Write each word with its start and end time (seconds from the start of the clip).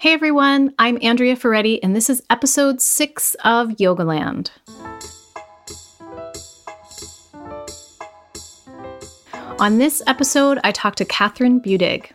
Hey 0.00 0.12
everyone, 0.12 0.72
I'm 0.78 0.96
Andrea 1.02 1.34
Ferretti, 1.34 1.82
and 1.82 1.96
this 1.96 2.08
is 2.08 2.22
episode 2.30 2.80
six 2.80 3.34
of 3.42 3.70
Yogaland. 3.70 4.50
On 9.58 9.78
this 9.78 10.00
episode, 10.06 10.60
I 10.62 10.70
talked 10.70 10.98
to 10.98 11.04
Kathryn 11.04 11.60
Budig. 11.60 12.12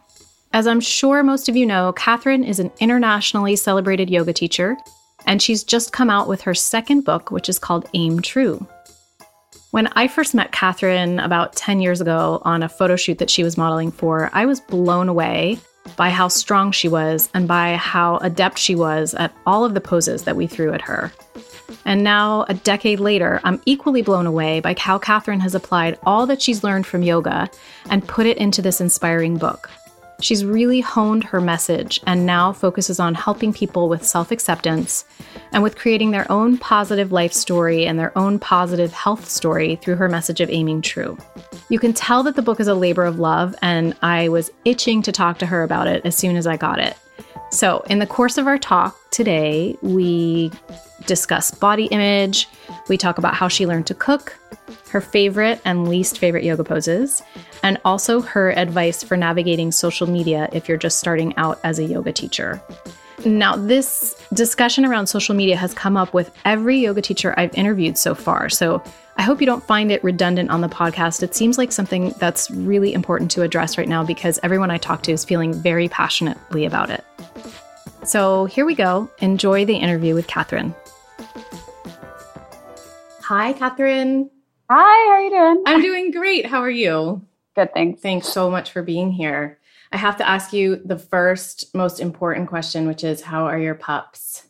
As 0.54 0.66
I'm 0.66 0.80
sure 0.80 1.24
most 1.24 1.50
of 1.50 1.58
you 1.58 1.66
know, 1.66 1.92
Kathryn 1.98 2.48
is 2.48 2.62
an 2.62 2.72
internationally 2.80 3.58
celebrated 3.58 4.10
yoga 4.10 4.32
teacher, 4.32 4.78
and 5.26 5.42
she's 5.42 5.62
just 5.62 5.92
come 5.92 6.10
out 6.10 6.30
with 6.30 6.40
her 6.44 6.54
second 6.54 7.04
book, 7.04 7.32
which 7.32 7.50
is 7.50 7.60
called 7.60 7.90
Aim 7.96 8.22
True. 8.22 8.66
When 9.72 9.88
I 9.88 10.08
first 10.08 10.34
met 10.34 10.54
Kathryn 10.54 11.22
about 11.22 11.58
10 11.58 11.82
years 11.82 12.00
ago 12.00 12.42
on 12.46 12.64
a 12.64 12.70
photo 12.70 12.96
shoot 12.96 13.18
that 13.18 13.30
she 13.30 13.44
was 13.44 13.58
modeling 13.58 13.92
for, 13.92 14.30
I 14.32 14.46
was 14.46 14.62
blown 14.62 15.10
away 15.10 15.60
by 15.96 16.10
how 16.10 16.28
strong 16.28 16.72
she 16.72 16.88
was 16.88 17.30
and 17.34 17.48
by 17.48 17.76
how 17.76 18.18
adept 18.18 18.58
she 18.58 18.76
was 18.76 19.14
at 19.14 19.34
all 19.46 19.66
of 19.66 19.74
the 19.74 19.82
poses 19.82 20.24
that 20.24 20.36
we 20.36 20.48
threw 20.48 20.74
at 20.74 20.82
her. 20.82 21.12
And 21.86 22.04
now, 22.04 22.46
a 22.48 22.54
decade 22.54 23.00
later, 23.00 23.42
I'm 23.44 23.62
equally 23.66 24.02
blown 24.02 24.26
away 24.26 24.60
by 24.60 24.76
how 24.78 24.98
Kathryn 24.98 25.42
has 25.42 25.56
applied 25.56 26.00
all 26.04 26.26
that 26.28 26.42
she's 26.42 26.64
learned 26.64 26.86
from 26.86 27.04
yoga 27.04 27.50
and 27.90 28.08
put 28.08 28.26
it 28.26 28.38
into 28.38 28.62
this 28.62 28.80
inspiring 28.80 29.38
book. 29.38 29.70
She's 30.24 30.46
really 30.46 30.80
honed 30.80 31.26
her 31.26 31.42
message 31.42 32.00
and 32.08 32.26
now 32.26 32.54
focuses 32.54 32.98
on 32.98 33.14
helping 33.14 33.52
people 33.52 33.90
with 33.90 34.06
self 34.06 34.32
acceptance 34.32 35.04
and 35.52 35.62
with 35.62 35.76
creating 35.76 36.12
their 36.12 36.32
own 36.32 36.58
positive 36.58 37.12
life 37.12 37.34
story 37.34 37.86
and 37.86 38.00
their 38.00 38.18
own 38.18 38.40
positive 38.40 38.94
health 38.94 39.28
story 39.30 39.76
through 39.76 39.98
her 39.98 40.08
message 40.08 40.40
of 40.40 40.50
aiming 40.50 40.82
true. 40.82 41.18
You 41.68 41.78
can 41.78 41.92
tell 41.92 42.24
that 42.24 42.38
the 42.38 42.42
book 42.42 42.62
is 42.62 42.70
a 42.70 42.74
labor 42.74 43.04
of 43.04 43.20
love, 43.20 43.54
and 43.62 43.98
I 44.02 44.30
was 44.30 44.50
itching 44.64 45.02
to 45.02 45.12
talk 45.12 45.40
to 45.40 45.46
her 45.46 45.62
about 45.62 45.88
it 45.88 46.06
as 46.06 46.16
soon 46.16 46.38
as 46.38 46.48
I 46.48 46.56
got 46.56 46.80
it. 46.80 46.96
So, 47.52 47.82
in 47.90 48.00
the 48.00 48.08
course 48.08 48.38
of 48.38 48.48
our 48.48 48.58
talk 48.58 48.98
today, 49.12 49.78
we 49.82 50.54
discuss 51.06 51.52
body 51.52 51.88
image, 51.88 52.48
we 52.88 52.96
talk 52.98 53.18
about 53.18 53.34
how 53.36 53.50
she 53.50 53.68
learned 53.68 53.88
to 53.88 53.94
cook, 53.94 54.40
her 54.94 55.02
favorite 55.02 55.60
and 55.66 55.90
least 55.90 56.20
favorite 56.20 56.44
yoga 56.44 56.64
poses, 56.64 57.24
and 57.64 57.80
also 57.84 58.22
her 58.22 58.52
advice 58.52 59.04
for 59.04 59.18
navigating 59.18 59.72
social 59.72 60.08
media 60.08 60.48
if 60.54 60.70
you're 60.70 60.78
just 60.78 61.00
starting 61.00 61.36
out 61.36 61.60
as 61.64 61.80
a 61.80 61.84
yoga 61.84 62.14
teacher. 62.14 62.62
Now, 63.26 63.56
this 63.56 64.16
discussion 64.34 64.86
around 64.86 65.08
social 65.08 65.34
media 65.34 65.58
has 65.58 65.74
come 65.74 65.98
up 65.98 66.14
with 66.14 66.30
every 66.46 66.78
yoga 66.78 67.02
teacher 67.02 67.34
I've 67.38 67.56
interviewed 67.56 67.98
so 67.98 68.14
far. 68.14 68.50
So 68.50 68.84
I 69.18 69.24
hope 69.24 69.40
you 69.40 69.48
don't 69.48 69.64
find 69.64 69.92
it 69.92 70.04
redundant 70.04 70.52
on 70.52 70.62
the 70.62 70.70
podcast. 70.70 71.24
It 71.24 71.34
seems 71.34 71.58
like 71.58 71.72
something 71.72 72.14
that's 72.20 72.52
really 72.52 72.94
important 72.94 73.32
to 73.32 73.42
address 73.42 73.80
right 73.80 73.90
now 73.90 74.04
because 74.04 74.40
everyone 74.44 74.70
I 74.70 74.78
talk 74.78 75.02
to 75.04 75.12
is 75.12 75.26
feeling 75.26 75.54
very 75.56 75.90
passionately 75.90 76.66
about 76.66 76.92
it. 76.92 77.04
So 78.04 78.46
here 78.46 78.66
we 78.66 78.76
go. 78.76 79.10
Enjoy 79.20 79.66
the 79.66 79.76
interview 79.76 80.14
with 80.14 80.28
Kathryn. 80.28 80.76
Hi, 83.24 83.54
Kathryn. 83.54 84.30
Hi, 84.70 84.76
how 84.76 85.12
are 85.12 85.22
you 85.22 85.30
doing? 85.30 85.64
I'm 85.68 85.82
doing 85.82 86.12
great. 86.12 86.46
How 86.46 86.62
are 86.62 86.70
you? 86.70 87.22
Good, 87.56 87.74
thanks. 87.74 88.02
Thanks 88.02 88.28
so 88.28 88.50
much 88.50 88.72
for 88.72 88.82
being 88.82 89.12
here. 89.12 89.60
I 89.92 89.98
have 89.98 90.18
to 90.18 90.28
ask 90.28 90.54
you 90.54 90.78
the 90.86 90.98
first 90.98 91.76
most 91.76 92.00
important 92.00 92.48
question, 92.48 92.88
which 92.88 93.04
is 93.04 93.22
how 93.22 93.46
are 93.46 93.60
your 93.60 93.76
pups? 93.76 94.48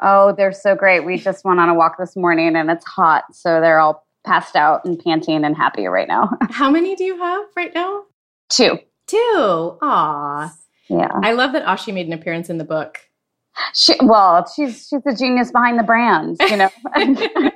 Oh, 0.00 0.34
they're 0.36 0.52
so 0.52 0.74
great. 0.74 1.04
We 1.04 1.16
just 1.16 1.44
went 1.44 1.60
on 1.60 1.68
a 1.68 1.74
walk 1.74 1.96
this 1.98 2.14
morning 2.14 2.56
and 2.56 2.70
it's 2.70 2.84
hot, 2.84 3.24
so 3.32 3.60
they're 3.60 3.80
all 3.80 4.06
passed 4.24 4.54
out 4.54 4.84
and 4.84 5.02
panting 5.02 5.44
and 5.44 5.56
happy 5.56 5.86
right 5.86 6.08
now. 6.08 6.30
how 6.50 6.70
many 6.70 6.94
do 6.94 7.04
you 7.04 7.18
have 7.18 7.46
right 7.56 7.74
now? 7.74 8.04
Two. 8.50 8.78
Two. 9.06 9.78
Aw. 9.82 10.54
Yeah. 10.88 11.10
I 11.22 11.32
love 11.32 11.52
that 11.52 11.64
Ashi 11.64 11.92
made 11.92 12.06
an 12.06 12.12
appearance 12.12 12.50
in 12.50 12.58
the 12.58 12.64
book. 12.64 13.00
She, 13.72 13.94
well, 14.02 14.46
she's 14.54 14.88
she's 14.88 15.02
the 15.04 15.14
genius 15.14 15.50
behind 15.52 15.78
the 15.78 15.84
brand, 15.84 16.36
you 16.50 16.56
know. 16.56 16.70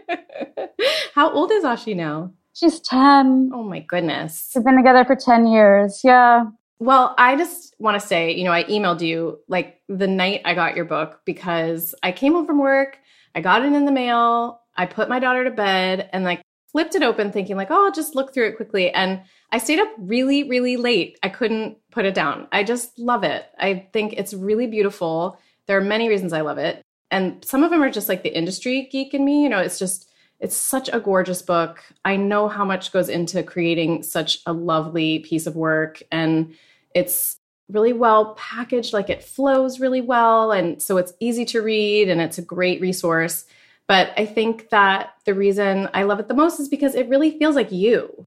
How 1.19 1.33
old 1.33 1.51
is 1.51 1.65
Ashi 1.65 1.97
now? 1.97 2.33
She's 2.53 2.79
10. 2.79 3.51
Oh 3.53 3.65
my 3.65 3.81
goodness. 3.81 4.53
We've 4.55 4.65
been 4.65 4.77
together 4.77 5.05
for 5.05 5.17
10 5.17 5.49
years. 5.49 6.03
Yeah. 6.05 6.45
Well, 6.79 7.17
I 7.19 7.35
just 7.35 7.75
want 7.81 8.01
to 8.01 8.07
say, 8.07 8.31
you 8.31 8.45
know, 8.45 8.53
I 8.53 8.63
emailed 8.63 9.01
you 9.01 9.41
like 9.49 9.81
the 9.89 10.07
night 10.07 10.43
I 10.45 10.55
got 10.55 10.77
your 10.77 10.85
book 10.85 11.23
because 11.25 11.93
I 12.05 12.13
came 12.13 12.35
home 12.35 12.47
from 12.47 12.61
work, 12.61 12.99
I 13.35 13.41
got 13.41 13.65
it 13.65 13.73
in 13.73 13.85
the 13.85 13.91
mail, 13.91 14.61
I 14.77 14.87
put 14.87 15.09
my 15.09 15.19
daughter 15.19 15.43
to 15.43 15.51
bed 15.51 16.09
and 16.13 16.23
like 16.23 16.41
flipped 16.71 16.95
it 16.95 17.03
open 17.03 17.33
thinking 17.33 17.57
like, 17.57 17.73
"Oh, 17.73 17.87
I'll 17.87 17.91
just 17.91 18.15
look 18.15 18.33
through 18.33 18.51
it 18.51 18.57
quickly." 18.57 18.93
And 18.93 19.21
I 19.51 19.59
stayed 19.59 19.81
up 19.81 19.89
really 19.99 20.49
really 20.49 20.77
late. 20.77 21.19
I 21.25 21.31
couldn't 21.31 21.79
put 21.91 22.05
it 22.05 22.15
down. 22.15 22.47
I 22.53 22.63
just 22.63 22.97
love 22.97 23.25
it. 23.25 23.45
I 23.59 23.89
think 23.93 24.13
it's 24.13 24.35
really 24.35 24.69
beautiful. 24.69 25.37
There 25.67 25.79
are 25.79 25.81
many 25.81 26.09
reasons 26.09 26.33
I 26.33 26.43
love 26.43 26.59
it. 26.59 26.81
And 27.11 27.45
some 27.45 27.65
of 27.65 27.71
them 27.71 27.83
are 27.83 27.91
just 27.91 28.09
like 28.09 28.23
the 28.23 28.39
industry 28.39 28.89
geek 28.93 29.15
in 29.15 29.25
me, 29.25 29.43
you 29.43 29.49
know, 29.49 29.59
it's 29.59 29.81
just 29.81 30.08
it's 30.41 30.57
such 30.57 30.89
a 30.93 31.01
gorgeous 31.01 31.43
book. 31.43 31.83
I 32.05 32.17
know 32.17 32.49
how 32.49 32.65
much 32.65 32.93
goes 32.93 33.09
into 33.09 33.43
creating 33.43 34.03
such 34.03 34.41
a 34.47 34.53
lovely 34.53 35.21
piece 35.21 35.47
of 35.47 35.57
work 35.57 36.03
and 36.13 36.55
it's 36.95 37.39
really 37.69 37.93
well 37.93 38.35
packaged, 38.35 38.93
like 38.93 39.11
it 39.11 39.23
flows 39.23 39.81
really 39.81 40.01
well. 40.01 40.53
And 40.53 40.81
so 40.83 40.97
it's 40.97 41.13
easy 41.21 41.45
to 41.47 41.61
read 41.61 42.09
and 42.09 42.21
it's 42.21 42.39
a 42.39 42.43
great 42.43 42.81
resource. 42.81 43.45
But 43.87 44.13
I 44.17 44.27
think 44.27 44.71
that 44.71 45.15
the 45.25 45.35
reason 45.35 45.89
I 45.95 46.05
love 46.05 46.21
it 46.21 46.29
the 46.29 46.35
most 46.35 46.61
is 46.61 46.69
because 46.69 46.95
it 46.95 47.09
really 47.09 47.39
feels 47.39 47.57
like 47.57 47.73
you. 47.73 48.27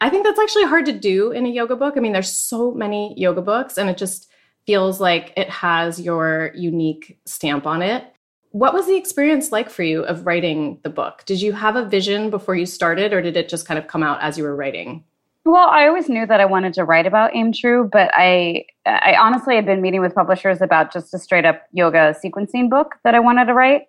I 0.00 0.10
think 0.10 0.24
that's 0.24 0.40
actually 0.40 0.64
hard 0.64 0.86
to 0.86 0.92
do 0.92 1.30
in 1.30 1.46
a 1.46 1.50
yoga 1.50 1.76
book. 1.76 1.94
I 1.96 2.00
mean, 2.00 2.12
there's 2.12 2.32
so 2.32 2.72
many 2.72 3.14
yoga 3.16 3.40
books, 3.40 3.78
and 3.78 3.88
it 3.88 3.96
just 3.96 4.28
feels 4.66 5.00
like 5.00 5.32
it 5.36 5.48
has 5.48 6.00
your 6.00 6.50
unique 6.56 7.18
stamp 7.24 7.66
on 7.66 7.82
it. 7.82 8.11
What 8.52 8.74
was 8.74 8.86
the 8.86 8.96
experience 8.96 9.50
like 9.50 9.70
for 9.70 9.82
you 9.82 10.02
of 10.02 10.26
writing 10.26 10.78
the 10.82 10.90
book? 10.90 11.22
Did 11.24 11.40
you 11.40 11.52
have 11.52 11.74
a 11.74 11.86
vision 11.86 12.28
before 12.28 12.54
you 12.54 12.66
started, 12.66 13.12
or 13.12 13.22
did 13.22 13.36
it 13.36 13.48
just 13.48 13.66
kind 13.66 13.78
of 13.78 13.86
come 13.86 14.02
out 14.02 14.22
as 14.22 14.36
you 14.36 14.44
were 14.44 14.54
writing? 14.54 15.04
Well, 15.44 15.68
I 15.70 15.88
always 15.88 16.08
knew 16.08 16.26
that 16.26 16.38
I 16.38 16.44
wanted 16.44 16.74
to 16.74 16.84
write 16.84 17.06
about 17.06 17.34
Aim 17.34 17.52
True, 17.52 17.88
but 17.90 18.10
I, 18.14 18.66
I 18.84 19.16
honestly 19.18 19.56
had 19.56 19.64
been 19.64 19.80
meeting 19.80 20.02
with 20.02 20.14
publishers 20.14 20.60
about 20.60 20.92
just 20.92 21.14
a 21.14 21.18
straight 21.18 21.46
up 21.46 21.62
yoga 21.72 22.14
sequencing 22.22 22.68
book 22.68 22.96
that 23.04 23.14
I 23.14 23.20
wanted 23.20 23.46
to 23.46 23.54
write. 23.54 23.82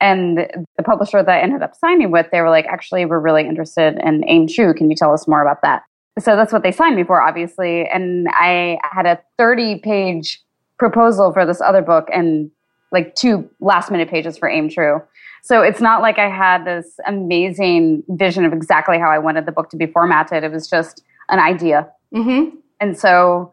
And 0.00 0.38
the 0.76 0.82
publisher 0.84 1.22
that 1.22 1.28
I 1.28 1.40
ended 1.40 1.62
up 1.62 1.74
signing 1.74 2.10
with, 2.10 2.26
they 2.30 2.40
were 2.40 2.50
like, 2.50 2.66
actually, 2.66 3.04
we're 3.06 3.20
really 3.20 3.46
interested 3.46 3.98
in 4.02 4.24
Aim 4.28 4.46
True. 4.46 4.72
Can 4.74 4.90
you 4.90 4.96
tell 4.96 5.12
us 5.12 5.26
more 5.26 5.42
about 5.42 5.60
that? 5.62 5.82
So 6.20 6.36
that's 6.36 6.52
what 6.52 6.62
they 6.62 6.72
signed 6.72 6.94
me 6.94 7.02
for, 7.02 7.20
obviously. 7.20 7.86
And 7.88 8.28
I 8.30 8.78
had 8.84 9.06
a 9.06 9.20
30 9.38 9.80
page 9.80 10.40
proposal 10.78 11.32
for 11.32 11.44
this 11.44 11.60
other 11.60 11.82
book 11.82 12.08
and 12.12 12.50
like 12.94 13.14
two 13.14 13.50
last 13.60 13.90
minute 13.90 14.08
pages 14.08 14.38
for 14.38 14.48
Aim 14.48 14.70
True. 14.70 15.02
So 15.42 15.60
it's 15.60 15.80
not 15.80 16.00
like 16.00 16.18
I 16.18 16.30
had 16.30 16.64
this 16.64 16.98
amazing 17.06 18.02
vision 18.08 18.46
of 18.46 18.54
exactly 18.54 18.98
how 18.98 19.10
I 19.10 19.18
wanted 19.18 19.44
the 19.44 19.52
book 19.52 19.68
to 19.70 19.76
be 19.76 19.86
formatted. 19.86 20.42
It 20.42 20.50
was 20.50 20.70
just 20.70 21.02
an 21.28 21.38
idea. 21.38 21.86
Mm-hmm. 22.14 22.56
And 22.80 22.98
so 22.98 23.52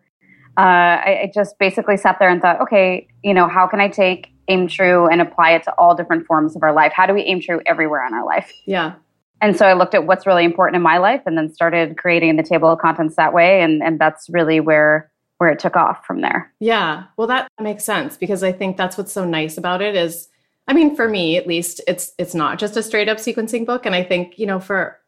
uh, 0.58 0.62
I, 0.62 1.22
I, 1.24 1.32
just 1.34 1.58
basically 1.60 1.98
sat 1.98 2.18
there 2.20 2.30
and 2.30 2.42
thought, 2.42 2.62
okay, 2.62 3.08
you 3.24 3.34
know, 3.34 3.48
how 3.48 3.68
can 3.68 3.80
I 3.80 3.88
take 3.88 4.28
aim 4.48 4.68
true 4.68 5.08
and 5.08 5.22
apply 5.22 5.52
it 5.52 5.64
to 5.64 5.72
all 5.78 5.96
different 5.96 6.26
forms 6.26 6.56
of 6.56 6.64
our 6.64 6.74
life? 6.74 6.92
How 6.96 7.06
do 7.06 7.14
we 7.14 7.22
aim 7.22 7.42
true 7.42 7.62
everywhere 7.66 8.06
in 8.06 8.14
our 8.14 8.26
life? 8.26 8.54
Yeah. 8.66 8.94
And 9.42 9.58
so 9.58 9.66
I 9.66 9.74
looked 9.74 9.96
at 9.96 10.06
what's 10.06 10.28
really 10.28 10.46
important 10.46 10.76
in 10.76 10.82
my 10.82 10.98
life 10.98 11.22
and 11.26 11.38
then 11.38 11.52
started 11.54 11.98
creating 11.98 12.36
the 12.36 12.44
table 12.44 12.70
of 12.70 12.80
contents 12.80 13.16
that 13.16 13.34
way. 13.34 13.62
And, 13.62 13.82
and 13.82 14.00
that's 14.00 14.30
really 14.30 14.60
where 14.60 15.12
where 15.42 15.50
it 15.50 15.58
took 15.58 15.76
off 15.76 16.06
from 16.06 16.22
there. 16.22 16.54
Yeah. 16.60 17.06
Well, 17.18 17.26
that 17.26 17.48
makes 17.60 17.84
sense 17.84 18.16
because 18.16 18.44
I 18.44 18.52
think 18.52 18.78
that's 18.78 18.96
what's 18.96 19.12
so 19.12 19.26
nice 19.26 19.58
about 19.58 19.82
it 19.82 19.96
is 19.96 20.28
I 20.68 20.74
mean, 20.74 20.96
for 20.96 21.10
me 21.10 21.36
at 21.36 21.48
least, 21.48 21.82
it's 21.88 22.14
it's 22.20 22.36
not 22.36 22.60
just 22.60 22.78
a 22.78 22.84
straight 22.84 23.10
up 23.10 23.18
sequencing 23.18 23.66
book. 23.66 23.88
And 23.88 23.96
I 23.96 24.04
think, 24.04 24.38
you 24.38 24.46
know, 24.46 24.60
for 24.60 25.00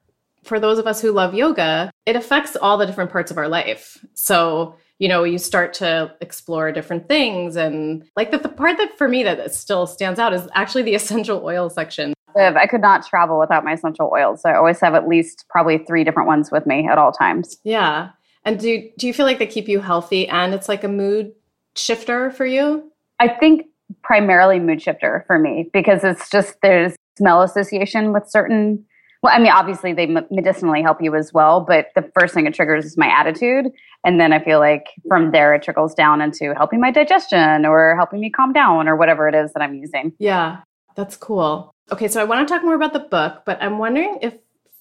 for 0.44 0.60
those 0.60 0.80
of 0.80 0.88
us 0.88 1.00
who 1.00 1.12
love 1.12 1.36
yoga, 1.36 1.92
it 2.08 2.16
affects 2.16 2.56
all 2.56 2.80
the 2.80 2.88
different 2.88 3.12
parts 3.12 3.30
of 3.30 3.38
our 3.38 3.48
life. 3.48 4.04
So, 4.16 4.76
you 4.98 5.08
know, 5.08 5.24
you 5.24 5.38
start 5.38 5.72
to 5.76 6.12
explore 6.20 6.72
different 6.72 7.08
things. 7.08 7.56
And 7.56 8.04
like 8.16 8.32
the, 8.32 8.40
the 8.40 8.50
part 8.50 8.78
that 8.78 8.98
for 8.98 9.08
me 9.08 9.22
that 9.22 9.54
still 9.54 9.86
stands 9.86 10.20
out 10.20 10.34
is 10.34 10.48
actually 10.56 10.82
the 10.82 10.96
essential 11.02 11.46
oil 11.46 11.70
section. 11.70 12.16
I 12.36 12.66
could 12.66 12.82
not 12.82 13.06
travel 13.06 13.40
without 13.40 13.64
my 13.64 13.74
essential 13.74 14.10
oils. 14.12 14.42
I 14.46 14.56
always 14.56 14.80
have 14.80 14.96
at 14.96 15.08
least 15.08 15.46
probably 15.48 15.78
three 15.78 16.04
different 16.04 16.26
ones 16.26 16.50
with 16.50 16.66
me 16.66 16.88
at 16.88 16.98
all 16.98 17.12
times. 17.12 17.58
Yeah. 17.64 18.10
And 18.46 18.60
do 18.60 18.90
do 18.98 19.08
you 19.08 19.14
feel 19.14 19.26
like 19.26 19.40
they 19.40 19.48
keep 19.48 19.68
you 19.68 19.80
healthy 19.80 20.28
and 20.28 20.54
it's 20.54 20.68
like 20.68 20.84
a 20.84 20.90
mood 20.90 21.34
shifter 21.76 22.32
for 22.32 22.46
you? 22.46 22.92
I 23.20 23.30
think 23.30 23.66
primarily 24.02 24.60
mood 24.60 24.82
shifter 24.82 25.24
for 25.28 25.38
me 25.40 25.70
because 25.72 26.04
it's 26.04 26.30
just 26.30 26.56
there's 26.62 26.96
smell 27.18 27.42
association 27.42 28.12
with 28.12 28.28
certain 28.28 28.84
well 29.22 29.34
i 29.36 29.40
mean 29.40 29.52
obviously 29.52 29.94
they 29.94 30.08
medicinally 30.32 30.82
help 30.82 31.02
you 31.02 31.16
as 31.16 31.32
well 31.32 31.62
but 31.62 31.88
the 31.96 32.10
first 32.18 32.34
thing 32.34 32.48
it 32.48 32.54
triggers 32.54 32.86
is 32.86 32.98
my 32.98 33.08
attitude. 33.08 33.68
And 34.06 34.20
then 34.20 34.34
i 34.34 34.44
feel 34.44 34.60
like 34.60 34.88
from 35.08 35.32
there 35.32 35.54
it 35.54 35.64
trickles 35.64 35.94
down 35.94 36.22
into 36.22 36.54
helping 36.56 36.82
my 36.82 36.92
digestion 36.92 37.66
or 37.66 37.96
helping 37.96 38.20
me 38.20 38.30
calm 38.30 38.52
down 38.52 38.88
or 38.88 38.96
whatever 38.96 39.28
it 39.28 39.36
is 39.36 39.54
that 39.54 39.62
i'm 39.62 39.76
using. 39.76 40.14
Yeah 40.20 40.62
that's 40.96 41.16
cool. 41.16 41.72
Okay 41.92 42.08
so 42.08 42.22
i 42.22 42.24
want 42.24 42.48
to 42.48 42.54
talk 42.54 42.64
more 42.64 42.76
about 42.76 42.94
the 42.94 43.00
book 43.00 43.44
but 43.46 43.62
i'm 43.62 43.78
wondering 43.78 44.20
if 44.22 44.34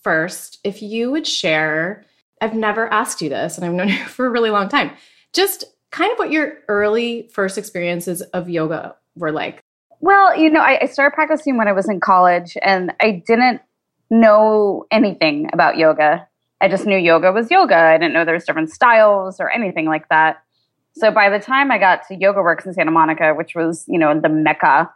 first 0.02 0.58
if 0.64 0.82
you 0.82 1.10
would 1.10 1.26
share 1.26 2.04
i've 2.42 2.54
never 2.54 2.92
asked 2.92 3.22
you 3.22 3.28
this 3.28 3.56
and 3.56 3.64
i've 3.64 3.72
known 3.72 3.88
you 3.96 4.04
for 4.04 4.26
a 4.26 4.30
really 4.30 4.50
long 4.50 4.68
time 4.68 4.90
just 5.32 5.64
kind 5.92 6.10
of 6.10 6.18
what 6.18 6.32
your 6.32 6.58
early 6.68 7.28
first 7.32 7.56
experiences 7.56 8.22
of 8.22 8.48
yoga 8.48 8.96
were 9.14 9.30
like? 9.30 9.62
Well, 10.00 10.36
you 10.36 10.50
know, 10.50 10.60
I, 10.60 10.80
I 10.82 10.86
started 10.86 11.14
practicing 11.14 11.56
when 11.56 11.68
I 11.68 11.72
was 11.72 11.88
in 11.88 12.00
college 12.00 12.56
and 12.62 12.92
I 13.00 13.22
didn't 13.24 13.60
know 14.10 14.86
anything 14.90 15.48
about 15.52 15.76
yoga. 15.76 16.26
I 16.60 16.68
just 16.68 16.86
knew 16.86 16.96
yoga 16.96 17.30
was 17.30 17.50
yoga. 17.50 17.76
I 17.76 17.98
didn't 17.98 18.14
know 18.14 18.24
there 18.24 18.34
was 18.34 18.44
different 18.44 18.70
styles 18.70 19.38
or 19.38 19.50
anything 19.50 19.86
like 19.86 20.08
that. 20.08 20.42
So 20.94 21.10
by 21.10 21.30
the 21.30 21.38
time 21.38 21.70
I 21.70 21.78
got 21.78 22.06
to 22.08 22.16
YogaWorks 22.16 22.66
in 22.66 22.74
Santa 22.74 22.90
Monica, 22.90 23.32
which 23.34 23.54
was, 23.54 23.84
you 23.86 23.98
know, 23.98 24.18
the 24.18 24.28
mecca 24.28 24.90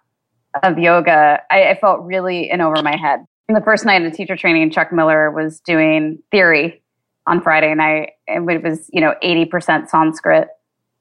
of 0.63 0.79
yoga, 0.79 1.41
I, 1.51 1.71
I 1.71 1.79
felt 1.79 2.01
really 2.03 2.51
in 2.51 2.61
over 2.61 2.83
my 2.83 2.97
head. 2.97 3.21
And 3.49 3.57
the 3.57 3.63
first 3.63 3.85
night 3.85 4.03
of 4.03 4.13
teacher 4.13 4.37
training, 4.37 4.71
Chuck 4.71 4.93
Miller 4.93 5.31
was 5.31 5.61
doing 5.61 6.19
theory 6.31 6.83
on 7.27 7.41
Friday 7.41 7.75
night, 7.75 8.11
and 8.29 8.49
it 8.51 8.63
was, 8.63 8.89
you 8.93 9.01
know, 9.01 9.15
80% 9.23 9.89
Sanskrit. 9.89 10.49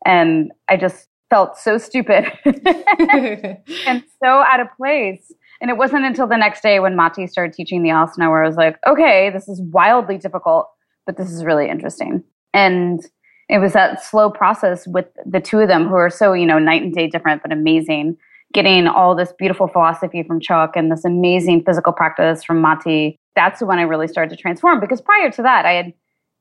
And 0.05 0.51
I 0.67 0.77
just 0.77 1.07
felt 1.29 1.57
so 1.57 1.77
stupid 1.77 2.31
and 2.45 4.03
so 4.23 4.27
out 4.27 4.59
of 4.59 4.67
place. 4.77 5.31
And 5.61 5.69
it 5.69 5.77
wasn't 5.77 6.05
until 6.05 6.27
the 6.27 6.37
next 6.37 6.61
day 6.61 6.79
when 6.79 6.95
Maty 6.95 7.27
started 7.27 7.53
teaching 7.53 7.81
the 7.81 7.89
asana 7.89 8.29
where 8.29 8.43
I 8.43 8.47
was 8.47 8.57
like, 8.57 8.77
okay, 8.87 9.29
this 9.29 9.47
is 9.47 9.61
wildly 9.61 10.17
difficult, 10.17 10.69
but 11.05 11.17
this 11.17 11.31
is 11.31 11.45
really 11.45 11.69
interesting. 11.69 12.23
And 12.53 13.05
it 13.49 13.59
was 13.59 13.73
that 13.73 14.03
slow 14.03 14.29
process 14.29 14.87
with 14.87 15.05
the 15.25 15.39
two 15.39 15.59
of 15.59 15.67
them 15.67 15.87
who 15.87 15.95
are 15.95 16.09
so, 16.09 16.33
you 16.33 16.45
know, 16.45 16.59
night 16.59 16.81
and 16.81 16.93
day 16.93 17.07
different, 17.07 17.41
but 17.41 17.51
amazing. 17.51 18.17
Getting 18.53 18.87
all 18.87 19.15
this 19.15 19.33
beautiful 19.37 19.67
philosophy 19.67 20.23
from 20.23 20.39
Chuck 20.39 20.75
and 20.75 20.91
this 20.91 21.05
amazing 21.05 21.63
physical 21.63 21.93
practice 21.93 22.43
from 22.43 22.61
Maty. 22.61 23.17
That's 23.35 23.61
when 23.61 23.79
I 23.79 23.83
really 23.83 24.07
started 24.07 24.35
to 24.35 24.41
transform 24.41 24.79
because 24.79 25.01
prior 25.01 25.29
to 25.31 25.41
that, 25.41 25.65
I 25.65 25.73
had 25.73 25.93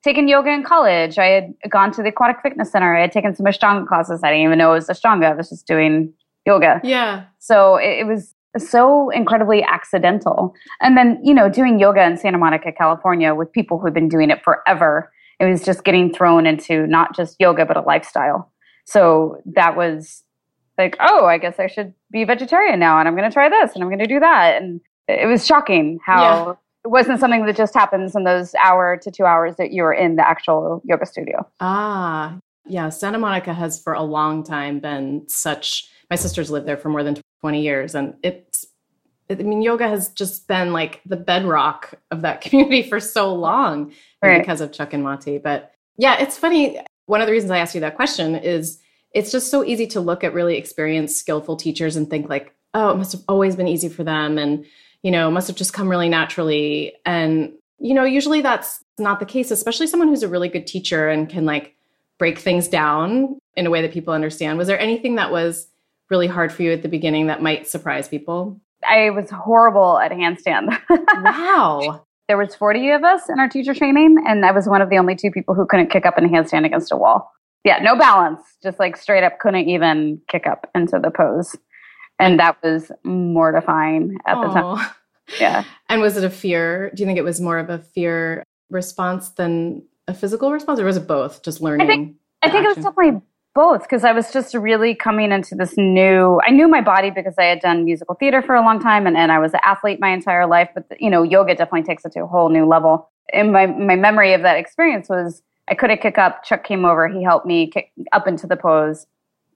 taken 0.04 0.28
yoga 0.28 0.50
in 0.50 0.62
college. 0.62 1.18
I 1.18 1.26
had 1.26 1.54
gone 1.70 1.90
to 1.92 2.02
the 2.02 2.10
Aquatic 2.10 2.36
Fitness 2.42 2.70
Center. 2.70 2.94
I 2.94 3.00
had 3.00 3.10
taken 3.10 3.34
some 3.34 3.46
Ashtanga 3.46 3.88
classes. 3.88 4.20
I 4.22 4.28
didn't 4.28 4.44
even 4.44 4.58
know 4.58 4.72
it 4.72 4.76
was 4.76 4.88
Ashtanga. 4.88 5.32
I 5.32 5.34
was 5.34 5.48
just 5.48 5.66
doing 5.66 6.12
yoga. 6.46 6.80
Yeah. 6.84 7.24
So 7.38 7.76
it, 7.76 8.00
it 8.00 8.06
was 8.06 8.34
so 8.58 9.10
incredibly 9.10 9.62
accidental. 9.62 10.54
And 10.80 10.96
then, 10.96 11.18
you 11.24 11.34
know, 11.34 11.48
doing 11.48 11.80
yoga 11.80 12.04
in 12.04 12.18
Santa 12.18 12.38
Monica, 12.38 12.70
California 12.70 13.34
with 13.34 13.50
people 13.50 13.78
who've 13.78 13.94
been 13.94 14.08
doing 14.08 14.30
it 14.30 14.44
forever. 14.44 15.10
It 15.40 15.46
was 15.46 15.64
just 15.64 15.84
getting 15.84 16.12
thrown 16.12 16.46
into 16.46 16.86
not 16.86 17.16
just 17.16 17.36
yoga, 17.40 17.64
but 17.64 17.76
a 17.76 17.80
lifestyle. 17.80 18.52
So 18.84 19.38
that 19.46 19.76
was 19.76 20.22
like, 20.76 20.96
oh, 21.00 21.24
I 21.24 21.38
guess 21.38 21.58
I 21.58 21.66
should 21.66 21.94
be 22.12 22.24
vegetarian 22.24 22.78
now 22.78 22.98
and 22.98 23.08
I'm 23.08 23.16
going 23.16 23.28
to 23.28 23.32
try 23.32 23.48
this 23.48 23.72
and 23.74 23.82
I'm 23.82 23.88
going 23.88 23.98
to 24.00 24.06
do 24.06 24.20
that. 24.20 24.60
And 24.60 24.80
it 25.08 25.26
was 25.26 25.46
shocking 25.46 25.98
how. 26.04 26.58
It 26.84 26.88
wasn't 26.88 27.20
something 27.20 27.46
that 27.46 27.56
just 27.56 27.74
happens 27.74 28.14
in 28.14 28.24
those 28.24 28.54
hour 28.56 28.96
to 28.98 29.10
two 29.10 29.24
hours 29.24 29.56
that 29.56 29.72
you're 29.72 29.92
in 29.92 30.16
the 30.16 30.26
actual 30.26 30.82
yoga 30.84 31.06
studio. 31.06 31.46
Ah, 31.60 32.38
yeah. 32.66 32.88
Santa 32.90 33.18
Monica 33.18 33.54
has 33.54 33.80
for 33.80 33.94
a 33.94 34.02
long 34.02 34.42
time 34.42 34.80
been 34.80 35.26
such, 35.28 35.88
my 36.10 36.16
sisters 36.16 36.50
lived 36.50 36.66
there 36.66 36.76
for 36.76 36.90
more 36.90 37.02
than 37.02 37.16
20 37.40 37.62
years 37.62 37.94
and 37.94 38.14
it's 38.22 38.66
I 39.30 39.34
mean, 39.34 39.62
yoga 39.62 39.88
has 39.88 40.10
just 40.10 40.46
been 40.48 40.72
like 40.72 41.00
the 41.06 41.16
bedrock 41.16 41.94
of 42.10 42.22
that 42.22 42.40
community 42.42 42.82
for 42.82 43.00
so 43.00 43.34
long 43.34 43.92
right. 44.22 44.38
because 44.38 44.60
of 44.60 44.72
Chuck 44.72 44.92
and 44.92 45.02
Maty. 45.02 45.38
But 45.38 45.72
yeah, 45.96 46.20
it's 46.20 46.38
funny. 46.38 46.78
One 47.06 47.20
of 47.20 47.26
the 47.26 47.32
reasons 47.32 47.50
I 47.50 47.58
asked 47.58 47.74
you 47.74 47.80
that 47.80 47.96
question 47.96 48.34
is 48.34 48.80
it's 49.12 49.30
just 49.30 49.50
so 49.50 49.64
easy 49.64 49.86
to 49.88 50.00
look 50.00 50.24
at 50.24 50.34
really 50.34 50.56
experienced, 50.56 51.18
skillful 51.18 51.56
teachers 51.56 51.96
and 51.96 52.10
think 52.10 52.28
like, 52.28 52.54
oh, 52.74 52.90
it 52.90 52.96
must 52.96 53.12
have 53.12 53.22
always 53.28 53.56
been 53.56 53.68
easy 53.68 53.88
for 53.88 54.04
them. 54.04 54.36
And, 54.36 54.66
you 55.04 55.10
know, 55.10 55.30
must 55.30 55.46
have 55.46 55.56
just 55.56 55.74
come 55.74 55.88
really 55.88 56.08
naturally. 56.08 56.94
And, 57.04 57.52
you 57.78 57.92
know, 57.92 58.04
usually 58.04 58.40
that's 58.40 58.82
not 58.98 59.20
the 59.20 59.26
case, 59.26 59.50
especially 59.50 59.86
someone 59.86 60.08
who's 60.08 60.22
a 60.22 60.28
really 60.28 60.48
good 60.48 60.66
teacher 60.66 61.08
and 61.10 61.28
can 61.28 61.44
like 61.44 61.76
break 62.18 62.38
things 62.38 62.66
down 62.66 63.38
in 63.54 63.66
a 63.66 63.70
way 63.70 63.82
that 63.82 63.92
people 63.92 64.14
understand. 64.14 64.56
Was 64.56 64.66
there 64.66 64.80
anything 64.80 65.16
that 65.16 65.30
was 65.30 65.68
really 66.10 66.26
hard 66.26 66.50
for 66.52 66.62
you 66.62 66.72
at 66.72 66.80
the 66.80 66.88
beginning 66.88 67.26
that 67.26 67.42
might 67.42 67.68
surprise 67.68 68.08
people? 68.08 68.58
I 68.88 69.10
was 69.10 69.30
horrible 69.30 69.98
at 69.98 70.10
handstand. 70.10 70.76
wow. 70.90 72.02
There 72.26 72.38
was 72.38 72.54
40 72.54 72.88
of 72.92 73.04
us 73.04 73.28
in 73.28 73.38
our 73.38 73.50
teacher 73.50 73.74
training, 73.74 74.16
and 74.26 74.46
I 74.46 74.50
was 74.50 74.66
one 74.66 74.80
of 74.80 74.88
the 74.88 74.96
only 74.96 75.14
two 75.14 75.30
people 75.30 75.54
who 75.54 75.66
couldn't 75.66 75.90
kick 75.90 76.06
up 76.06 76.16
in 76.16 76.24
a 76.24 76.28
handstand 76.28 76.64
against 76.64 76.90
a 76.90 76.96
wall. 76.96 77.30
Yeah, 77.64 77.80
no 77.82 77.98
balance, 77.98 78.40
just 78.62 78.78
like 78.78 78.96
straight 78.96 79.22
up 79.22 79.38
couldn't 79.40 79.68
even 79.68 80.22
kick 80.26 80.46
up 80.46 80.70
into 80.74 80.98
the 80.98 81.10
pose. 81.10 81.54
And 82.18 82.38
that 82.38 82.62
was 82.62 82.92
mortifying 83.02 84.18
at 84.26 84.36
Aww. 84.36 84.42
the 84.42 84.60
time. 84.60 84.90
Yeah. 85.40 85.64
And 85.88 86.00
was 86.00 86.16
it 86.16 86.24
a 86.24 86.30
fear? 86.30 86.90
Do 86.94 87.02
you 87.02 87.06
think 87.06 87.18
it 87.18 87.24
was 87.24 87.40
more 87.40 87.58
of 87.58 87.70
a 87.70 87.78
fear 87.78 88.44
response 88.70 89.30
than 89.30 89.82
a 90.06 90.14
physical 90.14 90.52
response, 90.52 90.78
or 90.78 90.84
was 90.84 90.96
it 90.96 91.06
both? 91.06 91.42
Just 91.42 91.60
learning? 91.60 91.86
I 91.86 91.90
think, 91.90 92.16
I 92.42 92.50
think 92.50 92.64
it 92.64 92.68
was 92.68 92.84
definitely 92.84 93.22
both 93.54 93.82
because 93.82 94.04
I 94.04 94.12
was 94.12 94.32
just 94.32 94.54
really 94.54 94.94
coming 94.94 95.32
into 95.32 95.54
this 95.54 95.74
new. 95.76 96.40
I 96.46 96.50
knew 96.50 96.68
my 96.68 96.80
body 96.80 97.10
because 97.10 97.34
I 97.38 97.44
had 97.44 97.60
done 97.60 97.84
musical 97.84 98.16
theater 98.16 98.42
for 98.42 98.54
a 98.54 98.60
long 98.60 98.80
time 98.80 99.06
and, 99.06 99.16
and 99.16 99.32
I 99.32 99.38
was 99.38 99.54
an 99.54 99.60
athlete 99.64 100.00
my 100.00 100.10
entire 100.10 100.46
life. 100.46 100.68
But 100.74 100.84
you 101.00 101.08
know, 101.08 101.22
yoga 101.22 101.54
definitely 101.54 101.84
takes 101.84 102.04
it 102.04 102.12
to 102.12 102.24
a 102.24 102.26
whole 102.26 102.48
new 102.48 102.66
level. 102.66 103.08
And 103.32 103.52
my 103.52 103.66
my 103.66 103.96
memory 103.96 104.34
of 104.34 104.42
that 104.42 104.56
experience 104.56 105.08
was 105.08 105.42
I 105.68 105.74
couldn't 105.74 106.02
kick 106.02 106.18
up. 106.18 106.44
Chuck 106.44 106.64
came 106.64 106.84
over. 106.84 107.08
He 107.08 107.22
helped 107.22 107.46
me 107.46 107.70
kick 107.70 107.92
up 108.12 108.26
into 108.26 108.46
the 108.46 108.56
pose. 108.56 109.06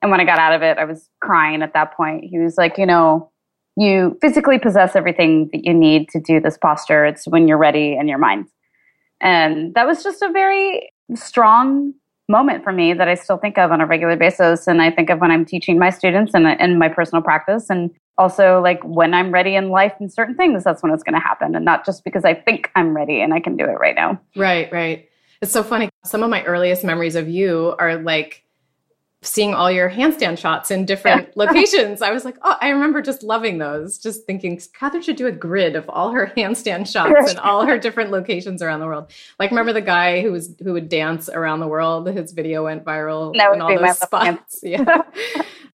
And 0.02 0.10
when 0.10 0.20
I 0.20 0.24
got 0.24 0.38
out 0.38 0.52
of 0.54 0.62
it, 0.62 0.78
I 0.78 0.84
was 0.84 1.08
crying 1.20 1.62
at 1.62 1.74
that 1.74 1.96
point. 1.96 2.24
He 2.24 2.38
was 2.38 2.56
like, 2.56 2.78
you 2.78 2.86
know, 2.86 3.30
you 3.76 4.18
physically 4.20 4.58
possess 4.58 4.96
everything 4.96 5.48
that 5.52 5.64
you 5.64 5.72
need 5.72 6.08
to 6.10 6.20
do 6.20 6.40
this 6.40 6.58
posture. 6.58 7.04
It's 7.06 7.26
when 7.26 7.46
you're 7.46 7.58
ready 7.58 7.94
and 7.94 8.08
your 8.08 8.18
mind. 8.18 8.46
And 9.20 9.74
that 9.74 9.86
was 9.86 10.02
just 10.02 10.22
a 10.22 10.30
very 10.30 10.90
strong 11.14 11.94
moment 12.28 12.62
for 12.62 12.72
me 12.72 12.92
that 12.92 13.08
I 13.08 13.14
still 13.14 13.38
think 13.38 13.56
of 13.56 13.72
on 13.72 13.80
a 13.80 13.86
regular 13.86 14.16
basis. 14.16 14.66
And 14.66 14.82
I 14.82 14.90
think 14.90 15.10
of 15.10 15.20
when 15.20 15.30
I'm 15.30 15.44
teaching 15.44 15.78
my 15.78 15.90
students 15.90 16.34
and 16.34 16.46
in 16.60 16.78
my 16.78 16.88
personal 16.88 17.22
practice. 17.22 17.70
And 17.70 17.90
also, 18.18 18.60
like 18.60 18.82
when 18.84 19.14
I'm 19.14 19.32
ready 19.32 19.54
in 19.54 19.70
life 19.70 19.94
and 19.98 20.12
certain 20.12 20.34
things, 20.34 20.64
that's 20.64 20.82
when 20.82 20.92
it's 20.92 21.02
going 21.02 21.14
to 21.14 21.20
happen. 21.20 21.54
And 21.54 21.64
not 21.64 21.86
just 21.86 22.04
because 22.04 22.24
I 22.24 22.34
think 22.34 22.70
I'm 22.74 22.94
ready 22.94 23.20
and 23.20 23.32
I 23.32 23.40
can 23.40 23.56
do 23.56 23.64
it 23.64 23.78
right 23.78 23.94
now. 23.94 24.20
Right, 24.36 24.70
right. 24.72 25.08
It's 25.40 25.52
so 25.52 25.62
funny. 25.62 25.88
Some 26.04 26.22
of 26.22 26.30
my 26.30 26.44
earliest 26.44 26.84
memories 26.84 27.14
of 27.14 27.28
you 27.28 27.76
are 27.78 27.96
like 27.96 28.44
seeing 29.22 29.52
all 29.52 29.70
your 29.70 29.90
handstand 29.90 30.38
shots 30.38 30.70
in 30.70 30.84
different 30.84 31.36
locations. 31.36 32.02
I 32.02 32.12
was 32.12 32.24
like, 32.24 32.36
oh, 32.42 32.56
I 32.60 32.68
remember 32.68 33.02
just 33.02 33.22
loving 33.22 33.58
those, 33.58 33.98
just 33.98 34.24
thinking 34.26 34.58
Kathryn 34.58 35.02
should 35.02 35.16
do 35.16 35.26
a 35.26 35.32
grid 35.32 35.74
of 35.74 35.88
all 35.88 36.10
her 36.12 36.26
handstand 36.36 36.90
shots 36.90 37.30
and 37.30 37.38
all 37.40 37.66
her 37.66 37.78
different 37.78 38.10
locations 38.10 38.62
around 38.62 38.80
the 38.80 38.86
world. 38.86 39.10
Like, 39.38 39.50
remember 39.50 39.72
the 39.72 39.80
guy 39.80 40.22
who 40.22 40.32
was 40.32 40.54
who 40.62 40.72
would 40.72 40.88
dance 40.88 41.28
around 41.28 41.60
the 41.60 41.68
world? 41.68 42.08
His 42.08 42.32
video 42.32 42.64
went 42.64 42.84
viral 42.84 43.34
that 43.36 43.54
in 43.54 43.60
all 43.60 43.76
those 43.76 43.98
spots. 43.98 44.60
Yeah. 44.68 45.02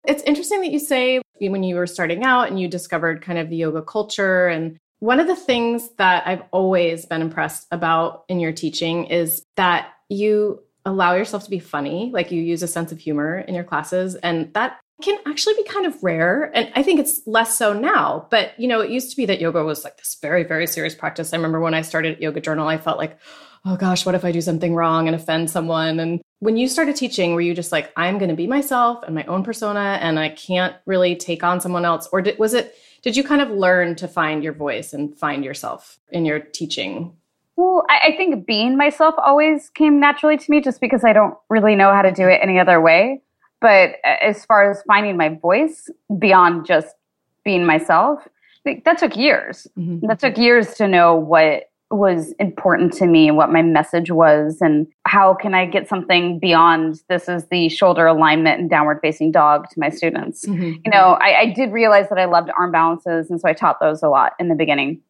it's 0.06 0.22
interesting 0.24 0.62
that 0.62 0.72
you 0.72 0.80
say 0.80 1.22
when 1.40 1.64
you 1.64 1.76
were 1.76 1.88
starting 1.88 2.24
out 2.24 2.50
and 2.50 2.60
you 2.60 2.68
discovered 2.68 3.22
kind 3.22 3.40
of 3.40 3.50
the 3.50 3.56
yoga 3.56 3.82
culture 3.82 4.48
and 4.48 4.78
one 5.00 5.20
of 5.20 5.28
the 5.28 5.36
things 5.36 5.90
that 5.98 6.28
I've 6.28 6.44
always 6.52 7.06
been 7.08 7.22
impressed 7.22 7.68
about 7.72 8.24
in 8.30 8.40
your 8.40 8.52
teaching 8.52 9.06
is 9.06 9.44
that 9.56 9.94
you 10.10 10.62
allow 10.86 11.16
yourself 11.16 11.44
to 11.44 11.50
be 11.50 11.60
funny, 11.60 12.12
like 12.14 12.32
you 12.32 12.42
use 12.42 12.64
a 12.64 12.68
sense 12.68 12.92
of 12.92 13.00
humor 13.00 13.40
in 13.40 13.56
your 13.56 13.64
classes. 13.64 14.16
And 14.16 14.54
that 14.54 14.80
can 15.02 15.18
actually 15.26 15.56
be 15.56 15.64
kind 15.64 15.86
of 15.86 16.02
rare. 16.04 16.52
And 16.54 16.72
I 16.76 16.84
think 16.84 17.00
it's 17.00 17.22
less 17.26 17.58
so 17.58 17.74
now. 17.74 18.28
But, 18.30 18.60
you 18.60 18.68
know, 18.68 18.82
it 18.82 18.92
used 18.92 19.10
to 19.12 19.18
be 19.18 19.26
that 19.26 19.42
yoga 19.42 19.64
was 19.64 19.84
like 19.84 19.98
this 19.98 20.18
very, 20.22 20.44
very 20.44 20.68
serious 20.68 20.96
practice. 20.96 21.34
I 21.34 21.38
remember 21.38 21.60
when 21.60 21.74
I 21.74 21.82
started 21.82 22.20
Yoga 22.20 22.40
Journal, 22.40 22.68
I 22.68 22.78
felt 22.78 22.98
like, 22.98 23.18
oh 23.66 23.76
gosh, 23.76 24.06
what 24.06 24.16
if 24.16 24.26
I 24.26 24.32
do 24.32 24.42
something 24.42 24.74
wrong 24.74 25.08
and 25.08 25.16
offend 25.16 25.50
someone? 25.50 26.00
And 26.00 26.22
when 26.40 26.58
you 26.58 26.68
started 26.68 26.96
teaching, 26.96 27.34
were 27.34 27.42
you 27.42 27.54
just 27.54 27.72
like, 27.72 27.92
I'm 27.96 28.18
going 28.18 28.30
to 28.30 28.36
be 28.36 28.48
myself 28.48 29.04
and 29.04 29.14
my 29.14 29.24
own 29.26 29.44
persona 29.44 30.00
and 30.02 30.20
I 30.20 30.30
can't 30.30 30.76
really 30.86 31.16
take 31.16 31.44
on 31.44 31.62
someone 31.62 31.86
else? 31.86 32.08
Or 32.12 32.22
did, 32.22 32.40
was 32.40 32.54
it, 32.54 32.76
did 33.04 33.16
you 33.16 33.24
kind 33.24 33.42
of 33.42 33.50
learn 33.50 33.96
to 33.98 34.08
find 34.08 34.44
your 34.44 34.54
voice 34.54 34.94
and 34.94 35.18
find 35.18 35.44
yourself 35.44 36.00
in 36.12 36.26
your 36.26 36.40
teaching? 36.40 37.16
Well, 37.58 37.86
I, 37.90 38.10
I, 38.10 38.18
think 38.18 38.46
being 38.46 38.78
myself 38.78 39.14
always 39.18 39.70
came 39.70 40.00
naturally 40.00 40.38
to 40.38 40.52
me 40.52 40.62
just 40.62 40.80
because 40.80 41.04
I 41.04 41.14
don't 41.14 41.36
really 41.50 41.76
know 41.76 41.92
how 41.92 42.02
to 42.02 42.12
do 42.12 42.28
it 42.28 42.40
any 42.42 42.60
other 42.60 42.82
way. 42.82 43.22
But 43.60 43.96
as 44.04 44.46
far 44.46 44.72
as 44.72 44.82
finding 44.88 45.18
my 45.18 45.30
voice 45.30 45.90
beyond 46.18 46.66
just 46.66 46.96
being 47.44 47.66
myself, 47.66 48.28
that 48.66 48.98
took 48.98 49.16
years. 49.16 49.68
Mm-hmm. 49.78 50.08
That 50.08 50.20
took 50.20 50.38
years 50.38 50.74
to 50.76 50.88
know 50.88 51.16
what 51.16 51.66
was 51.92 52.32
important 52.40 52.94
to 52.94 53.06
me 53.06 53.32
what 53.32 53.52
my 53.52 53.62
message 53.62 54.12
was 54.12 54.60
and 54.62 54.88
how 55.06 55.34
can 55.34 55.54
I 55.54 55.66
get 55.66 55.90
something 55.90 56.40
beyond 56.40 57.02
this 57.10 57.28
is 57.28 57.46
the 57.48 57.70
shoulder 57.70 58.08
alignment 58.08 58.62
and 58.62 58.70
downward 58.70 59.00
facing 59.02 59.32
dog 59.32 59.70
to 59.72 59.80
my 59.80 59.90
students. 59.90 60.46
Mm-hmm. 60.46 60.80
You 60.86 60.92
know, 60.92 61.18
I, 61.22 61.40
I 61.40 61.46
did 61.54 61.72
realize 61.72 62.08
that 62.10 62.18
I 62.18 62.26
loved 62.26 62.50
arm 62.58 62.72
balances 62.72 63.30
and 63.30 63.42
so 63.42 63.48
I 63.48 63.54
taught 63.54 63.80
those 63.80 64.02
a 64.04 64.08
lot 64.08 64.34
in 64.40 64.48
the 64.48 64.56
beginning 64.56 65.02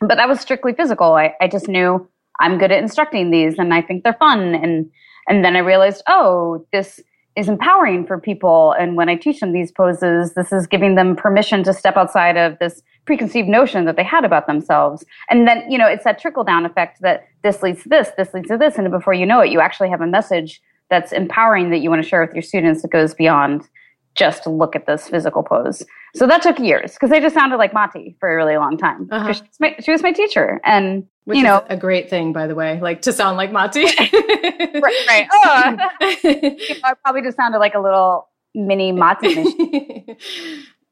but 0.00 0.16
that 0.16 0.28
was 0.28 0.40
strictly 0.40 0.72
physical. 0.72 1.14
I, 1.14 1.34
I 1.40 1.48
just 1.48 1.68
knew 1.68 2.08
I'm 2.40 2.58
good 2.58 2.72
at 2.72 2.82
instructing 2.82 3.30
these 3.30 3.58
and 3.58 3.72
I 3.74 3.82
think 3.82 4.02
they're 4.02 4.14
fun. 4.14 4.54
And, 4.54 4.90
and 5.28 5.44
then 5.44 5.56
I 5.56 5.60
realized, 5.60 6.02
oh, 6.08 6.66
this 6.72 7.00
is 7.36 7.48
empowering 7.48 8.06
for 8.06 8.18
people. 8.18 8.72
And 8.72 8.96
when 8.96 9.08
I 9.08 9.14
teach 9.14 9.40
them 9.40 9.52
these 9.52 9.70
poses, 9.70 10.34
this 10.34 10.52
is 10.52 10.66
giving 10.66 10.94
them 10.94 11.14
permission 11.14 11.62
to 11.64 11.72
step 11.72 11.96
outside 11.96 12.36
of 12.36 12.58
this 12.58 12.82
preconceived 13.04 13.48
notion 13.48 13.84
that 13.84 13.96
they 13.96 14.04
had 14.04 14.24
about 14.24 14.46
themselves. 14.46 15.04
And 15.28 15.46
then, 15.46 15.70
you 15.70 15.78
know, 15.78 15.86
it's 15.86 16.04
that 16.04 16.18
trickle 16.18 16.44
down 16.44 16.66
effect 16.66 17.00
that 17.02 17.26
this 17.42 17.62
leads 17.62 17.82
to 17.84 17.88
this, 17.88 18.08
this 18.16 18.32
leads 18.34 18.48
to 18.48 18.56
this. 18.56 18.76
And 18.76 18.90
before 18.90 19.14
you 19.14 19.26
know 19.26 19.40
it, 19.40 19.50
you 19.50 19.60
actually 19.60 19.90
have 19.90 20.00
a 20.00 20.06
message 20.06 20.60
that's 20.88 21.12
empowering 21.12 21.70
that 21.70 21.78
you 21.78 21.90
want 21.90 22.02
to 22.02 22.08
share 22.08 22.24
with 22.24 22.34
your 22.34 22.42
students 22.42 22.82
that 22.82 22.90
goes 22.90 23.14
beyond 23.14 23.68
just 24.14 24.46
look 24.46 24.74
at 24.74 24.86
this 24.86 25.08
physical 25.08 25.42
pose. 25.42 25.82
So 26.14 26.26
that 26.26 26.42
took 26.42 26.58
years 26.58 26.92
because 26.92 27.12
I 27.12 27.20
just 27.20 27.34
sounded 27.34 27.56
like 27.56 27.72
Maty 27.72 28.16
for 28.18 28.30
a 28.30 28.36
really 28.36 28.56
long 28.56 28.76
time. 28.76 29.08
Uh-huh. 29.10 29.32
She, 29.32 29.42
was 29.42 29.60
my, 29.60 29.76
she, 29.80 29.90
was 29.92 30.02
my, 30.02 30.12
teacher, 30.12 30.60
and 30.64 31.06
Which 31.24 31.38
you 31.38 31.44
know, 31.44 31.64
a 31.68 31.76
great 31.76 32.10
thing, 32.10 32.32
by 32.32 32.46
the 32.46 32.54
way, 32.54 32.80
like 32.80 33.02
to 33.02 33.12
sound 33.12 33.36
like 33.36 33.52
Maty. 33.52 33.84
right, 33.84 34.82
right. 35.08 35.28
Oh, 35.32 35.76
you 36.24 36.40
know, 36.40 36.80
I 36.84 36.94
probably 37.04 37.22
just 37.22 37.36
sounded 37.36 37.58
like 37.58 37.74
a 37.74 37.80
little 37.80 38.28
mini 38.54 38.92
Maty. 38.92 40.06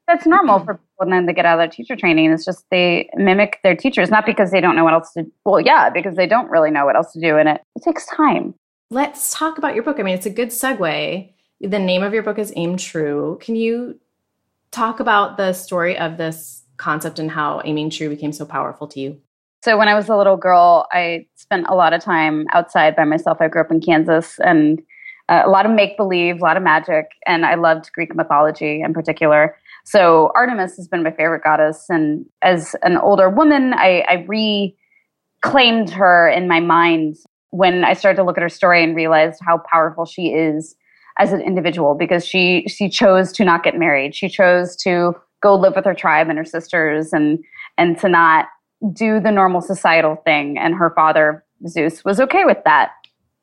That's 0.07 0.25
normal 0.25 0.61
for 0.61 0.75
people 0.75 0.87
and 1.01 1.13
then 1.13 1.27
to 1.27 1.35
get 1.35 1.45
out 1.45 1.59
of 1.59 1.63
their 1.63 1.69
teacher 1.69 1.95
training. 1.95 2.33
It's 2.33 2.45
just 2.45 2.65
they 2.71 3.11
mimic 3.15 3.61
their 3.63 3.77
teachers, 3.77 4.11
not 4.11 4.25
because 4.25 4.51
they 4.51 4.61
don't 4.61 4.75
know 4.75 4.85
what 4.85 4.95
else 4.95 5.13
to. 5.13 5.27
Well, 5.45 5.61
yeah, 5.61 5.91
because 5.91 6.17
they 6.17 6.27
don't 6.27 6.49
really 6.49 6.71
know 6.71 6.87
what 6.87 6.97
else 6.97 7.13
to 7.13 7.21
do, 7.21 7.37
and 7.37 7.49
it 7.49 7.61
it 7.77 7.83
takes 7.83 8.07
time. 8.07 8.55
Let's 8.91 9.35
talk 9.35 9.59
about 9.59 9.75
your 9.75 9.85
book. 9.85 10.01
I 10.01 10.03
mean, 10.03 10.15
it's 10.15 10.25
a 10.25 10.31
good 10.31 10.49
segue. 10.49 11.31
The 11.61 11.79
name 11.81 12.05
of 12.05 12.15
your 12.15 12.23
book 12.23 12.39
is 12.39 12.53
Aim 12.55 12.77
True. 12.77 13.37
Can 13.41 13.57
you 13.57 13.99
talk 14.71 15.01
about 15.01 15.37
the 15.37 15.53
story 15.53 15.99
of 15.99 16.17
this 16.17 16.63
concept 16.77 17.19
and 17.19 17.29
how 17.29 17.61
aiming 17.65 17.91
true 17.91 18.09
became 18.09 18.33
so 18.33 18.45
powerful 18.45 18.87
to 18.87 19.01
you? 19.01 19.21
So, 19.65 19.77
when 19.77 19.89
I 19.89 19.95
was 19.95 20.09
a 20.09 20.17
little 20.17 20.37
girl, 20.37 20.87
I 20.93 21.27
spent 21.35 21.67
a 21.69 21.75
lot 21.75 21.93
of 21.93 22.01
time 22.01 22.47
outside 22.53 22.95
by 22.95 23.03
myself. 23.03 23.39
I 23.41 23.49
grew 23.49 23.61
up 23.61 23.73
in 23.73 23.81
Kansas 23.81 24.39
and 24.39 24.81
uh, 25.29 25.43
a 25.45 25.51
lot 25.51 25.67
of 25.67 25.73
make 25.73 25.97
believe, 25.97 26.37
a 26.37 26.45
lot 26.45 26.57
of 26.57 26.63
magic, 26.63 27.07
and 27.27 27.45
I 27.45 27.57
loved 27.57 27.91
Greek 27.93 28.15
mythology 28.15 28.81
in 28.81 28.95
particular. 28.95 29.57
So, 29.85 30.31
Artemis 30.37 30.77
has 30.77 30.87
been 30.87 31.03
my 31.03 31.11
favorite 31.11 31.43
goddess. 31.43 31.87
And 31.89 32.25
as 32.41 32.77
an 32.83 32.99
older 32.99 33.29
woman, 33.29 33.75
I, 33.75 34.05
I 34.09 34.25
reclaimed 35.43 35.91
her 35.91 36.29
in 36.29 36.47
my 36.47 36.61
mind 36.61 37.17
when 37.51 37.83
I 37.85 37.95
started 37.95 38.19
to 38.19 38.23
look 38.23 38.37
at 38.37 38.43
her 38.43 38.49
story 38.49 38.85
and 38.85 38.95
realized 38.95 39.41
how 39.45 39.61
powerful 39.73 40.05
she 40.05 40.29
is 40.29 40.77
as 41.19 41.33
an 41.33 41.41
individual 41.41 41.95
because 41.95 42.27
she 42.27 42.67
she 42.69 42.89
chose 42.89 43.33
to 43.33 43.45
not 43.45 43.63
get 43.63 43.79
married. 43.79 44.15
She 44.15 44.29
chose 44.29 44.77
to 44.77 45.15
go 45.43 45.55
live 45.55 45.75
with 45.77 45.85
her 45.85 45.95
tribe 45.95 46.29
and 46.29 46.39
her 46.39 46.45
sisters 46.45 47.13
and 47.13 47.39
and 47.77 47.99
to 47.99 48.09
not 48.09 48.47
do 48.93 49.21
the 49.21 49.33
normal 49.33 49.61
societal 49.61 50.17
thing. 50.25 50.57
And 50.59 50.75
her 50.75 50.91
father 50.95 51.45
Zeus 51.67 52.05
was 52.05 52.21
okay 52.21 52.45
with 52.45 52.59
that. 52.65 52.93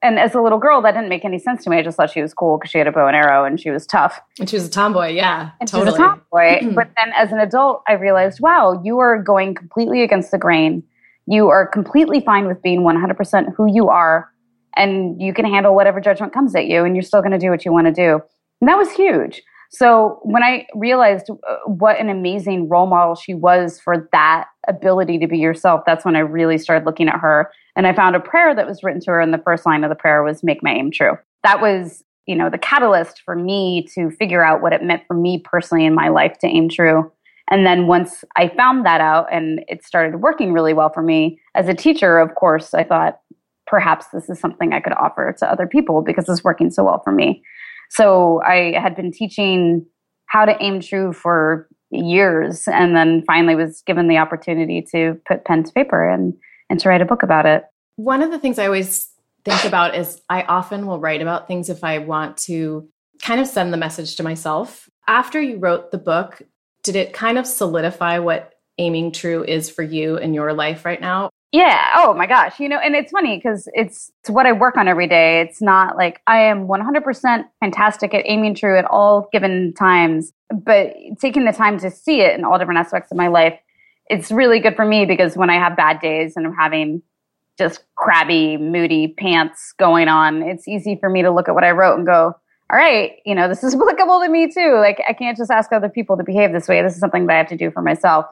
And 0.02 0.20
as 0.20 0.36
a 0.36 0.42
little 0.42 0.60
girl, 0.60 0.82
that 0.82 0.92
didn't 0.92 1.10
make 1.10 1.26
any 1.26 1.40
sense 1.40 1.64
to 1.64 1.70
me. 1.70 1.78
I 1.78 1.82
just 1.82 1.98
thought 1.98 2.12
she 2.12 2.22
was 2.22 2.34
cool 2.34 2.58
because 2.58 2.70
she 2.70 2.78
had 2.78 2.88
a 2.88 2.92
bow 2.92 3.08
and 3.08 3.16
arrow 3.16 3.44
and 3.44 3.60
she 3.60 3.72
was 3.72 3.88
tough. 3.88 4.20
And 4.40 4.48
she 4.50 4.56
was 4.56 4.68
a 4.68 4.70
tomboy, 4.70 5.08
yeah. 5.08 5.52
And 5.60 5.68
totally. 5.68 5.98
she 5.98 6.02
was 6.02 6.12
a 6.12 6.22
tomboy. 6.32 6.74
but 6.76 6.90
then 6.96 7.12
as 7.18 7.32
an 7.32 7.40
adult, 7.40 7.82
I 7.88 7.94
realized, 7.94 8.40
wow, 8.40 8.80
you 8.84 9.00
are 9.00 9.22
going 9.22 9.56
completely 9.56 10.04
against 10.04 10.32
the 10.32 10.38
grain. 10.38 10.84
You 11.26 11.48
are 11.50 11.66
completely 11.66 12.22
fine 12.22 12.46
with 12.46 12.62
being 12.62 12.82
100% 12.82 13.56
who 13.56 13.74
you 13.74 13.90
are 13.90 14.30
and 14.76 15.22
you 15.22 15.34
can 15.34 15.46
handle 15.46 15.76
whatever 15.76 16.00
judgment 16.00 16.34
comes 16.34 16.56
at 16.56 16.68
you 16.68 16.84
and 16.84 16.96
you're 16.96 17.04
still 17.04 17.22
going 17.22 17.32
to 17.32 17.38
do 17.38 17.50
what 17.50 17.66
you 17.66 17.72
want 17.72 17.88
to 17.88 17.94
do. 17.94 18.20
And 18.62 18.70
that 18.70 18.78
was 18.78 18.92
huge. 18.92 19.42
So 19.72 20.20
when 20.24 20.44
I 20.44 20.68
realized 20.76 21.30
uh, 21.30 21.56
what 21.66 22.00
an 22.00 22.10
amazing 22.10 22.70
role 22.70 22.88
model 22.88 23.16
she 23.16 23.34
was 23.34 23.80
for 23.80 24.08
that 24.12 24.48
ability 24.68 25.20
to 25.20 25.28
be 25.28 25.38
yourself, 25.38 25.82
that's 25.86 26.06
when 26.06 26.16
I 26.16 26.20
really 26.20 26.58
started 26.58 26.86
looking 26.86 27.10
at 27.10 27.20
her. 27.20 27.52
And 27.76 27.88
I 27.88 27.94
found 27.94 28.16
a 28.16 28.20
prayer 28.20 28.56
that 28.56 28.68
was 28.68 28.84
written 28.84 29.02
to 29.02 29.12
her, 29.12 29.20
and 29.20 29.34
the 29.34 29.42
first 29.44 29.66
line 29.66 29.84
of 29.84 29.90
the 29.90 29.96
prayer 29.96 30.24
was 30.24 30.44
"Make 30.44 30.64
my 30.64 30.72
aim 30.72 30.92
true." 30.92 31.18
That 31.44 31.62
was, 31.62 32.04
you 32.26 32.36
know, 32.36 32.50
the 32.50 32.58
catalyst 32.58 33.22
for 33.26 33.36
me 33.36 33.86
to 33.96 34.12
figure 34.12 34.44
out 34.44 34.62
what 34.62 34.72
it 34.72 34.82
meant 34.82 35.04
for 35.08 35.14
me 35.14 35.40
personally 35.44 35.86
in 35.86 35.94
my 35.94 36.08
life 36.08 36.38
to 36.40 36.48
aim 36.48 36.70
true. 36.70 37.12
And 37.52 37.66
then 37.66 37.86
once 37.88 38.24
I 38.36 38.48
found 38.48 38.86
that 38.86 39.02
out, 39.02 39.28
and 39.32 39.64
it 39.68 39.84
started 39.84 40.22
working 40.22 40.54
really 40.54 40.74
well 40.74 40.90
for 40.90 41.04
me 41.04 41.40
as 41.54 41.68
a 41.68 41.74
teacher, 41.74 42.18
of 42.18 42.34
course, 42.36 42.74
I 42.74 42.84
thought, 42.84 43.20
perhaps 43.68 44.08
this 44.14 44.30
is 44.30 44.40
something 44.40 44.74
I 44.74 44.80
could 44.80 44.94
offer 44.94 45.36
to 45.40 45.52
other 45.52 45.68
people 45.68 46.02
because 46.02 46.28
it's 46.30 46.44
working 46.44 46.72
so 46.72 46.84
well 46.84 47.02
for 47.04 47.12
me. 47.12 47.44
So 47.90 48.42
I 48.44 48.74
had 48.80 48.96
been 48.96 49.12
teaching 49.12 49.86
how 50.28 50.46
to 50.46 50.56
aim 50.62 50.80
true 50.82 51.14
for 51.14 51.68
years 51.92 52.68
and 52.68 52.96
then 52.96 53.24
finally 53.26 53.56
was 53.56 53.82
given 53.86 54.08
the 54.08 54.18
opportunity 54.18 54.86
to 54.92 55.20
put 55.28 55.46
pen 55.46 55.64
to 55.64 55.72
paper 55.72 56.08
and, 56.08 56.34
and 56.70 56.80
to 56.80 56.90
write 56.90 57.02
a 57.02 57.06
book 57.06 57.24
about 57.24 57.46
it. 57.46 57.64
One 57.96 58.22
of 58.22 58.32
the 58.32 58.40
things 58.40 58.60
I 58.60 58.66
always 58.66 59.10
think 59.46 59.64
about 59.64 59.96
is 59.96 60.22
I 60.30 60.42
often 60.44 60.88
will 60.88 61.00
write 61.00 61.22
about 61.22 61.48
things 61.48 61.70
if 61.70 61.84
I 61.84 62.00
want 62.00 62.38
to 62.38 62.88
kind 63.22 63.40
of 63.40 63.48
send 63.48 63.72
the 63.72 63.78
message 63.78 64.16
to 64.18 64.24
myself. 64.24 64.90
After 65.08 65.40
you 65.40 65.58
wrote 65.58 65.92
the 65.92 65.98
book, 65.98 66.42
did 66.84 66.96
it 66.96 67.14
kind 67.14 67.38
of 67.38 67.48
solidify 67.48 68.20
what 68.20 68.54
aiming 68.78 69.12
true 69.12 69.44
is 69.44 69.70
for 69.70 69.84
you 69.84 70.18
in 70.18 70.34
your 70.34 70.54
life 70.54 70.84
right 70.84 71.00
now? 71.00 71.30
Yeah. 71.56 71.92
Oh 71.96 72.14
my 72.14 72.28
gosh. 72.28 72.60
You 72.60 72.68
know, 72.68 72.80
and 72.80 72.96
it's 72.96 73.14
funny 73.14 73.38
because 73.38 73.70
it's, 73.74 74.12
it's 74.20 74.30
what 74.30 74.46
I 74.46 74.52
work 74.52 74.76
on 74.76 74.90
every 74.90 75.08
day. 75.08 75.40
It's 75.40 75.62
not 75.62 75.96
like 75.96 76.22
I 76.28 76.42
am 76.42 76.68
100% 76.68 77.46
fantastic 77.62 78.14
at 78.14 78.26
aiming 78.26 78.56
true 78.56 78.78
at 78.78 78.84
all 78.84 79.30
given 79.32 79.74
times, 79.74 80.34
but 80.52 80.94
taking 81.22 81.46
the 81.46 81.54
time 81.54 81.80
to 81.80 81.90
see 81.90 82.20
it 82.20 82.38
in 82.38 82.44
all 82.44 82.60
different 82.60 82.80
aspects 82.80 83.10
of 83.10 83.16
my 83.16 83.30
life, 83.30 83.58
it's 84.08 84.34
really 84.34 84.60
good 84.60 84.76
for 84.76 84.84
me 84.84 85.06
because 85.06 85.38
when 85.38 85.50
I 85.50 85.54
have 85.54 85.78
bad 85.78 86.02
days 86.02 86.34
and 86.36 86.46
I'm 86.46 86.54
having 86.54 87.02
just 87.58 87.86
crabby, 87.96 88.58
moody 88.58 89.16
pants 89.18 89.74
going 89.80 90.10
on, 90.10 90.42
it's 90.42 90.68
easy 90.68 90.98
for 91.00 91.10
me 91.10 91.22
to 91.22 91.32
look 91.32 91.48
at 91.48 91.56
what 91.56 91.64
I 91.64 91.72
wrote 91.72 91.96
and 91.96 92.06
go, 92.06 92.36
all 92.70 92.78
right, 92.78 93.14
you 93.26 93.34
know, 93.34 93.48
this 93.48 93.64
is 93.64 93.74
applicable 93.82 94.20
to 94.20 94.28
me 94.28 94.52
too. 94.52 94.76
Like 94.82 95.02
I 95.08 95.14
can't 95.14 95.38
just 95.38 95.50
ask 95.50 95.72
other 95.72 95.88
people 95.88 96.18
to 96.18 96.24
behave 96.26 96.52
this 96.52 96.68
way. 96.68 96.82
This 96.82 96.96
is 96.96 97.00
something 97.00 97.28
that 97.28 97.34
I 97.34 97.38
have 97.38 97.48
to 97.48 97.56
do 97.56 97.72
for 97.72 97.82
myself. 97.82 98.26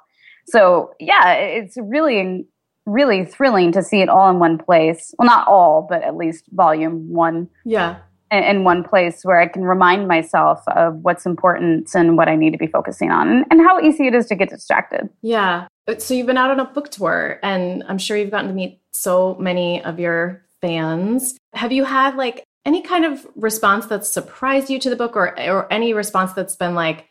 So 0.45 0.93
yeah, 0.99 1.35
it's 1.35 1.77
really 1.77 2.45
really 2.85 3.25
thrilling 3.25 3.71
to 3.71 3.83
see 3.83 4.01
it 4.01 4.09
all 4.09 4.29
in 4.29 4.39
one 4.39 4.57
place. 4.57 5.13
Well, 5.17 5.27
not 5.27 5.47
all, 5.47 5.85
but 5.89 6.03
at 6.03 6.15
least 6.15 6.45
volume 6.51 7.09
one. 7.09 7.49
Yeah. 7.65 7.97
In, 8.31 8.43
in 8.43 8.63
one 8.63 8.83
place 8.83 9.23
where 9.23 9.39
I 9.39 9.47
can 9.47 9.63
remind 9.63 10.07
myself 10.07 10.63
of 10.67 10.95
what's 10.97 11.25
important 11.25 11.93
and 11.93 12.17
what 12.17 12.27
I 12.27 12.35
need 12.35 12.51
to 12.51 12.57
be 12.57 12.67
focusing 12.67 13.11
on 13.11 13.29
and, 13.29 13.45
and 13.51 13.61
how 13.61 13.79
easy 13.79 14.07
it 14.07 14.15
is 14.15 14.25
to 14.27 14.35
get 14.35 14.49
distracted. 14.49 15.09
Yeah. 15.21 15.67
So 15.97 16.13
you've 16.13 16.27
been 16.27 16.37
out 16.37 16.49
on 16.49 16.59
a 16.59 16.65
book 16.65 16.89
tour 16.89 17.39
and 17.43 17.83
I'm 17.87 17.97
sure 17.97 18.17
you've 18.17 18.31
gotten 18.31 18.47
to 18.47 18.55
meet 18.55 18.79
so 18.93 19.35
many 19.35 19.83
of 19.83 19.99
your 19.99 20.43
fans. 20.61 21.37
Have 21.53 21.71
you 21.71 21.83
had 21.83 22.15
like 22.15 22.43
any 22.65 22.81
kind 22.81 23.05
of 23.05 23.27
response 23.35 23.85
that's 23.85 24.09
surprised 24.09 24.69
you 24.69 24.79
to 24.79 24.89
the 24.89 24.95
book 24.95 25.15
or 25.15 25.37
or 25.49 25.71
any 25.71 25.93
response 25.93 26.33
that's 26.33 26.55
been 26.55 26.73
like, 26.73 27.05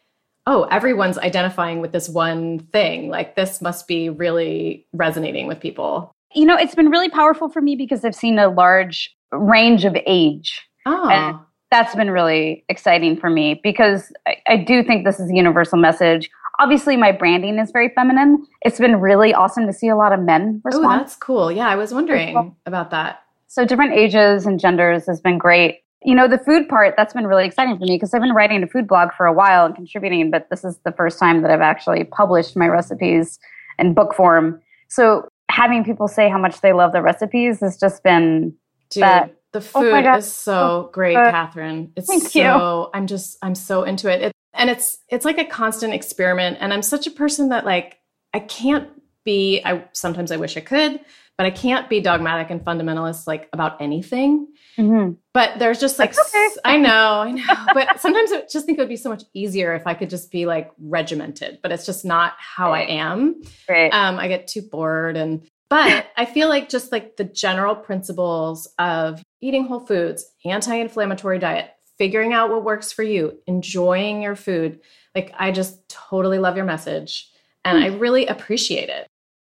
oh, 0.47 0.65
everyone's 0.65 1.19
identifying 1.19 1.81
with 1.81 1.93
this 1.93 2.09
one 2.09 2.59
thing. 2.73 3.09
Like 3.09 3.37
this 3.37 3.63
must 3.63 3.87
be 3.87 4.09
really 4.09 4.87
resonating 4.93 5.47
with 5.47 5.61
people. 5.61 6.13
You 6.35 6.47
know, 6.47 6.57
it's 6.57 6.75
been 6.75 6.89
really 6.89 7.11
powerful 7.11 7.49
for 7.49 7.61
me 7.61 7.77
because 7.77 8.05
I've 8.05 8.15
seen 8.15 8.39
a 8.39 8.49
large 8.49 9.15
range 9.33 9.85
of 9.85 9.97
age. 10.07 10.61
Oh. 10.87 11.09
And 11.09 11.39
that's 11.71 11.95
been 11.95 12.11
really 12.11 12.65
exciting 12.69 13.17
for 13.17 13.31
me 13.31 13.61
because 13.63 14.13
I, 14.27 14.37
I 14.47 14.57
do 14.57 14.83
think 14.83 15.05
this 15.05 15.21
is 15.21 15.31
a 15.31 15.35
universal 15.35 15.79
message. 15.79 16.31
Obviously, 16.59 16.97
my 16.97 17.13
branding 17.13 17.59
is 17.59 17.71
very 17.71 17.89
feminine. 17.95 18.47
It's 18.63 18.79
been 18.79 19.01
really 19.01 19.33
awesome 19.33 19.67
to 19.67 19.73
see 19.73 19.89
a 19.89 19.97
lot 19.97 20.13
of 20.13 20.21
men 20.21 20.61
oh, 20.65 20.69
respond. 20.69 20.87
Oh, 20.87 20.99
that's 20.99 21.17
cool. 21.17 21.51
Yeah, 21.51 21.69
I 21.69 21.77
was 21.77 21.95
wondering 21.95 22.55
about 22.67 22.91
that. 22.91 23.23
So, 23.49 23.65
different 23.65 23.93
ages 23.93 24.47
and 24.47 24.61
genders 24.61 25.07
has 25.07 25.21
been 25.21 25.39
great 25.39 25.83
you 26.05 26.15
know, 26.15 26.29
the 26.29 26.39
food 26.39 26.69
part, 26.69 26.95
that's 26.97 27.15
been 27.15 27.27
really 27.27 27.47
exciting 27.47 27.79
for 27.79 27.85
me 27.85 27.97
because 27.97 28.13
I've 28.13 28.21
been 28.21 28.33
writing 28.33 28.63
a 28.63 28.67
food 28.67 28.89
blog 28.89 29.11
for 29.17 29.27
a 29.27 29.33
while 29.33 29.67
and 29.67 29.75
contributing, 29.75 30.31
but 30.31 30.49
this 30.51 30.65
is 30.65 30.79
the 30.85 30.93
first 30.93 31.19
time 31.19 31.43
that 31.43 31.51
I've 31.51 31.61
actually 31.61 32.05
published 32.05 32.57
my 32.57 32.67
recipes 32.67 33.39
in 33.79 33.95
book 33.95 34.15
form. 34.15 34.61
So 34.89 35.29
having 35.51 35.85
people 35.85 36.09
say 36.09 36.29
how 36.29 36.39
much 36.39 36.61
they 36.61 36.73
love 36.73 36.93
the 36.93 37.03
recipes 37.03 37.61
has 37.61 37.79
just 37.79 38.03
been 38.03 38.55
Dude, 38.91 39.03
that. 39.03 39.37
The 39.53 39.59
oh 39.59 39.83
food 39.83 40.07
oh 40.07 40.17
is 40.17 40.33
so 40.33 40.89
great, 40.95 41.15
uh, 41.15 41.31
Kathryn. 41.31 41.91
It's 41.95 42.09
thank 42.09 42.23
so 42.23 42.39
you. 42.39 42.91
I'm 42.95 43.07
just 43.07 43.37
I'm 43.43 43.55
so 43.55 43.83
into 43.83 44.11
it. 44.11 44.23
it. 44.23 44.33
And 44.55 44.71
it's 44.71 44.97
it's 45.11 45.27
like 45.27 45.37
a 45.37 45.45
constant 45.45 45.93
experiment. 45.93 46.57
And 46.59 46.73
I'm 46.73 46.81
such 46.81 47.07
a 47.07 47.11
person 47.11 47.51
that 47.51 47.67
like 47.67 47.99
I 48.33 48.41
can't 48.41 48.89
be 49.25 49.61
I 49.63 49.85
sometimes 49.93 50.33
I 50.33 50.39
wish 50.39 50.57
I 50.57 50.61
could, 50.61 51.01
but 51.39 51.47
I 51.47 51.51
can't 51.51 51.89
be 51.89 52.01
dogmatic 52.01 52.51
and 52.51 52.61
fundamentalist 52.61 53.27
like 53.27 53.49
about 53.53 53.81
anything. 53.81 54.49
Mm-hmm. 54.79 55.15
But 55.35 55.59
there's 55.59 55.81
just 55.81 55.99
like, 55.99 56.19
okay. 56.19 56.49
I 56.65 56.77
know, 56.77 57.21
I 57.21 57.31
know. 57.33 57.45
But 57.75 58.01
sometimes 58.01 58.33
I 58.33 58.43
just 58.51 58.67
think 58.67 58.79
it 58.79 58.83
would 58.83 58.89
be 58.89 58.97
so 58.97 59.09
much 59.09 59.25
easier 59.35 59.75
if 59.75 59.87
I 59.87 59.95
could 59.95 60.11
just 60.11 60.31
be 60.31 60.47
like 60.47 60.71
regimented, 60.79 61.59
but 61.63 61.73
it's 61.73 61.87
just 61.87 62.05
not 62.05 62.35
how 62.39 62.71
right. 62.71 62.89
I 62.89 62.93
am. 62.93 63.43
Right. 63.69 63.93
Um, 63.93 64.19
I 64.19 64.29
get 64.29 64.47
too 64.47 64.63
bored 64.63 65.17
and, 65.17 65.47
but 65.69 66.07
I 66.17 66.27
feel 66.27 66.49
like 66.49 66.69
just 66.69 66.93
like 66.93 67.17
the 67.17 67.25
general 67.25 67.75
principles 67.75 68.69
of 68.79 69.23
eating 69.41 69.67
whole 69.67 69.81
foods, 69.81 70.25
anti 70.45 70.75
inflammatory 70.75 71.39
diet, 71.39 71.71
figuring 71.99 72.33
out 72.33 72.51
what 72.51 72.65
works 72.65 72.93
for 72.93 73.03
you, 73.03 73.39
enjoying 73.47 74.23
your 74.23 74.37
food. 74.37 74.81
Like, 75.15 75.33
I 75.39 75.51
just 75.51 75.89
totally 75.89 76.39
love 76.39 76.57
your 76.57 76.65
message 76.65 77.31
and. 77.65 77.83
I 77.83 77.89
really 77.89 78.27
appreciate 78.27 78.89
it. 78.89 79.07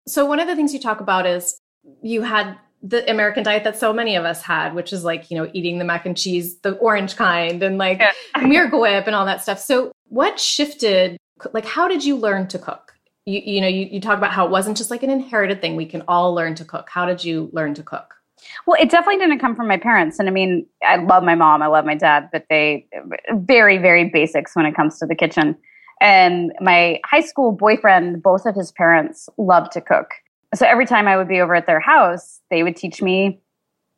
So, 0.07 0.25
one 0.25 0.39
of 0.39 0.47
the 0.47 0.55
things 0.55 0.73
you 0.73 0.79
talk 0.79 1.01
about 1.01 1.25
is 1.25 1.59
you 2.01 2.21
had 2.21 2.57
the 2.83 3.09
American 3.09 3.43
diet 3.43 3.63
that 3.63 3.77
so 3.77 3.91
many 3.91 4.15
of 4.15 4.23
us 4.23 4.41
had, 4.41 4.75
which 4.75 4.93
is 4.93 5.03
like, 5.03 5.31
you 5.31 5.37
know, 5.37 5.49
eating 5.53 5.79
the 5.79 5.85
mac 5.85 6.05
and 6.05 6.15
cheese, 6.15 6.57
the 6.59 6.73
orange 6.73 7.15
kind, 7.15 7.61
and 7.63 7.77
like 7.77 7.99
yeah. 7.99 8.11
Miracle 8.47 8.81
Whip 8.81 9.07
and 9.07 9.15
all 9.15 9.25
that 9.25 9.41
stuff. 9.41 9.59
So, 9.59 9.91
what 10.09 10.39
shifted? 10.39 11.17
Like, 11.53 11.65
how 11.65 11.87
did 11.87 12.03
you 12.03 12.15
learn 12.15 12.47
to 12.49 12.59
cook? 12.59 12.93
You, 13.25 13.41
you 13.43 13.61
know, 13.61 13.67
you, 13.67 13.85
you 13.85 13.99
talk 13.99 14.17
about 14.17 14.31
how 14.31 14.45
it 14.45 14.51
wasn't 14.51 14.77
just 14.77 14.89
like 14.89 15.03
an 15.03 15.09
inherited 15.09 15.59
thing. 15.61 15.75
We 15.75 15.85
can 15.85 16.03
all 16.07 16.33
learn 16.33 16.55
to 16.55 16.65
cook. 16.65 16.89
How 16.89 17.05
did 17.05 17.23
you 17.23 17.49
learn 17.51 17.73
to 17.75 17.83
cook? 17.83 18.13
Well, 18.65 18.79
it 18.79 18.89
definitely 18.89 19.17
didn't 19.17 19.39
come 19.39 19.55
from 19.55 19.67
my 19.67 19.77
parents. 19.77 20.19
And 20.19 20.29
I 20.29 20.31
mean, 20.31 20.65
I 20.83 20.97
love 20.97 21.23
my 21.23 21.35
mom, 21.35 21.61
I 21.61 21.67
love 21.67 21.85
my 21.85 21.95
dad, 21.95 22.29
but 22.31 22.45
they 22.49 22.87
very, 23.31 23.77
very 23.77 24.05
basics 24.09 24.55
when 24.55 24.65
it 24.65 24.75
comes 24.75 24.99
to 24.99 25.05
the 25.05 25.15
kitchen. 25.15 25.57
And 25.99 26.53
my 26.61 26.99
high 27.05 27.21
school 27.21 27.51
boyfriend, 27.51 28.21
both 28.21 28.45
of 28.45 28.55
his 28.55 28.71
parents 28.71 29.27
loved 29.37 29.71
to 29.73 29.81
cook. 29.81 30.11
So 30.55 30.65
every 30.65 30.85
time 30.85 31.07
I 31.07 31.17
would 31.17 31.27
be 31.27 31.39
over 31.39 31.55
at 31.55 31.67
their 31.67 31.79
house, 31.79 32.39
they 32.49 32.63
would 32.63 32.75
teach 32.75 33.01
me, 33.01 33.41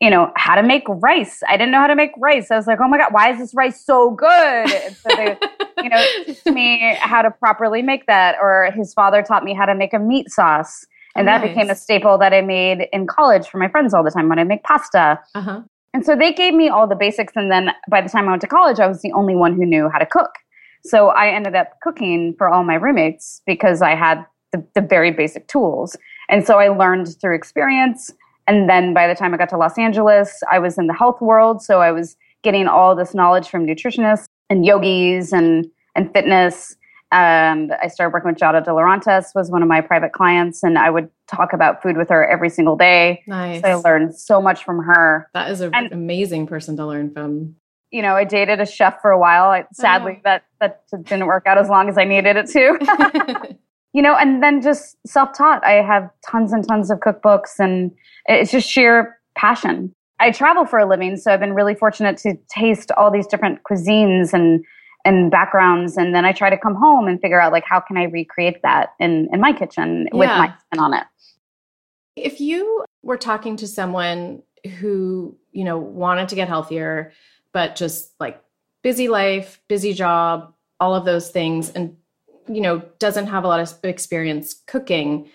you 0.01 0.09
know, 0.09 0.31
how 0.35 0.55
to 0.55 0.63
make 0.63 0.83
rice. 0.87 1.41
I 1.47 1.57
didn't 1.57 1.71
know 1.71 1.79
how 1.79 1.87
to 1.87 1.95
make 1.95 2.11
rice. 2.17 2.49
I 2.51 2.55
was 2.55 2.65
like, 2.67 2.79
oh 2.81 2.87
my 2.87 2.97
God, 2.97 3.13
why 3.13 3.31
is 3.31 3.37
this 3.37 3.53
rice 3.53 3.83
so 3.85 4.11
good? 4.11 4.71
And 4.71 4.95
so 4.95 5.09
they, 5.15 5.37
you 5.83 5.89
know, 5.89 6.03
teach 6.25 6.43
me 6.45 6.95
how 6.99 7.21
to 7.21 7.29
properly 7.29 7.81
make 7.81 8.07
that. 8.07 8.35
Or 8.41 8.71
his 8.75 8.93
father 8.93 9.21
taught 9.21 9.43
me 9.43 9.53
how 9.53 9.65
to 9.65 9.75
make 9.75 9.93
a 9.93 9.99
meat 9.99 10.29
sauce. 10.29 10.85
And 11.15 11.27
that 11.27 11.41
Nice. 11.41 11.49
became 11.49 11.69
a 11.69 11.75
staple 11.75 12.17
that 12.19 12.33
I 12.33 12.41
made 12.41 12.87
in 12.93 13.05
college 13.07 13.47
for 13.47 13.57
my 13.57 13.67
friends 13.67 13.93
all 13.93 14.03
the 14.03 14.11
time 14.11 14.29
when 14.29 14.39
I 14.39 14.43
make 14.43 14.63
pasta. 14.63 15.19
Uh-huh. 15.35 15.61
And 15.93 16.05
so 16.05 16.15
they 16.15 16.31
gave 16.33 16.53
me 16.53 16.69
all 16.69 16.87
the 16.87 16.95
basics. 16.95 17.33
And 17.35 17.51
then 17.51 17.71
by 17.89 18.01
the 18.01 18.09
time 18.09 18.27
I 18.27 18.31
went 18.31 18.41
to 18.41 18.47
college, 18.47 18.79
I 18.79 18.87
was 18.87 19.01
the 19.01 19.11
only 19.11 19.35
one 19.35 19.55
who 19.55 19.65
knew 19.65 19.89
how 19.89 19.97
to 19.97 20.05
cook. 20.05 20.31
So 20.85 21.09
I 21.09 21.29
ended 21.29 21.55
up 21.55 21.71
cooking 21.81 22.35
for 22.37 22.47
all 22.47 22.63
my 22.63 22.75
roommates 22.75 23.41
because 23.45 23.81
I 23.81 23.95
had 23.95 24.23
the, 24.51 24.65
the 24.75 24.81
very 24.81 25.11
basic 25.11 25.47
tools. 25.47 25.97
And 26.29 26.45
so 26.45 26.59
I 26.59 26.69
learned 26.69 27.19
through 27.19 27.35
experience. 27.35 28.11
And 28.47 28.69
then 28.69 28.93
by 28.93 29.07
the 29.07 29.15
time 29.15 29.33
I 29.33 29.37
got 29.37 29.49
to 29.49 29.57
Los 29.57 29.77
Angeles, 29.77 30.41
I 30.51 30.59
was 30.59 30.77
in 30.77 30.87
the 30.87 30.93
health 30.93 31.21
world. 31.21 31.61
So 31.61 31.81
I 31.81 31.91
was 31.91 32.15
getting 32.43 32.67
all 32.67 32.95
this 32.95 33.13
knowledge 33.13 33.49
from 33.49 33.65
nutritionists 33.65 34.25
and 34.49 34.65
yogis 34.65 35.33
and, 35.33 35.67
and 35.95 36.11
fitness. 36.13 36.75
And 37.11 37.73
I 37.81 37.87
started 37.87 38.13
working 38.13 38.29
with 38.31 38.39
Giada 38.39 38.63
De 38.63 38.69
Laurentiis 38.71 39.33
was 39.33 39.49
one 39.49 39.63
of 39.63 39.67
my 39.67 39.81
private 39.81 40.13
clients. 40.13 40.61
And 40.63 40.77
I 40.77 40.89
would 40.91 41.09
talk 41.27 41.53
about 41.53 41.81
food 41.81 41.97
with 41.97 42.09
her 42.09 42.27
every 42.27 42.49
single 42.49 42.75
day. 42.75 43.23
Nice. 43.27 43.61
So 43.61 43.67
I 43.67 43.73
learned 43.75 44.15
so 44.15 44.39
much 44.41 44.63
from 44.63 44.83
her 44.83 45.27
That 45.33 45.49
is 45.51 45.61
an 45.61 45.73
And- 45.73 45.91
amazing 45.91 46.45
person 46.47 46.77
to 46.77 46.85
learn 46.85 47.11
from. 47.11 47.55
you 47.91 48.03
know, 48.03 48.15
I 48.15 48.23
dated 48.23 48.59
a 48.61 48.65
chef 48.67 49.01
for 49.01 49.09
a 49.09 49.17
while. 49.17 49.45
I, 49.49 49.65
sadly, 49.73 50.13
Oh. 50.17 50.21
that 50.25 50.43
that 50.59 50.81
didn't 51.05 51.25
work 51.25 51.47
out 51.47 51.57
as 51.57 51.69
long 51.69 51.89
as 51.89 51.97
I 51.97 52.03
needed 52.03 52.35
it 52.37 52.45
to. 52.51 53.57
you 53.93 54.01
know, 54.01 54.15
and 54.15 54.41
then 54.43 54.61
just 54.61 54.97
self-taught. 55.05 55.65
I 55.65 55.81
have 55.81 56.09
tons 56.25 56.53
and 56.53 56.67
tons 56.67 56.91
of 56.91 56.99
cookbooks, 56.99 57.59
and 57.59 57.91
it's 58.25 58.51
just 58.51 58.69
sheer 58.69 59.17
passion. 59.35 59.93
I 60.19 60.31
travel 60.31 60.65
for 60.65 60.79
a 60.79 60.85
living, 60.85 61.15
so 61.15 61.33
I've 61.33 61.39
been 61.39 61.53
really 61.53 61.75
fortunate 61.75 62.17
to 62.17 62.35
taste 62.49 62.91
all 62.97 63.09
these 63.09 63.25
different 63.27 63.63
cuisines 63.63 64.33
and 64.33 64.63
and 65.05 65.31
backgrounds, 65.31 65.95
and 65.95 66.13
then 66.13 66.25
I 66.25 66.33
try 66.33 66.49
to 66.49 66.57
come 66.57 66.75
home 66.75 67.07
and 67.07 67.21
figure 67.21 67.39
out 67.39 67.53
like 67.53 67.63
how 67.65 67.79
can 67.79 67.95
I 67.97 68.03
recreate 68.03 68.61
that 68.63 68.89
in 68.99 69.29
in 69.31 69.39
my 69.39 69.53
kitchen 69.53 70.09
with 70.11 70.27
my 70.27 70.53
spin 70.67 70.79
on 70.79 70.93
it. 70.93 71.05
if 72.23 72.41
you 72.41 72.83
were 73.03 73.17
talking 73.17 73.55
to 73.57 73.67
someone 73.67 74.43
who, 74.79 75.37
you 75.51 75.63
know, 75.63 75.77
wanted 75.77 76.29
to 76.29 76.35
get 76.35 76.47
healthier, 76.47 77.11
but 77.53 77.75
just 77.75 78.11
like 78.19 78.41
busy 78.83 79.07
life, 79.07 79.61
busy 79.67 79.93
job, 79.93 80.53
all 80.79 80.95
of 80.95 81.05
those 81.05 81.31
things, 81.31 81.69
and, 81.69 81.95
you 82.49 82.61
know, 82.61 82.81
doesn't 82.99 83.27
have 83.27 83.43
a 83.43 83.47
lot 83.47 83.59
of 83.59 83.73
experience 83.83 84.55
cooking, 84.67 85.29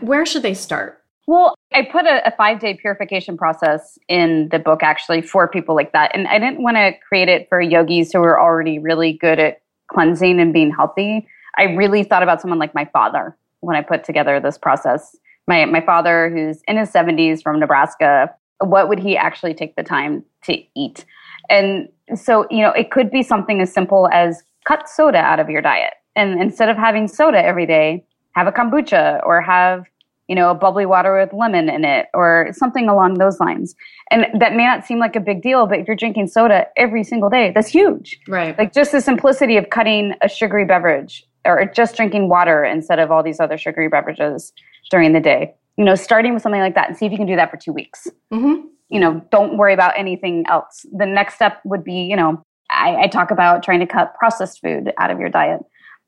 where 0.00 0.24
should 0.24 0.42
they 0.42 0.54
start? 0.54 1.02
Well, 1.26 1.54
I 1.74 1.82
put 1.82 2.06
a, 2.06 2.26
a 2.26 2.34
five 2.36 2.60
day 2.60 2.74
purification 2.74 3.36
process 3.36 3.98
in 4.08 4.48
the 4.50 4.58
book 4.58 4.82
actually 4.82 5.20
for 5.20 5.46
people 5.46 5.74
like 5.74 5.92
that. 5.92 6.10
And 6.14 6.26
I 6.28 6.38
didn't 6.38 6.62
want 6.62 6.76
to 6.76 6.92
create 7.06 7.28
it 7.28 7.48
for 7.50 7.60
yogis 7.60 8.12
who 8.12 8.20
are 8.20 8.40
already 8.40 8.78
really 8.78 9.12
good 9.12 9.38
at 9.38 9.60
cleansing 9.88 10.40
and 10.40 10.52
being 10.52 10.70
healthy. 10.70 11.26
I 11.58 11.64
really 11.64 12.04
thought 12.04 12.22
about 12.22 12.40
someone 12.40 12.58
like 12.58 12.74
my 12.74 12.86
father 12.92 13.36
when 13.60 13.76
I 13.76 13.82
put 13.82 14.04
together 14.04 14.40
this 14.40 14.56
process. 14.56 15.16
My, 15.46 15.64
my 15.64 15.80
father, 15.80 16.30
who's 16.30 16.62
in 16.68 16.78
his 16.78 16.90
70s 16.90 17.42
from 17.42 17.58
Nebraska, 17.58 18.34
what 18.60 18.88
would 18.88 18.98
he 18.98 19.16
actually 19.16 19.54
take 19.54 19.76
the 19.76 19.82
time 19.82 20.24
to 20.44 20.58
eat? 20.76 21.04
And 21.50 21.88
so, 22.14 22.46
you 22.50 22.60
know, 22.60 22.70
it 22.70 22.90
could 22.90 23.10
be 23.10 23.22
something 23.22 23.60
as 23.60 23.72
simple 23.72 24.08
as 24.12 24.42
cut 24.66 24.88
soda 24.88 25.18
out 25.18 25.40
of 25.40 25.48
your 25.48 25.62
diet. 25.62 25.94
And 26.18 26.42
instead 26.42 26.68
of 26.68 26.76
having 26.76 27.08
soda 27.08 27.42
every 27.42 27.64
day, 27.64 28.04
have 28.32 28.46
a 28.46 28.52
kombucha 28.52 29.20
or 29.24 29.40
have 29.40 29.84
you 30.28 30.34
know, 30.34 30.50
a 30.50 30.54
bubbly 30.54 30.84
water 30.84 31.18
with 31.18 31.32
lemon 31.32 31.70
in 31.70 31.84
it 31.84 32.08
or 32.12 32.50
something 32.52 32.88
along 32.88 33.14
those 33.14 33.40
lines. 33.40 33.74
And 34.10 34.26
that 34.38 34.54
may 34.54 34.64
not 34.64 34.84
seem 34.84 34.98
like 34.98 35.16
a 35.16 35.20
big 35.20 35.42
deal, 35.42 35.66
but 35.66 35.78
if 35.78 35.86
you're 35.86 35.96
drinking 35.96 36.28
soda 36.28 36.66
every 36.76 37.02
single 37.02 37.30
day, 37.30 37.50
that's 37.54 37.68
huge. 37.68 38.20
Right. 38.28 38.56
Like 38.56 38.74
just 38.74 38.92
the 38.92 39.00
simplicity 39.00 39.56
of 39.56 39.70
cutting 39.70 40.12
a 40.20 40.28
sugary 40.28 40.66
beverage 40.66 41.24
or 41.46 41.64
just 41.74 41.96
drinking 41.96 42.28
water 42.28 42.62
instead 42.62 42.98
of 42.98 43.10
all 43.10 43.22
these 43.22 43.40
other 43.40 43.56
sugary 43.56 43.88
beverages 43.88 44.52
during 44.90 45.14
the 45.14 45.20
day. 45.20 45.54
You 45.78 45.84
know, 45.84 45.94
starting 45.94 46.34
with 46.34 46.42
something 46.42 46.60
like 46.60 46.74
that 46.74 46.88
and 46.88 46.96
see 46.96 47.06
if 47.06 47.12
you 47.12 47.18
can 47.18 47.26
do 47.26 47.36
that 47.36 47.50
for 47.50 47.56
two 47.56 47.72
weeks. 47.72 48.06
hmm 48.30 48.66
You 48.90 49.00
know, 49.00 49.24
don't 49.30 49.56
worry 49.56 49.72
about 49.72 49.94
anything 49.96 50.44
else. 50.46 50.84
The 50.92 51.06
next 51.06 51.36
step 51.36 51.60
would 51.64 51.84
be, 51.84 52.02
you 52.02 52.16
know, 52.16 52.42
I, 52.70 52.96
I 53.04 53.06
talk 53.06 53.30
about 53.30 53.62
trying 53.62 53.80
to 53.80 53.86
cut 53.86 54.14
processed 54.14 54.60
food 54.60 54.92
out 54.98 55.10
of 55.10 55.18
your 55.18 55.30
diet. 55.30 55.60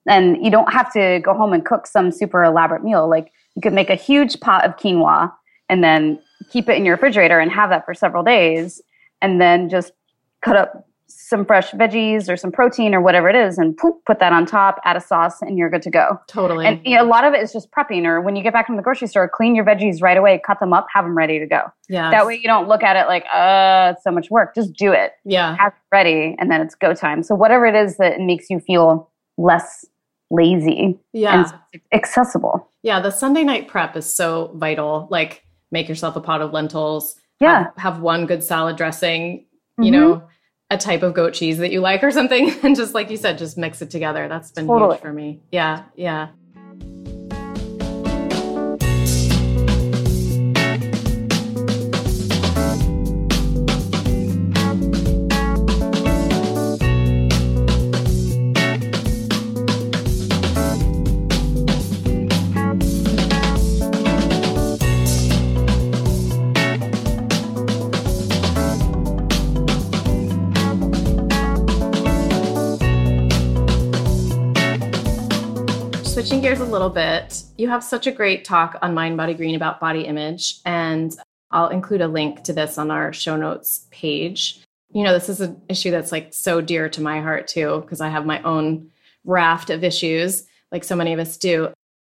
And 0.08 0.42
you 0.44 0.50
don't 0.50 0.72
have 0.72 0.92
to 0.92 1.20
go 1.22 1.34
home 1.34 1.52
and 1.52 1.64
cook 1.64 1.86
some 1.86 2.10
super 2.10 2.42
elaborate 2.42 2.82
meal. 2.82 3.08
Like 3.08 3.32
you 3.54 3.62
could 3.62 3.72
make 3.74 3.90
a 3.90 3.94
huge 3.94 4.40
pot 4.40 4.64
of 4.64 4.76
quinoa 4.76 5.32
and 5.68 5.84
then 5.84 6.20
keep 6.50 6.68
it 6.68 6.76
in 6.76 6.84
your 6.84 6.94
refrigerator 6.94 7.38
and 7.38 7.50
have 7.52 7.70
that 7.70 7.84
for 7.84 7.94
several 7.94 8.22
days. 8.24 8.80
And 9.22 9.40
then 9.40 9.68
just 9.68 9.92
cut 10.40 10.56
up 10.56 10.86
some 11.12 11.44
fresh 11.44 11.72
veggies 11.72 12.28
or 12.28 12.36
some 12.36 12.52
protein 12.52 12.94
or 12.94 13.00
whatever 13.00 13.28
it 13.28 13.34
is 13.34 13.58
and 13.58 13.76
poop, 13.76 13.96
put 14.06 14.20
that 14.20 14.32
on 14.32 14.46
top, 14.46 14.80
add 14.84 14.96
a 14.96 15.00
sauce, 15.00 15.42
and 15.42 15.58
you're 15.58 15.68
good 15.68 15.82
to 15.82 15.90
go. 15.90 16.18
Totally. 16.28 16.66
And 16.66 16.80
you 16.84 16.96
know, 16.96 17.02
a 17.02 17.06
lot 17.06 17.24
of 17.24 17.34
it 17.34 17.42
is 17.42 17.52
just 17.52 17.70
prepping, 17.72 18.04
or 18.04 18.20
when 18.20 18.36
you 18.36 18.42
get 18.42 18.52
back 18.52 18.66
from 18.66 18.76
the 18.76 18.82
grocery 18.82 19.08
store, 19.08 19.28
clean 19.28 19.54
your 19.54 19.64
veggies 19.64 20.00
right 20.00 20.16
away, 20.16 20.40
cut 20.46 20.60
them 20.60 20.72
up, 20.72 20.86
have 20.94 21.04
them 21.04 21.16
ready 21.16 21.38
to 21.38 21.46
go. 21.46 21.62
yeah. 21.88 22.10
That 22.10 22.26
way 22.26 22.36
you 22.36 22.44
don't 22.44 22.68
look 22.68 22.82
at 22.82 22.96
it 22.96 23.08
like, 23.08 23.24
uh, 23.34 23.94
it's 23.94 24.04
so 24.04 24.12
much 24.12 24.30
work. 24.30 24.54
Just 24.54 24.72
do 24.74 24.92
it. 24.92 25.12
Yeah. 25.24 25.56
Have 25.56 25.72
it 25.72 25.94
ready, 25.94 26.36
and 26.38 26.50
then 26.50 26.60
it's 26.60 26.74
go 26.76 26.94
time. 26.94 27.22
So 27.22 27.34
whatever 27.34 27.66
it 27.66 27.74
is 27.74 27.96
that 27.96 28.20
makes 28.20 28.48
you 28.48 28.60
feel 28.60 29.09
less 29.40 29.84
lazy 30.30 30.98
Yeah. 31.12 31.44
and 31.72 31.80
accessible. 31.92 32.68
Yeah. 32.82 33.00
The 33.00 33.10
Sunday 33.10 33.42
night 33.42 33.68
prep 33.68 33.96
is 33.96 34.14
so 34.14 34.52
vital. 34.54 35.08
Like, 35.10 35.44
make 35.72 35.88
yourself 35.88 36.16
a 36.16 36.20
pot 36.20 36.40
of 36.40 36.52
lentils. 36.52 37.16
Yeah. 37.40 37.64
Have, 37.64 37.76
have 37.76 38.00
one 38.00 38.26
good 38.26 38.42
salad 38.44 38.76
dressing, 38.76 39.46
you 39.78 39.90
Mhm. 39.90 39.92
know, 39.92 40.22
a 40.70 40.76
type 40.78 41.02
of 41.02 41.14
goat 41.14 41.32
cheese 41.34 41.58
that 41.58 41.72
you 41.72 41.80
like 41.80 42.04
or 42.04 42.10
something. 42.10 42.52
And 42.62 42.76
just 42.76 42.94
like 42.94 43.10
you 43.10 43.16
said, 43.16 43.38
just 43.38 43.58
mix 43.58 43.82
it 43.82 43.90
together. 43.90 44.28
That's 44.28 44.50
been 44.52 44.66
Totally. 44.66 44.92
huge 44.96 45.02
for 45.02 45.12
me. 45.12 45.40
Yeah. 45.50 45.82
Yeah. 45.96 46.28
Switching 76.30 76.42
gears 76.42 76.60
a 76.60 76.64
little 76.64 76.90
bit, 76.90 77.42
you 77.58 77.68
have 77.68 77.82
such 77.82 78.06
a 78.06 78.12
great 78.12 78.44
talk 78.44 78.78
on 78.82 78.94
Mind 78.94 79.16
Body 79.16 79.34
Green 79.34 79.56
about 79.56 79.80
body 79.80 80.02
image, 80.02 80.60
and 80.64 81.12
I'll 81.50 81.70
include 81.70 82.02
a 82.02 82.06
link 82.06 82.44
to 82.44 82.52
this 82.52 82.78
on 82.78 82.92
our 82.92 83.12
show 83.12 83.34
notes 83.34 83.88
page. 83.90 84.60
You 84.92 85.02
know, 85.02 85.12
this 85.12 85.28
is 85.28 85.40
an 85.40 85.60
issue 85.68 85.90
that's 85.90 86.12
like 86.12 86.32
so 86.32 86.60
dear 86.60 86.88
to 86.90 87.00
my 87.00 87.20
heart 87.20 87.48
too, 87.48 87.80
because 87.80 88.00
I 88.00 88.10
have 88.10 88.26
my 88.26 88.40
own 88.42 88.92
raft 89.24 89.70
of 89.70 89.82
issues, 89.82 90.46
like 90.70 90.84
so 90.84 90.94
many 90.94 91.12
of 91.12 91.18
us 91.18 91.36
do. 91.36 91.72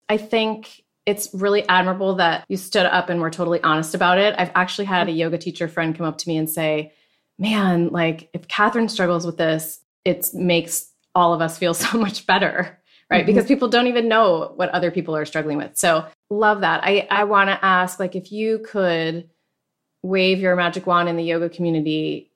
I 0.10 0.18
think 0.18 0.84
it's 1.06 1.30
really 1.34 1.66
admirable 1.70 2.16
that 2.16 2.44
you 2.50 2.58
stood 2.58 2.88
up 2.88 3.08
and 3.08 3.22
were 3.22 3.32
totally 3.32 3.62
honest 3.62 3.96
about 3.96 4.18
it. 4.18 4.36
I've 4.38 4.52
actually 4.56 4.86
had 4.86 5.08
a 5.08 5.14
yoga 5.14 5.38
teacher 5.38 5.70
friend 5.70 5.96
come 5.96 6.06
up 6.06 6.18
to 6.18 6.28
me 6.28 6.36
and 6.36 6.50
say, 6.50 6.92
Man, 7.40 7.88
like 7.92 8.30
if 8.34 8.50
Kathryn 8.50 8.90
struggles 8.90 9.26
with 9.26 9.38
this, 9.38 9.80
it 10.04 10.28
makes 10.34 10.90
all 11.16 11.34
of 11.34 11.42
us 11.42 11.58
feel 11.58 11.74
so 11.74 11.98
much 11.98 12.28
better 12.28 12.78
right 13.12 13.24
Mhm. 13.24 13.28
because 13.28 13.46
people 13.46 13.68
don't 13.68 13.88
even 13.88 14.08
know 14.08 14.54
what 14.56 14.70
other 14.70 14.90
people 14.90 15.16
are 15.16 15.26
struggling 15.26 15.58
with 15.58 15.78
so 15.78 16.06
love 16.30 16.62
that 16.62 16.82
i 16.84 17.08
i 17.12 17.24
want 17.24 17.50
to 17.50 17.64
ask 17.64 18.00
like 18.00 18.16
if 18.16 18.32
you 18.32 18.60
could 18.60 19.30
wave 20.04 20.40
your 20.40 20.56
magic 20.56 20.88
wand 20.88 21.10
in 21.10 21.18
the 21.18 21.24
yoga 21.24 21.50
community 21.50 22.32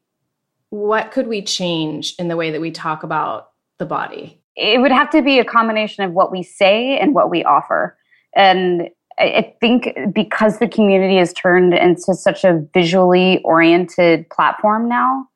what 0.69 1.11
could 1.11 1.27
we 1.27 1.41
change 1.41 2.13
in 2.19 2.27
the 2.27 2.35
way 2.35 2.51
that 2.51 2.61
we 2.61 2.69
talk 2.71 3.03
about 3.03 3.49
the 3.79 3.85
body 3.85 4.41
it 4.55 4.79
would 4.81 4.91
have 4.91 5.09
to 5.11 5.21
be 5.21 5.39
a 5.39 5.45
combination 5.45 6.03
of 6.03 6.13
what 6.13 6.31
we 6.31 6.41
say 6.41 6.97
and 6.97 7.13
what 7.13 7.29
we 7.29 7.43
offer. 7.43 7.97
And 8.35 8.89
I 9.17 9.53
think 9.59 9.89
because 10.13 10.59
the 10.59 10.67
community 10.67 11.17
has 11.17 11.33
turned 11.33 11.73
into 11.73 12.13
such 12.13 12.43
a 12.43 12.65
visually 12.73 13.41
oriented 13.43 14.29
platform 14.29 14.88
now, 14.88 15.27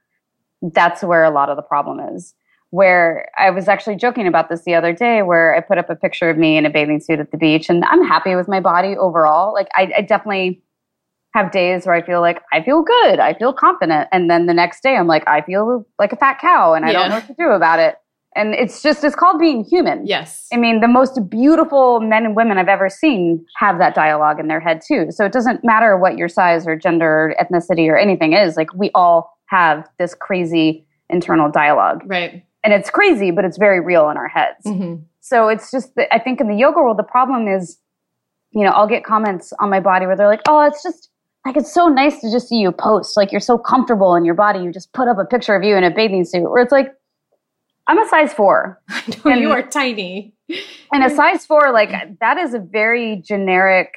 that's 0.61 1.03
where 1.03 1.23
a 1.23 1.29
lot 1.31 1.49
of 1.49 1.55
the 1.55 1.61
problem 1.61 1.99
is. 2.15 2.33
Where 2.71 3.27
I 3.37 3.49
was 3.49 3.67
actually 3.67 3.95
joking 3.95 4.27
about 4.27 4.49
this 4.49 4.63
the 4.63 4.75
other 4.75 4.93
day, 4.93 5.21
where 5.23 5.55
I 5.55 5.59
put 5.59 5.77
up 5.79 5.89
a 5.89 5.95
picture 5.95 6.29
of 6.29 6.37
me 6.37 6.55
in 6.57 6.65
a 6.65 6.69
bathing 6.69 6.99
suit 6.99 7.19
at 7.19 7.31
the 7.31 7.37
beach, 7.37 7.67
and 7.69 7.83
I'm 7.85 8.05
happy 8.05 8.35
with 8.35 8.47
my 8.47 8.59
body 8.59 8.95
overall. 8.95 9.53
Like, 9.53 9.69
I, 9.75 9.91
I 9.97 10.01
definitely 10.01 10.61
have 11.33 11.51
days 11.51 11.85
where 11.85 11.95
I 11.95 12.03
feel 12.03 12.21
like 12.21 12.41
I 12.53 12.61
feel 12.63 12.81
good, 12.83 13.19
I 13.19 13.33
feel 13.33 13.53
confident, 13.53 14.07
and 14.11 14.29
then 14.29 14.45
the 14.47 14.53
next 14.53 14.81
day 14.81 14.95
I'm 14.95 15.05
like 15.07 15.27
I 15.27 15.41
feel 15.41 15.85
like 15.99 16.11
a 16.11 16.15
fat 16.15 16.39
cow 16.39 16.73
and 16.73 16.85
I 16.85 16.91
Yeah. 16.91 16.99
don't 17.01 17.09
know 17.09 17.15
what 17.15 17.27
to 17.27 17.35
do 17.37 17.49
about 17.49 17.77
it. 17.79 17.95
And 18.35 18.53
it's 18.55 18.81
just 18.83 19.03
it's 19.03 19.15
called 19.15 19.39
being 19.39 19.63
human. 19.63 20.05
Yes. 20.07 20.47
I 20.53 20.57
mean, 20.57 20.79
the 20.79 20.87
most 20.87 21.29
beautiful 21.29 21.99
men 21.99 22.25
and 22.25 22.35
women 22.35 22.57
I've 22.57 22.67
ever 22.67 22.89
seen 22.89 23.45
have 23.57 23.77
that 23.79 23.93
dialogue 23.95 24.39
in 24.39 24.47
their 24.47 24.59
head 24.59 24.81
too. 24.87 25.07
So 25.11 25.23
it 25.25 25.31
doesn't 25.31 25.63
matter 25.63 25.97
what 25.97 26.17
your 26.17 26.29
size 26.29 26.65
or 26.67 26.75
gender 26.75 27.07
or 27.07 27.35
ethnicity 27.39 27.87
or 27.89 27.97
anything 27.97 28.33
is. 28.33 28.55
Like 28.57 28.73
we 28.73 28.89
all 28.95 29.31
have 29.47 29.87
this 29.99 30.13
crazy 30.15 30.85
internal 31.09 31.49
dialogue. 31.51 32.01
Right. 32.05 32.43
And 32.63 32.73
it's 32.73 32.89
crazy, 32.89 33.31
but 33.31 33.45
it's 33.45 33.57
very 33.57 33.79
real 33.79 34.09
in 34.09 34.17
our 34.17 34.27
heads. 34.27 34.57
hmm 34.65 34.95
So 35.21 35.47
it's 35.47 35.71
just 35.71 35.95
that 35.95 36.13
I 36.13 36.19
think 36.19 36.41
in 36.41 36.47
the 36.47 36.55
yoga 36.55 36.79
world, 36.79 36.97
the 36.97 37.03
problem 37.03 37.47
is, 37.47 37.77
you 38.51 38.63
know, 38.63 38.71
I'll 38.71 38.87
get 38.87 39.03
comments 39.03 39.53
on 39.59 39.69
my 39.69 39.79
body 39.79 40.05
where 40.07 40.15
they're 40.15 40.27
like, 40.27 40.41
oh, 40.47 40.61
it's 40.67 40.83
just 40.83 41.09
like, 41.45 41.55
it's 41.55 41.73
so 41.73 41.87
nice 41.87 42.19
to 42.21 42.31
just 42.31 42.49
see 42.49 42.57
you 42.57 42.71
post. 42.71 43.15
Like, 43.15 43.31
you're 43.31 43.39
so 43.39 43.57
comfortable 43.57 44.15
in 44.15 44.25
your 44.25 44.33
body. 44.33 44.59
You 44.59 44.71
just 44.73 44.91
put 44.93 45.07
up 45.07 45.17
a 45.17 45.25
picture 45.25 45.55
of 45.55 45.63
you 45.63 45.75
in 45.77 45.83
a 45.83 45.91
bathing 45.91 46.25
suit 46.25 46.49
where 46.49 46.61
it's 46.61 46.71
like, 46.71 46.93
I'm 47.87 47.97
a 47.97 48.07
size 48.09 48.33
four. 48.33 48.81
I 48.89 49.03
know 49.25 49.31
And- 49.31 49.41
you 49.41 49.51
are 49.51 49.63
tiny. 49.63 50.33
And 50.91 51.03
a 51.03 51.09
size 51.11 51.45
four, 51.45 51.71
like, 51.71 51.91
that 52.19 52.37
is 52.37 52.53
a 52.55 52.59
very 52.59 53.17
generic, 53.25 53.93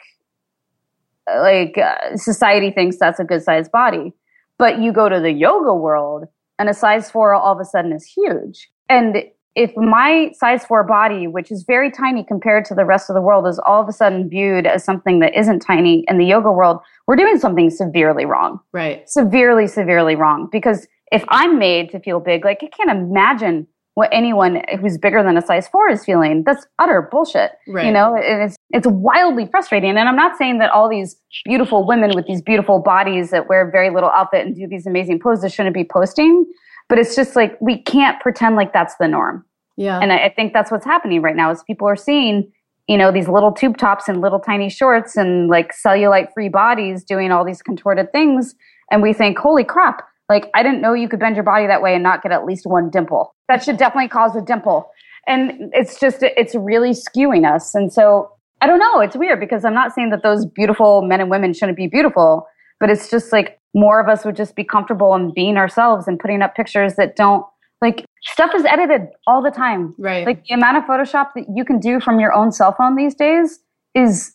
uh, 1.31 1.41
like, 1.41 1.79
uh, 1.79 2.17
society 2.17 2.71
thinks 2.71 2.97
that's 2.99 3.19
a 3.19 3.25
good 3.25 3.43
size 3.43 3.69
body. 3.69 4.13
But 4.59 4.79
you 4.81 4.93
go 4.93 5.09
to 5.09 5.19
the 5.19 5.33
yoga 5.33 5.75
world 5.75 6.27
and 6.63 6.71
a 6.71 6.75
size 6.75 7.11
four 7.11 7.35
all 7.35 7.53
of 7.53 7.59
a 7.59 7.65
sudden 7.65 7.93
is 7.93 8.05
huge. 8.05 8.71
And 8.89 9.25
if 9.57 9.77
my 9.77 10.31
size 10.39 10.65
four 10.65 10.85
body, 10.85 11.27
which 11.27 11.51
is 11.51 11.65
very 11.67 11.91
tiny 11.91 12.23
compared 12.23 12.65
to 12.67 12.75
the 12.75 12.85
rest 12.85 13.11
of 13.11 13.15
the 13.15 13.21
world, 13.21 13.49
is 13.49 13.59
all 13.67 13.83
of 13.83 13.89
a 13.89 13.93
sudden 13.93 14.29
viewed 14.29 14.65
as 14.65 14.85
something 14.85 15.19
that 15.19 15.37
isn't 15.37 15.59
tiny 15.59 16.05
in 16.07 16.19
the 16.19 16.25
yoga 16.25 16.53
world, 16.53 16.79
we're 17.09 17.17
doing 17.17 17.37
something 17.37 17.69
severely 17.69 18.25
wrong. 18.25 18.61
Right. 18.73 19.11
Severely, 19.11 19.67
severely 19.67 20.15
wrong. 20.15 20.49
Because 20.53 20.87
if 21.11 21.25
I'm 21.31 21.59
made 21.59 21.91
to 21.91 21.99
feel 21.99 22.21
big, 22.21 22.45
like 22.45 22.61
I 22.63 22.69
can't 22.69 22.97
imagine 22.97 23.67
what 23.95 24.09
anyone 24.13 24.63
who's 24.81 24.97
bigger 24.97 25.23
than 25.23 25.37
a 25.37 25.43
size 25.43 25.69
four 25.69 25.91
is 25.91 26.05
feeling. 26.05 26.45
That's 26.45 26.67
utter 26.79 27.09
bullshit. 27.11 27.53
Right. 27.69 27.87
You 27.87 27.93
know, 27.93 28.15
and 28.17 28.43
it's 28.43 28.57
it's 28.71 28.87
wildly 28.87 29.47
frustrating. 29.51 29.91
And 29.91 30.09
I'm 30.09 30.17
not 30.17 30.37
saying 30.39 30.59
that 30.59 30.71
all 30.71 30.89
these 30.89 31.17
beautiful 31.45 31.87
women 31.87 32.13
with 32.15 32.27
these 32.27 32.41
beautiful 32.41 32.79
bodies 32.81 33.31
that 33.31 33.49
wear 33.49 33.71
very 33.71 33.91
little 33.91 34.11
outfit 34.11 34.47
and 34.47 34.57
do 34.57 34.67
these 34.67 34.87
amazing 34.87 35.21
poses 35.21 35.53
shouldn't 35.53 35.75
be 35.75 35.85
posting. 35.85 36.47
But 36.89 36.99
it's 36.99 37.15
just 37.15 37.37
like 37.37 37.59
we 37.61 37.83
can't 37.83 38.21
pretend 38.21 38.57
like 38.57 38.73
that's 38.73 38.95
the 38.97 39.09
norm. 39.09 39.45
Yeah. 39.77 39.99
And 40.01 40.13
I, 40.13 40.25
I 40.25 40.29
think 40.35 40.53
that's 40.53 40.71
what's 40.71 40.85
happening 40.85 41.23
right 41.23 41.37
now 41.37 41.51
is 41.51 41.63
people 41.63 41.89
are 41.89 41.97
seeing, 41.97 42.51
you 42.89 42.97
know, 42.97 43.13
these 43.13 43.29
little 43.29 43.53
tube 43.53 43.77
tops 43.77 44.09
and 44.09 44.21
little 44.21 44.41
tiny 44.41 44.71
shorts 44.71 45.17
and 45.17 45.49
like 45.49 45.73
cellulite 45.75 46.33
free 46.33 46.49
bodies 46.49 47.05
doing 47.05 47.31
all 47.31 47.45
these 47.45 47.63
contorted 47.63 48.11
things. 48.13 48.55
And 48.91 49.03
we 49.03 49.13
think, 49.13 49.39
holy 49.39 49.65
crap, 49.65 50.03
like 50.33 50.51
I 50.55 50.63
didn't 50.63 50.81
know 50.81 50.95
you 50.95 51.09
could 51.09 51.21
bend 51.21 51.37
your 51.37 51.45
body 51.45 51.67
that 51.67 51.83
way 51.83 51.95
and 51.95 52.03
not 52.03 52.23
get 52.23 52.33
at 52.33 52.45
least 52.45 52.67
one 52.67 52.91
dimple. 52.91 53.35
That 53.49 53.63
should 53.63 53.77
definitely 53.77 54.09
cause 54.09 54.35
a 54.35 54.41
dimple. 54.41 54.91
And 55.27 55.71
it's 55.73 56.01
just, 56.01 56.19
it's 56.23 56.55
really 56.55 56.91
skewing 56.91 57.49
us. 57.49 57.75
And 57.75 57.93
so 57.93 58.33
I 58.61 58.67
don't 58.67 58.79
know. 58.79 59.01
It's 59.01 59.17
weird 59.17 59.41
because 59.41 59.65
I'm 59.65 59.75
not 59.75 59.93
saying 59.95 60.11
that 60.11 60.23
those 60.23 60.47
beautiful 60.47 61.03
men 61.03 61.21
and 61.21 61.31
women 61.31 61.53
shouldn't 61.53 61.77
be 61.77 61.87
beautiful, 61.87 62.47
but 62.81 62.91
it's 62.91 63.11
just 63.11 63.33
like 63.33 63.59
more 63.75 64.01
of 64.01 64.09
us 64.09 64.25
would 64.25 64.37
just 64.37 64.57
be 64.57 64.65
comfortable 64.65 65.15
in 65.15 65.33
being 65.35 65.57
ourselves 65.57 66.09
and 66.09 66.19
putting 66.19 66.43
up 66.43 66.55
pictures 66.55 66.95
that 66.95 67.15
don't 67.17 67.45
like 67.81 68.05
stuff 68.23 68.51
is 68.55 68.65
edited 68.65 69.09
all 69.27 69.43
the 69.43 69.51
time. 69.51 69.95
right. 69.99 70.25
Like 70.25 70.45
the 70.45 70.55
amount 70.55 70.79
of 70.79 70.85
Photoshop 70.85 71.31
that 71.35 71.47
you 71.55 71.65
can 71.65 71.79
do 71.79 72.01
from 72.01 72.21
your 72.21 72.33
own 72.33 72.53
cell 72.53 72.73
phone 72.73 72.97
these 72.97 73.15
days 73.15 73.59
is 73.95 74.35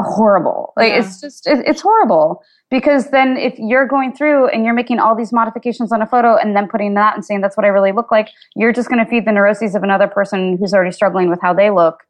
horrible. 0.00 0.72
Like 0.76 0.92
Yeah. 0.92 1.00
it's 1.00 1.20
just 1.20 1.46
it, 1.46 1.64
it's 1.66 1.80
horrible 1.80 2.42
because 2.70 3.10
then 3.10 3.36
if 3.36 3.54
you're 3.58 3.86
going 3.86 4.12
through 4.12 4.48
and 4.48 4.64
you're 4.64 4.74
making 4.74 4.98
all 4.98 5.14
these 5.14 5.32
modifications 5.32 5.92
on 5.92 6.02
a 6.02 6.06
photo 6.06 6.36
and 6.36 6.56
then 6.56 6.68
putting 6.68 6.94
that 6.94 7.14
and 7.14 7.24
saying 7.24 7.40
that's 7.40 7.56
what 7.56 7.64
I 7.64 7.68
really 7.68 7.92
look 7.92 8.10
like, 8.10 8.28
you're 8.54 8.72
just 8.72 8.88
going 8.88 9.02
to 9.02 9.08
feed 9.08 9.26
the 9.26 9.32
neuroses 9.32 9.74
of 9.74 9.82
another 9.82 10.06
person 10.06 10.58
who's 10.58 10.74
already 10.74 10.92
struggling 10.92 11.30
with 11.30 11.40
how 11.40 11.54
they 11.54 11.70
look. 11.70 12.02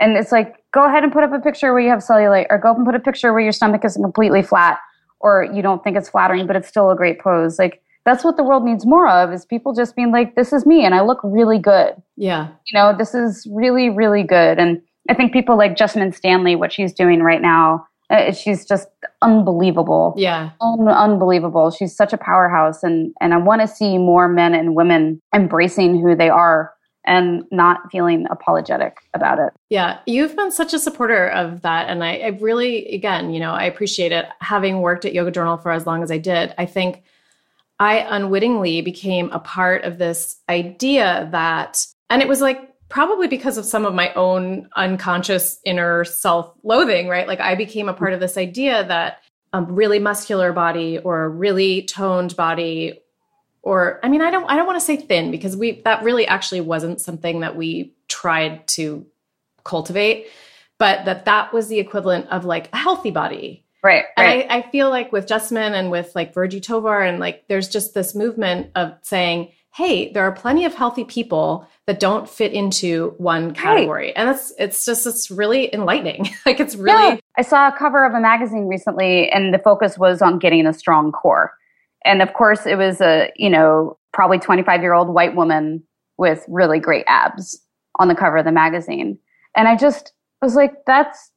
And 0.00 0.16
it's 0.16 0.32
like 0.32 0.56
go 0.72 0.86
ahead 0.86 1.04
and 1.04 1.12
put 1.12 1.24
up 1.24 1.32
a 1.32 1.38
picture 1.40 1.72
where 1.72 1.82
you 1.82 1.90
have 1.90 2.00
cellulite 2.00 2.46
or 2.50 2.58
go 2.58 2.70
up 2.70 2.76
and 2.76 2.86
put 2.86 2.94
a 2.94 3.00
picture 3.00 3.32
where 3.32 3.42
your 3.42 3.52
stomach 3.52 3.84
is 3.84 3.94
completely 3.94 4.42
flat 4.42 4.78
or 5.20 5.44
you 5.52 5.62
don't 5.62 5.82
think 5.82 5.96
it's 5.96 6.08
flattering 6.08 6.46
but 6.46 6.56
it's 6.56 6.68
still 6.68 6.90
a 6.90 6.96
great 6.96 7.20
pose. 7.20 7.58
Like 7.58 7.82
that's 8.04 8.24
what 8.24 8.36
the 8.36 8.42
world 8.44 8.64
needs 8.64 8.86
more 8.86 9.08
of 9.08 9.32
is 9.32 9.44
people 9.44 9.74
just 9.74 9.94
being 9.94 10.10
like 10.10 10.34
this 10.34 10.52
is 10.52 10.64
me 10.66 10.84
and 10.84 10.94
I 10.94 11.02
look 11.02 11.20
really 11.22 11.58
good 11.58 11.94
yeah. 12.16 12.48
you 12.66 12.76
know, 12.78 12.96
this 12.96 13.14
is 13.14 13.46
really, 13.52 13.90
really 13.90 14.24
good. 14.24 14.58
And 14.58 14.82
I 15.08 15.14
think 15.14 15.32
people 15.32 15.56
like 15.56 15.76
Jessamyn 15.76 16.14
Stanley, 16.14 16.54
what 16.56 16.72
she's 16.72 16.92
doing 16.92 17.22
right 17.22 17.40
now, 17.40 17.86
uh, 18.10 18.32
she's 18.32 18.64
just 18.64 18.88
unbelievable. 19.22 20.14
Yeah. 20.16 20.50
Un- 20.60 20.88
unbelievable. 20.88 21.70
She's 21.70 21.94
such 21.94 22.12
a 22.12 22.18
powerhouse. 22.18 22.82
And, 22.82 23.12
and 23.20 23.34
I 23.34 23.36
want 23.36 23.60
to 23.60 23.68
see 23.68 23.98
more 23.98 24.28
men 24.28 24.54
and 24.54 24.74
women 24.74 25.20
embracing 25.34 26.00
who 26.00 26.14
they 26.14 26.28
are 26.28 26.72
and 27.06 27.44
not 27.50 27.90
feeling 27.90 28.26
apologetic 28.30 28.98
about 29.14 29.38
it. 29.38 29.52
Yeah, 29.70 29.98
you've 30.04 30.36
been 30.36 30.50
such 30.50 30.74
a 30.74 30.78
supporter 30.78 31.28
of 31.28 31.62
that. 31.62 31.88
And 31.88 32.04
I, 32.04 32.16
I 32.16 32.26
really, 32.28 32.86
again, 32.94 33.30
you 33.32 33.40
know, 33.40 33.52
I 33.52 33.64
appreciate 33.64 34.12
it. 34.12 34.26
Having 34.40 34.80
worked 34.80 35.04
at 35.04 35.14
Yoga 35.14 35.30
Journal 35.30 35.56
for 35.56 35.72
as 35.72 35.86
long 35.86 36.02
as 36.02 36.10
I 36.10 36.18
did, 36.18 36.54
I 36.58 36.66
think 36.66 37.02
I 37.78 37.98
unwittingly 37.98 38.82
became 38.82 39.30
a 39.30 39.38
part 39.38 39.84
of 39.84 39.98
this 39.98 40.36
idea 40.48 41.28
that, 41.32 41.78
and 42.10 42.20
it 42.20 42.28
was 42.28 42.40
like 42.40 42.74
probably 42.88 43.28
because 43.28 43.58
of 43.58 43.64
some 43.64 43.84
of 43.84 43.94
my 43.94 44.12
own 44.14 44.68
unconscious 44.76 45.60
inner 45.64 46.04
self 46.04 46.52
loathing, 46.62 47.08
right? 47.08 47.28
Like 47.28 47.40
I 47.40 47.54
became 47.54 47.88
a 47.88 47.94
part 47.94 48.12
of 48.12 48.20
this 48.20 48.36
idea 48.36 48.86
that 48.86 49.18
a 49.52 49.62
really 49.62 49.98
muscular 49.98 50.52
body 50.52 50.98
or 50.98 51.24
a 51.24 51.28
really 51.28 51.82
toned 51.82 52.36
body 52.36 53.00
or 53.62 53.98
I 54.02 54.08
mean 54.08 54.20
I 54.20 54.30
don't 54.30 54.44
I 54.50 54.56
don't 54.56 54.66
want 54.66 54.78
to 54.78 54.84
say 54.84 54.96
thin 54.96 55.30
because 55.30 55.56
we 55.56 55.80
that 55.82 56.02
really 56.02 56.26
actually 56.26 56.60
wasn't 56.60 57.00
something 57.00 57.40
that 57.40 57.56
we 57.56 57.94
tried 58.08 58.66
to 58.68 59.06
cultivate 59.64 60.26
but 60.78 61.06
that 61.06 61.24
that 61.24 61.52
was 61.52 61.68
the 61.68 61.78
equivalent 61.78 62.26
of 62.28 62.44
like 62.44 62.68
a 62.74 62.76
healthy 62.76 63.10
body 63.10 63.64
Right. 63.82 64.04
Right. 64.16 64.42
and 64.42 64.52
I, 64.52 64.56
I 64.58 64.70
feel 64.70 64.90
like 64.90 65.12
with 65.12 65.26
Jessamyn 65.26 65.72
and 65.72 65.90
with 65.90 66.12
like 66.14 66.34
Virgie 66.34 66.60
Tovar 66.60 67.00
and 67.00 67.20
like 67.20 67.46
there's 67.48 67.68
just 67.68 67.94
this 67.94 68.14
movement 68.14 68.70
of 68.74 68.94
saying, 69.02 69.52
hey, 69.74 70.12
there 70.12 70.24
are 70.24 70.32
plenty 70.32 70.64
of 70.64 70.74
healthy 70.74 71.04
people 71.04 71.66
that 71.86 72.00
don't 72.00 72.28
fit 72.28 72.52
into 72.52 73.14
one 73.18 73.54
category. 73.54 74.14
And 74.16 74.28
that's 74.28 74.52
it's 74.58 74.84
just 74.84 75.06
it's 75.06 75.30
really 75.30 75.72
enlightening. 75.72 76.30
like 76.46 76.60
it's 76.60 76.74
really 76.74 77.14
Yeah. 77.14 77.20
I 77.36 77.42
saw 77.42 77.68
a 77.68 77.76
cover 77.76 78.04
of 78.04 78.14
a 78.14 78.20
magazine 78.20 78.66
recently, 78.66 79.30
and 79.30 79.54
the 79.54 79.58
focus 79.58 79.96
was 79.96 80.20
on 80.20 80.38
getting 80.38 80.66
a 80.66 80.72
strong 80.72 81.12
core. 81.12 81.52
And 82.04 82.22
of 82.22 82.32
course, 82.32 82.66
it 82.66 82.76
was 82.76 83.00
a 83.00 83.30
you 83.36 83.50
know 83.50 83.98
probably 84.12 84.38
25 84.38 84.80
year 84.80 84.94
old 84.94 85.08
white 85.08 85.36
woman 85.36 85.84
with 86.16 86.44
really 86.48 86.80
great 86.80 87.04
abs 87.06 87.60
on 88.00 88.08
the 88.08 88.14
cover 88.14 88.38
of 88.38 88.44
the 88.44 88.52
magazine, 88.52 89.18
and 89.56 89.68
I 89.68 89.76
just 89.76 90.12
was 90.42 90.54
like, 90.54 90.72
that's 90.86 91.30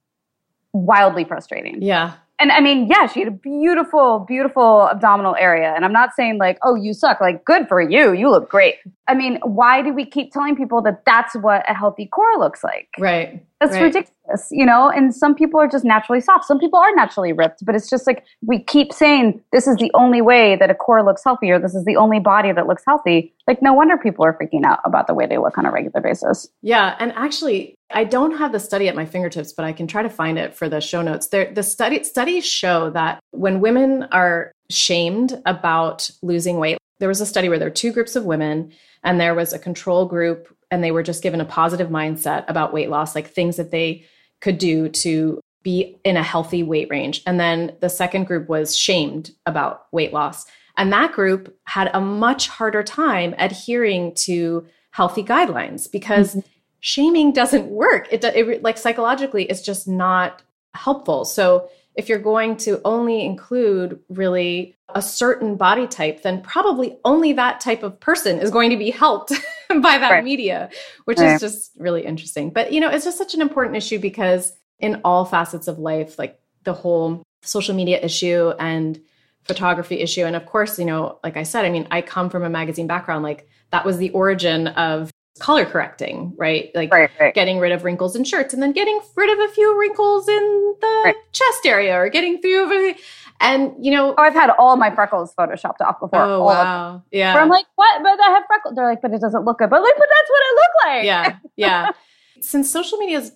wildly 0.73 1.25
frustrating. 1.25 1.81
yeah. 1.81 2.13
And 2.41 2.51
I 2.51 2.59
mean, 2.59 2.87
yeah, 2.87 3.05
she 3.05 3.19
had 3.19 3.27
a 3.27 3.31
beautiful, 3.31 4.25
beautiful 4.27 4.89
abdominal 4.89 5.35
area. 5.39 5.73
And 5.75 5.85
I'm 5.85 5.93
not 5.93 6.09
saying 6.15 6.39
like, 6.39 6.57
oh, 6.63 6.73
you 6.73 6.91
suck. 6.93 7.21
Like, 7.21 7.45
good 7.45 7.67
for 7.67 7.79
you. 7.79 8.13
You 8.13 8.31
look 8.31 8.49
great. 8.49 8.77
I 9.07 9.13
mean, 9.13 9.39
why 9.43 9.83
do 9.83 9.93
we 9.93 10.05
keep 10.05 10.33
telling 10.33 10.55
people 10.55 10.81
that 10.81 11.05
that's 11.05 11.35
what 11.35 11.63
a 11.69 11.75
healthy 11.75 12.07
core 12.07 12.39
looks 12.39 12.63
like? 12.63 12.87
Right. 12.97 13.45
That's 13.59 13.73
Right. 13.73 13.83
ridiculous, 13.83 14.47
you 14.49 14.65
know? 14.65 14.89
And 14.89 15.13
some 15.13 15.35
people 15.35 15.59
are 15.59 15.67
just 15.67 15.85
naturally 15.85 16.19
soft. 16.19 16.45
Some 16.45 16.57
people 16.57 16.79
are 16.79 16.95
naturally 16.95 17.31
ripped, 17.31 17.63
but 17.63 17.75
it's 17.75 17.87
just 17.87 18.07
like 18.07 18.23
we 18.43 18.57
keep 18.57 18.91
saying 18.91 19.39
this 19.51 19.67
is 19.67 19.75
the 19.75 19.91
only 19.93 20.21
way 20.21 20.55
that 20.55 20.71
a 20.71 20.73
core 20.73 21.03
looks 21.03 21.23
healthy 21.23 21.51
or 21.51 21.59
this 21.59 21.75
is 21.75 21.85
the 21.85 21.95
only 21.95 22.19
body 22.19 22.51
that 22.53 22.65
looks 22.65 22.81
healthy. 22.87 23.31
Like, 23.47 23.61
no 23.61 23.71
wonder 23.73 23.97
people 23.97 24.25
are 24.25 24.33
freaking 24.35 24.63
out 24.65 24.79
about 24.83 25.05
the 25.05 25.13
way 25.13 25.27
they 25.27 25.37
look 25.37 25.59
on 25.59 25.67
a 25.67 25.71
regular 25.71 26.01
basis. 26.01 26.47
Yeah, 26.63 26.95
and 26.99 27.11
actually, 27.15 27.75
I 27.93 28.03
don't 28.03 28.37
have 28.37 28.51
the 28.51 28.59
study 28.59 28.87
at 28.87 28.95
my 28.95 29.05
fingertips, 29.05 29.53
but 29.53 29.65
I 29.65 29.73
can 29.73 29.87
try 29.87 30.03
to 30.03 30.09
find 30.09 30.37
it 30.37 30.55
for 30.55 30.69
the 30.69 30.81
show 30.81 31.01
notes. 31.01 31.27
There, 31.27 31.51
the 31.53 31.63
study 31.63 32.03
studies 32.03 32.45
show 32.45 32.89
that 32.91 33.19
when 33.31 33.61
women 33.61 34.03
are 34.11 34.51
shamed 34.69 35.41
about 35.45 36.09
losing 36.21 36.57
weight, 36.57 36.77
there 36.99 37.09
was 37.09 37.21
a 37.21 37.25
study 37.25 37.49
where 37.49 37.57
there 37.57 37.67
were 37.67 37.73
two 37.73 37.91
groups 37.91 38.15
of 38.15 38.25
women, 38.25 38.71
and 39.03 39.19
there 39.19 39.35
was 39.35 39.53
a 39.53 39.59
control 39.59 40.05
group, 40.05 40.55
and 40.69 40.83
they 40.83 40.91
were 40.91 41.03
just 41.03 41.23
given 41.23 41.41
a 41.41 41.45
positive 41.45 41.89
mindset 41.89 42.45
about 42.47 42.73
weight 42.73 42.89
loss, 42.89 43.15
like 43.15 43.27
things 43.27 43.57
that 43.57 43.71
they 43.71 44.05
could 44.39 44.57
do 44.57 44.89
to 44.89 45.39
be 45.63 45.97
in 46.03 46.17
a 46.17 46.23
healthy 46.23 46.63
weight 46.63 46.89
range. 46.89 47.21
And 47.25 47.39
then 47.39 47.75
the 47.81 47.89
second 47.89 48.25
group 48.25 48.49
was 48.49 48.75
shamed 48.75 49.31
about 49.45 49.85
weight 49.91 50.13
loss. 50.13 50.45
And 50.77 50.91
that 50.93 51.11
group 51.11 51.55
had 51.65 51.91
a 51.93 52.01
much 52.01 52.47
harder 52.47 52.81
time 52.83 53.35
adhering 53.37 54.15
to 54.15 54.65
healthy 54.91 55.23
guidelines 55.23 55.91
because 55.91 56.31
mm-hmm. 56.31 56.47
Shaming 56.81 57.31
doesn't 57.31 57.67
work. 57.67 58.07
It, 58.11 58.23
it 58.23 58.61
like 58.61 58.77
psychologically, 58.77 59.45
it's 59.45 59.61
just 59.61 59.87
not 59.87 60.43
helpful. 60.75 61.25
So 61.25 61.69
if 61.95 62.09
you're 62.09 62.19
going 62.19 62.57
to 62.57 62.81
only 62.85 63.25
include 63.25 63.99
really 64.09 64.75
a 64.93 65.01
certain 65.01 65.55
body 65.55 65.87
type, 65.87 66.23
then 66.23 66.41
probably 66.41 66.97
only 67.05 67.33
that 67.33 67.59
type 67.59 67.83
of 67.83 67.99
person 67.99 68.39
is 68.39 68.49
going 68.51 68.69
to 68.71 68.77
be 68.77 68.89
helped 68.91 69.31
by 69.69 69.97
that 69.97 70.11
Right. 70.11 70.23
media, 70.23 70.69
which 71.05 71.19
Right. 71.19 71.33
is 71.35 71.39
just 71.41 71.71
really 71.77 72.05
interesting. 72.05 72.49
But 72.49 72.71
you 72.73 72.79
know, 72.79 72.89
it's 72.89 73.05
just 73.05 73.17
such 73.17 73.33
an 73.33 73.41
important 73.41 73.75
issue 73.77 73.99
because 73.99 74.53
in 74.79 75.01
all 75.03 75.25
facets 75.25 75.67
of 75.67 75.79
life, 75.79 76.17
like 76.17 76.39
the 76.63 76.73
whole 76.73 77.23
social 77.43 77.75
media 77.75 77.99
issue 78.01 78.53
and 78.59 78.99
photography 79.43 79.99
issue. 79.99 80.23
And 80.23 80.35
of 80.35 80.45
course, 80.45 80.77
you 80.79 80.85
know, 80.85 81.19
like 81.23 81.37
I 81.37 81.43
said, 81.43 81.65
I 81.65 81.69
mean, 81.69 81.87
I 81.91 82.01
come 82.01 82.29
from 82.29 82.43
a 82.43 82.49
magazine 82.49 82.87
background. 82.87 83.23
Like 83.23 83.47
that 83.71 83.85
was 83.85 83.97
the 83.97 84.11
origin 84.11 84.67
of 84.67 85.11
color 85.39 85.65
correcting, 85.65 86.33
right? 86.37 86.71
Like 86.75 86.91
right, 86.91 87.09
right. 87.19 87.33
getting 87.33 87.59
rid 87.59 87.71
of 87.71 87.83
wrinkles 87.83 88.15
in 88.15 88.23
shirts 88.23 88.53
and 88.53 88.61
then 88.61 88.71
getting 88.71 88.99
rid 89.15 89.29
of 89.31 89.49
a 89.49 89.53
few 89.53 89.79
wrinkles 89.79 90.27
in 90.27 90.75
the 90.81 91.01
right. 91.05 91.15
chest 91.31 91.65
area 91.65 91.95
or 91.95 92.09
getting 92.09 92.41
through 92.41 92.95
and 93.41 93.73
you 93.83 93.91
know, 93.91 94.13
oh, 94.17 94.21
I've 94.21 94.33
had 94.33 94.51
all 94.51 94.77
my 94.77 94.93
freckles 94.93 95.33
photoshopped 95.33 95.81
off 95.81 95.99
before. 95.99 96.21
Oh 96.21 96.43
wow, 96.43 97.03
yeah. 97.11 97.33
Where 97.33 97.41
I'm 97.41 97.49
like, 97.49 97.65
what? 97.75 98.01
But 98.03 98.19
I 98.21 98.29
have 98.29 98.43
freckles. 98.45 98.75
They're 98.75 98.87
like, 98.87 99.01
but 99.01 99.11
it 99.11 99.19
doesn't 99.19 99.43
look 99.43 99.57
good. 99.57 99.69
But 99.69 99.81
like, 99.81 99.95
but 99.97 100.07
that's 100.07 100.29
what 100.29 100.41
I 100.43 100.53
look 100.53 100.71
like. 100.85 101.05
Yeah, 101.05 101.37
yeah. 101.57 101.91
Since 102.39 102.71
social 102.71 102.99
media 102.99 103.19
is 103.19 103.31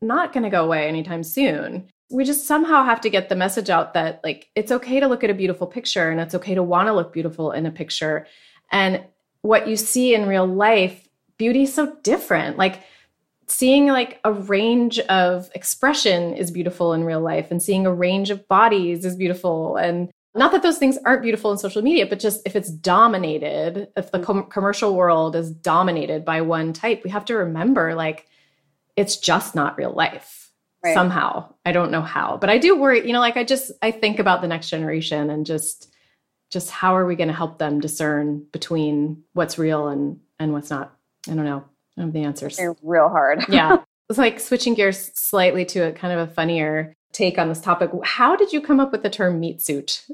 not 0.00 0.32
going 0.32 0.44
to 0.44 0.50
go 0.50 0.64
away 0.64 0.88
anytime 0.88 1.22
soon, 1.22 1.88
we 2.10 2.24
just 2.24 2.46
somehow 2.46 2.84
have 2.84 3.02
to 3.02 3.10
get 3.10 3.28
the 3.28 3.36
message 3.36 3.68
out 3.68 3.92
that 3.94 4.20
like 4.24 4.48
it's 4.56 4.72
okay 4.72 4.98
to 4.98 5.06
look 5.06 5.22
at 5.22 5.30
a 5.30 5.34
beautiful 5.34 5.66
picture 5.66 6.10
and 6.10 6.20
it's 6.20 6.34
okay 6.34 6.54
to 6.54 6.62
want 6.62 6.88
to 6.88 6.94
look 6.94 7.12
beautiful 7.12 7.52
in 7.52 7.66
a 7.66 7.70
picture, 7.70 8.26
and 8.72 9.04
what 9.42 9.68
you 9.68 9.76
see 9.76 10.14
in 10.14 10.26
real 10.26 10.46
life, 10.46 11.06
beauty 11.40 11.62
is 11.62 11.72
so 11.72 11.96
different. 12.02 12.58
Like 12.58 12.82
seeing 13.46 13.86
like 13.86 14.20
a 14.24 14.32
range 14.32 14.98
of 15.00 15.50
expression 15.54 16.34
is 16.34 16.50
beautiful 16.50 16.92
in 16.92 17.02
real 17.02 17.22
life 17.22 17.50
and 17.50 17.62
seeing 17.62 17.86
a 17.86 17.92
range 17.92 18.28
of 18.28 18.46
bodies 18.46 19.06
is 19.06 19.16
beautiful 19.16 19.76
and 19.76 20.10
not 20.34 20.52
that 20.52 20.62
those 20.62 20.78
things 20.78 20.96
aren't 21.04 21.22
beautiful 21.22 21.50
in 21.50 21.58
social 21.58 21.82
media 21.82 22.06
but 22.06 22.20
just 22.20 22.40
if 22.46 22.54
it's 22.54 22.70
dominated 22.70 23.88
if 23.96 24.12
the 24.12 24.20
com- 24.20 24.48
commercial 24.50 24.94
world 24.94 25.34
is 25.34 25.50
dominated 25.50 26.24
by 26.24 26.40
one 26.40 26.72
type 26.72 27.02
we 27.02 27.10
have 27.10 27.24
to 27.24 27.34
remember 27.34 27.94
like 27.96 28.28
it's 28.94 29.16
just 29.16 29.56
not 29.56 29.76
real 29.76 29.92
life 29.92 30.52
right. 30.84 30.94
somehow 30.94 31.52
i 31.64 31.72
don't 31.72 31.90
know 31.90 32.02
how 32.02 32.36
but 32.36 32.50
i 32.50 32.56
do 32.56 32.78
worry 32.78 33.04
you 33.04 33.12
know 33.12 33.18
like 33.18 33.36
i 33.36 33.42
just 33.42 33.72
i 33.82 33.90
think 33.90 34.20
about 34.20 34.42
the 34.42 34.48
next 34.48 34.68
generation 34.68 35.28
and 35.28 35.44
just 35.44 35.92
just 36.50 36.70
how 36.70 36.94
are 36.96 37.06
we 37.06 37.16
going 37.16 37.28
to 37.28 37.34
help 37.34 37.58
them 37.58 37.80
discern 37.80 38.44
between 38.52 39.24
what's 39.32 39.58
real 39.58 39.88
and 39.88 40.20
and 40.38 40.52
what's 40.52 40.70
not 40.70 40.99
i 41.28 41.34
don't 41.34 41.44
know 41.44 41.64
of 42.02 42.12
the 42.12 42.22
answers. 42.22 42.56
They're 42.56 42.76
real 42.82 43.08
hard. 43.08 43.44
yeah. 43.48 43.78
It's 44.08 44.18
like 44.18 44.40
switching 44.40 44.74
gears 44.74 45.10
slightly 45.14 45.64
to 45.66 45.80
a 45.80 45.92
kind 45.92 46.18
of 46.18 46.28
a 46.28 46.32
funnier 46.32 46.94
take 47.12 47.38
on 47.38 47.48
this 47.48 47.60
topic. 47.60 47.90
How 48.04 48.36
did 48.36 48.52
you 48.52 48.60
come 48.60 48.80
up 48.80 48.92
with 48.92 49.02
the 49.02 49.10
term 49.10 49.40
meat 49.40 49.60
suit? 49.62 50.04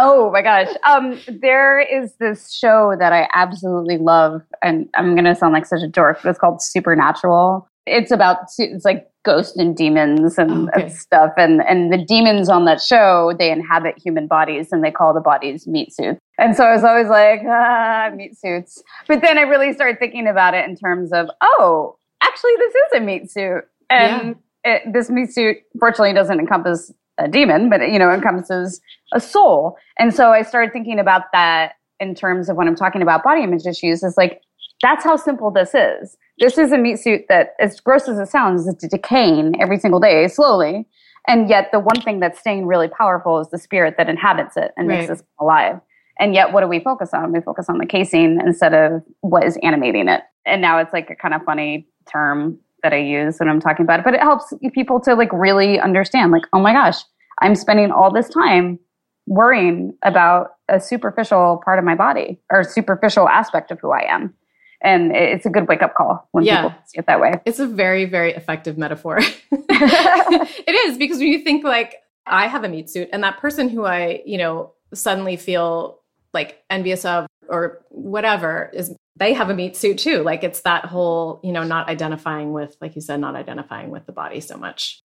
Oh 0.00 0.30
my 0.30 0.42
gosh. 0.42 0.68
Um, 0.88 1.18
there 1.26 1.80
is 1.80 2.14
this 2.16 2.52
show 2.52 2.94
that 2.98 3.12
I 3.12 3.28
absolutely 3.34 3.98
love, 3.98 4.42
and 4.62 4.88
I'm 4.94 5.14
going 5.14 5.24
to 5.24 5.34
sound 5.34 5.52
like 5.52 5.66
such 5.66 5.82
a 5.82 5.88
dork, 5.88 6.20
but 6.22 6.30
it's 6.30 6.38
called 6.38 6.62
Supernatural. 6.62 7.67
It's 7.88 8.10
about, 8.10 8.38
it's 8.58 8.84
like 8.84 9.08
ghosts 9.24 9.56
and 9.56 9.76
demons 9.76 10.38
and, 10.38 10.68
okay. 10.70 10.82
and, 10.82 10.92
stuff. 10.92 11.32
And, 11.36 11.62
and 11.62 11.92
the 11.92 11.98
demons 11.98 12.48
on 12.48 12.64
that 12.64 12.80
show, 12.80 13.34
they 13.38 13.50
inhabit 13.50 13.98
human 13.98 14.26
bodies 14.26 14.72
and 14.72 14.84
they 14.84 14.90
call 14.90 15.12
the 15.12 15.20
bodies 15.20 15.66
meat 15.66 15.94
suits. 15.94 16.20
And 16.38 16.56
so 16.56 16.64
I 16.64 16.72
was 16.74 16.84
always 16.84 17.08
like, 17.08 17.40
ah, 17.46 18.10
meat 18.14 18.38
suits. 18.38 18.82
But 19.06 19.22
then 19.22 19.38
I 19.38 19.42
really 19.42 19.72
started 19.72 19.98
thinking 19.98 20.26
about 20.26 20.54
it 20.54 20.68
in 20.68 20.76
terms 20.76 21.12
of, 21.12 21.28
oh, 21.42 21.96
actually, 22.22 22.52
this 22.58 22.74
is 22.74 22.92
a 22.96 23.00
meat 23.00 23.30
suit. 23.30 23.62
And 23.90 24.36
yeah. 24.64 24.74
it, 24.76 24.92
this 24.92 25.10
meat 25.10 25.32
suit, 25.32 25.58
fortunately, 25.78 26.12
doesn't 26.12 26.38
encompass 26.38 26.92
a 27.18 27.26
demon, 27.26 27.68
but, 27.68 27.80
it, 27.80 27.90
you 27.90 27.98
know, 27.98 28.10
encompasses 28.10 28.80
a 29.12 29.20
soul. 29.20 29.76
And 29.98 30.14
so 30.14 30.30
I 30.30 30.42
started 30.42 30.72
thinking 30.72 31.00
about 31.00 31.22
that 31.32 31.72
in 32.00 32.14
terms 32.14 32.48
of 32.48 32.56
when 32.56 32.68
I'm 32.68 32.76
talking 32.76 33.02
about 33.02 33.24
body 33.24 33.42
image 33.42 33.66
issues 33.66 34.04
is 34.04 34.16
like, 34.16 34.40
that's 34.82 35.04
how 35.04 35.16
simple 35.16 35.50
this 35.50 35.74
is. 35.74 36.16
This 36.38 36.56
is 36.58 36.72
a 36.72 36.78
meat 36.78 36.98
suit 36.98 37.22
that, 37.28 37.54
as 37.58 37.80
gross 37.80 38.08
as 38.08 38.18
it 38.18 38.28
sounds, 38.28 38.66
is 38.66 38.74
decaying 38.74 39.60
every 39.60 39.78
single 39.78 40.00
day 40.00 40.28
slowly. 40.28 40.86
And 41.26 41.48
yet, 41.48 41.70
the 41.72 41.80
one 41.80 42.00
thing 42.00 42.20
that's 42.20 42.38
staying 42.38 42.66
really 42.66 42.88
powerful 42.88 43.40
is 43.40 43.48
the 43.50 43.58
spirit 43.58 43.96
that 43.98 44.08
inhabits 44.08 44.56
it 44.56 44.72
and 44.76 44.88
right. 44.88 45.00
makes 45.00 45.10
us 45.10 45.22
alive. 45.40 45.80
And 46.18 46.34
yet, 46.34 46.52
what 46.52 46.62
do 46.62 46.68
we 46.68 46.80
focus 46.80 47.10
on? 47.12 47.32
We 47.32 47.40
focus 47.40 47.66
on 47.68 47.78
the 47.78 47.86
casing 47.86 48.40
instead 48.44 48.74
of 48.74 49.02
what 49.20 49.44
is 49.44 49.58
animating 49.62 50.08
it. 50.08 50.22
And 50.46 50.62
now 50.62 50.78
it's 50.78 50.92
like 50.92 51.10
a 51.10 51.14
kind 51.14 51.34
of 51.34 51.42
funny 51.42 51.86
term 52.10 52.58
that 52.82 52.92
I 52.92 52.98
use 52.98 53.38
when 53.38 53.48
I'm 53.48 53.60
talking 53.60 53.84
about 53.84 54.00
it, 54.00 54.04
but 54.04 54.14
it 54.14 54.20
helps 54.20 54.54
people 54.72 55.00
to 55.00 55.14
like 55.14 55.32
really 55.32 55.80
understand, 55.80 56.30
like, 56.30 56.44
oh 56.52 56.60
my 56.60 56.72
gosh, 56.72 56.96
I'm 57.42 57.54
spending 57.54 57.90
all 57.90 58.12
this 58.12 58.28
time 58.28 58.78
worrying 59.26 59.92
about 60.02 60.52
a 60.68 60.80
superficial 60.80 61.60
part 61.64 61.78
of 61.78 61.84
my 61.84 61.94
body 61.94 62.40
or 62.50 62.64
superficial 62.64 63.28
aspect 63.28 63.70
of 63.70 63.80
who 63.80 63.90
I 63.90 64.04
am. 64.08 64.32
And 64.80 65.14
it's 65.14 65.44
a 65.44 65.50
good 65.50 65.66
wake 65.66 65.82
up 65.82 65.94
call 65.94 66.28
when 66.30 66.44
yeah. 66.44 66.62
people 66.62 66.78
see 66.86 66.98
it 66.98 67.06
that 67.06 67.20
way. 67.20 67.40
It's 67.44 67.58
a 67.58 67.66
very, 67.66 68.04
very 68.04 68.32
effective 68.32 68.78
metaphor. 68.78 69.18
it 69.50 70.88
is 70.88 70.98
because 70.98 71.18
when 71.18 71.28
you 71.28 71.40
think 71.40 71.64
like, 71.64 71.96
I 72.26 72.46
have 72.46 72.62
a 72.62 72.68
meat 72.68 72.90
suit 72.90 73.08
and 73.12 73.24
that 73.24 73.38
person 73.38 73.68
who 73.68 73.84
I, 73.84 74.22
you 74.24 74.38
know, 74.38 74.72
suddenly 74.94 75.36
feel 75.36 76.00
like 76.32 76.62
envious 76.70 77.04
of 77.04 77.26
or 77.48 77.80
whatever 77.88 78.70
is 78.72 78.94
they 79.16 79.32
have 79.32 79.50
a 79.50 79.54
meat 79.54 79.76
suit 79.76 79.98
too 79.98 80.22
like 80.22 80.44
it's 80.44 80.60
that 80.62 80.84
whole 80.84 81.40
you 81.42 81.52
know 81.52 81.64
not 81.64 81.88
identifying 81.88 82.52
with 82.52 82.76
like 82.80 82.94
you 82.94 83.00
said 83.00 83.18
not 83.18 83.34
identifying 83.34 83.90
with 83.90 84.06
the 84.06 84.12
body 84.12 84.40
so 84.40 84.56
much 84.56 85.02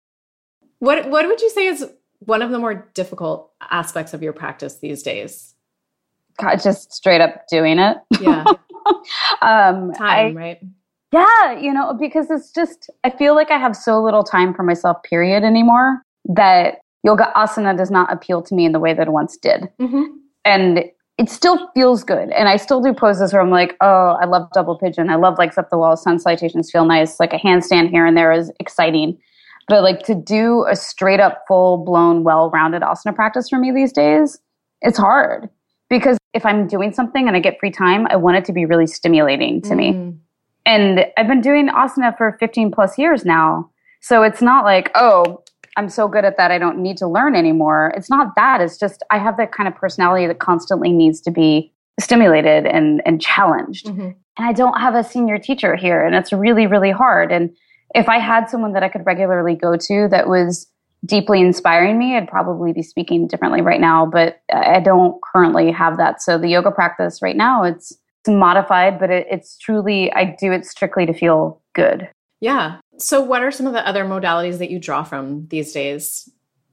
what 0.78 1.08
what 1.10 1.26
would 1.26 1.40
you 1.40 1.50
say 1.50 1.66
is 1.66 1.90
one 2.20 2.42
of 2.42 2.50
the 2.50 2.58
more 2.58 2.88
difficult 2.94 3.52
aspects 3.70 4.14
of 4.14 4.22
your 4.22 4.32
practice 4.32 4.78
these 4.78 5.02
days 5.02 5.54
just 6.60 6.92
straight 6.92 7.20
up 7.20 7.46
doing 7.48 7.78
it 7.78 7.98
yeah 8.20 8.44
um 9.42 9.92
time 9.92 9.98
I, 9.98 10.32
right 10.32 10.58
yeah 11.12 11.58
you 11.58 11.72
know 11.72 11.94
because 11.98 12.30
it's 12.30 12.52
just 12.52 12.90
i 13.04 13.10
feel 13.10 13.34
like 13.34 13.50
i 13.50 13.58
have 13.58 13.74
so 13.76 14.02
little 14.02 14.24
time 14.24 14.54
for 14.54 14.62
myself 14.62 15.02
period 15.02 15.44
anymore 15.44 16.02
that 16.24 16.78
yoga 17.04 17.32
asana 17.36 17.76
does 17.76 17.90
not 17.90 18.12
appeal 18.12 18.42
to 18.42 18.54
me 18.54 18.64
in 18.64 18.72
the 18.72 18.80
way 18.80 18.94
that 18.94 19.08
it 19.08 19.10
once 19.10 19.36
did 19.36 19.68
mm-hmm. 19.80 20.04
and 20.44 20.84
it 21.18 21.28
still 21.28 21.68
feels 21.74 22.04
good. 22.04 22.30
And 22.30 22.48
I 22.48 22.56
still 22.56 22.80
do 22.80 22.94
poses 22.94 23.32
where 23.32 23.42
I'm 23.42 23.50
like, 23.50 23.76
oh, 23.80 24.16
I 24.22 24.24
love 24.24 24.48
double 24.54 24.78
pigeon. 24.78 25.10
I 25.10 25.16
love 25.16 25.36
legs 25.36 25.58
up 25.58 25.68
the 25.68 25.76
wall. 25.76 25.96
Sun 25.96 26.20
salutations 26.20 26.70
feel 26.70 26.84
nice. 26.84 27.18
Like 27.18 27.32
a 27.32 27.38
handstand 27.38 27.90
here 27.90 28.06
and 28.06 28.16
there 28.16 28.32
is 28.32 28.52
exciting. 28.60 29.18
But 29.66 29.82
like 29.82 30.04
to 30.04 30.14
do 30.14 30.64
a 30.70 30.76
straight 30.76 31.18
up, 31.18 31.42
full 31.48 31.84
blown, 31.84 32.22
well 32.22 32.50
rounded 32.50 32.82
asana 32.82 33.14
practice 33.14 33.48
for 33.48 33.58
me 33.58 33.72
these 33.72 33.92
days, 33.92 34.38
it's 34.80 34.96
hard 34.96 35.50
because 35.90 36.17
if 36.34 36.44
I'm 36.44 36.66
doing 36.66 36.92
something 36.92 37.26
and 37.26 37.36
I 37.36 37.40
get 37.40 37.58
free 37.58 37.70
time, 37.70 38.06
I 38.10 38.16
want 38.16 38.36
it 38.36 38.44
to 38.46 38.52
be 38.52 38.64
really 38.64 38.86
stimulating 38.86 39.62
to 39.62 39.70
mm. 39.70 39.76
me. 39.76 40.14
And 40.66 41.06
I've 41.16 41.26
been 41.26 41.40
doing 41.40 41.68
asana 41.68 42.16
for 42.16 42.36
15 42.38 42.70
plus 42.70 42.98
years 42.98 43.24
now. 43.24 43.70
So 44.00 44.22
it's 44.22 44.42
not 44.42 44.64
like, 44.64 44.90
oh, 44.94 45.42
I'm 45.76 45.88
so 45.88 46.08
good 46.08 46.24
at 46.24 46.36
that 46.36 46.50
I 46.50 46.58
don't 46.58 46.78
need 46.78 46.96
to 46.98 47.06
learn 47.06 47.34
anymore. 47.34 47.92
It's 47.96 48.10
not 48.10 48.34
that. 48.36 48.60
It's 48.60 48.76
just 48.76 49.02
I 49.10 49.18
have 49.18 49.36
that 49.38 49.52
kind 49.52 49.68
of 49.68 49.74
personality 49.74 50.26
that 50.26 50.40
constantly 50.40 50.92
needs 50.92 51.20
to 51.22 51.30
be 51.30 51.72
stimulated 52.00 52.66
and 52.66 53.00
and 53.06 53.20
challenged. 53.20 53.86
Mm-hmm. 53.86 54.10
And 54.36 54.46
I 54.46 54.52
don't 54.52 54.78
have 54.78 54.94
a 54.94 55.04
senior 55.04 55.38
teacher 55.38 55.76
here 55.76 56.04
and 56.04 56.14
it's 56.14 56.32
really 56.32 56.66
really 56.66 56.90
hard 56.90 57.32
and 57.32 57.50
if 57.94 58.08
I 58.08 58.18
had 58.18 58.50
someone 58.50 58.72
that 58.74 58.82
I 58.82 58.88
could 58.88 59.06
regularly 59.06 59.54
go 59.54 59.76
to 59.76 60.08
that 60.10 60.28
was 60.28 60.66
deeply 61.04 61.40
inspiring 61.40 61.98
me, 61.98 62.16
I'd 62.16 62.28
probably 62.28 62.72
be 62.72 62.82
speaking 62.82 63.26
differently 63.26 63.60
right 63.60 63.80
now, 63.80 64.06
but 64.06 64.40
I 64.52 64.80
don't 64.80 65.20
currently 65.22 65.70
have 65.70 65.96
that. 65.96 66.20
So 66.22 66.38
the 66.38 66.48
yoga 66.48 66.70
practice 66.70 67.22
right 67.22 67.36
now 67.36 67.62
it's 67.62 67.96
it's 68.20 68.28
modified, 68.28 68.98
but 68.98 69.10
it, 69.10 69.26
it's 69.30 69.56
truly 69.56 70.12
I 70.12 70.36
do 70.38 70.52
it 70.52 70.66
strictly 70.66 71.06
to 71.06 71.12
feel 71.12 71.60
good. 71.74 72.08
Yeah. 72.40 72.78
So, 72.98 73.20
what 73.20 73.42
are 73.42 73.50
some 73.50 73.66
of 73.66 73.72
the 73.72 73.86
other 73.86 74.04
modalities 74.04 74.58
that 74.58 74.70
you 74.70 74.78
draw 74.78 75.02
from 75.02 75.46
these 75.48 75.72
days 75.72 76.28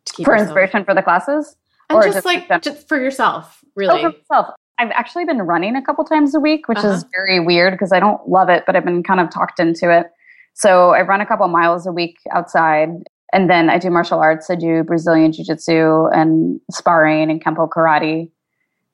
to 0.06 0.24
for 0.24 0.32
yourself? 0.32 0.42
inspiration 0.42 0.86
for 0.86 0.94
the 0.94 1.02
classes? 1.02 1.56
And 1.90 2.02
just, 2.02 2.16
just 2.16 2.26
like 2.26 2.62
just 2.62 2.88
for 2.88 3.00
yourself, 3.00 3.64
really. 3.76 4.00
Oh, 4.04 4.12
for 4.12 4.18
myself. 4.18 4.56
I've 4.78 4.92
actually 4.92 5.24
been 5.24 5.42
running 5.42 5.76
a 5.76 5.82
couple 5.82 6.04
times 6.04 6.36
a 6.36 6.40
week, 6.40 6.68
which 6.68 6.80
uh-huh. 6.80 6.90
is 6.90 7.06
very 7.12 7.40
weird 7.40 7.74
because 7.74 7.94
I 7.94 8.00
don't 8.00 8.28
love 8.28 8.50
it, 8.50 8.64
but 8.66 8.76
I've 8.76 8.84
been 8.84 9.04
kind 9.04 9.22
of 9.22 9.30
talked 9.30 9.60
into 9.60 9.90
it. 9.90 10.08
So 10.54 10.92
I 10.92 11.02
run 11.02 11.22
a 11.22 11.26
couple 11.26 11.48
miles 11.48 11.86
a 11.88 11.92
week 11.92 12.18
outside, 12.32 12.90
and 13.34 13.50
then 13.50 13.70
I 13.70 13.78
do 13.78 13.90
martial 13.90 14.20
arts. 14.20 14.50
I 14.50 14.56
do 14.56 14.84
Brazilian 14.84 15.32
jiu 15.32 15.46
jitsu 15.46 16.08
and 16.08 16.60
sparring 16.72 17.30
and 17.30 17.44
kempo 17.44 17.70
karate. 17.70 18.32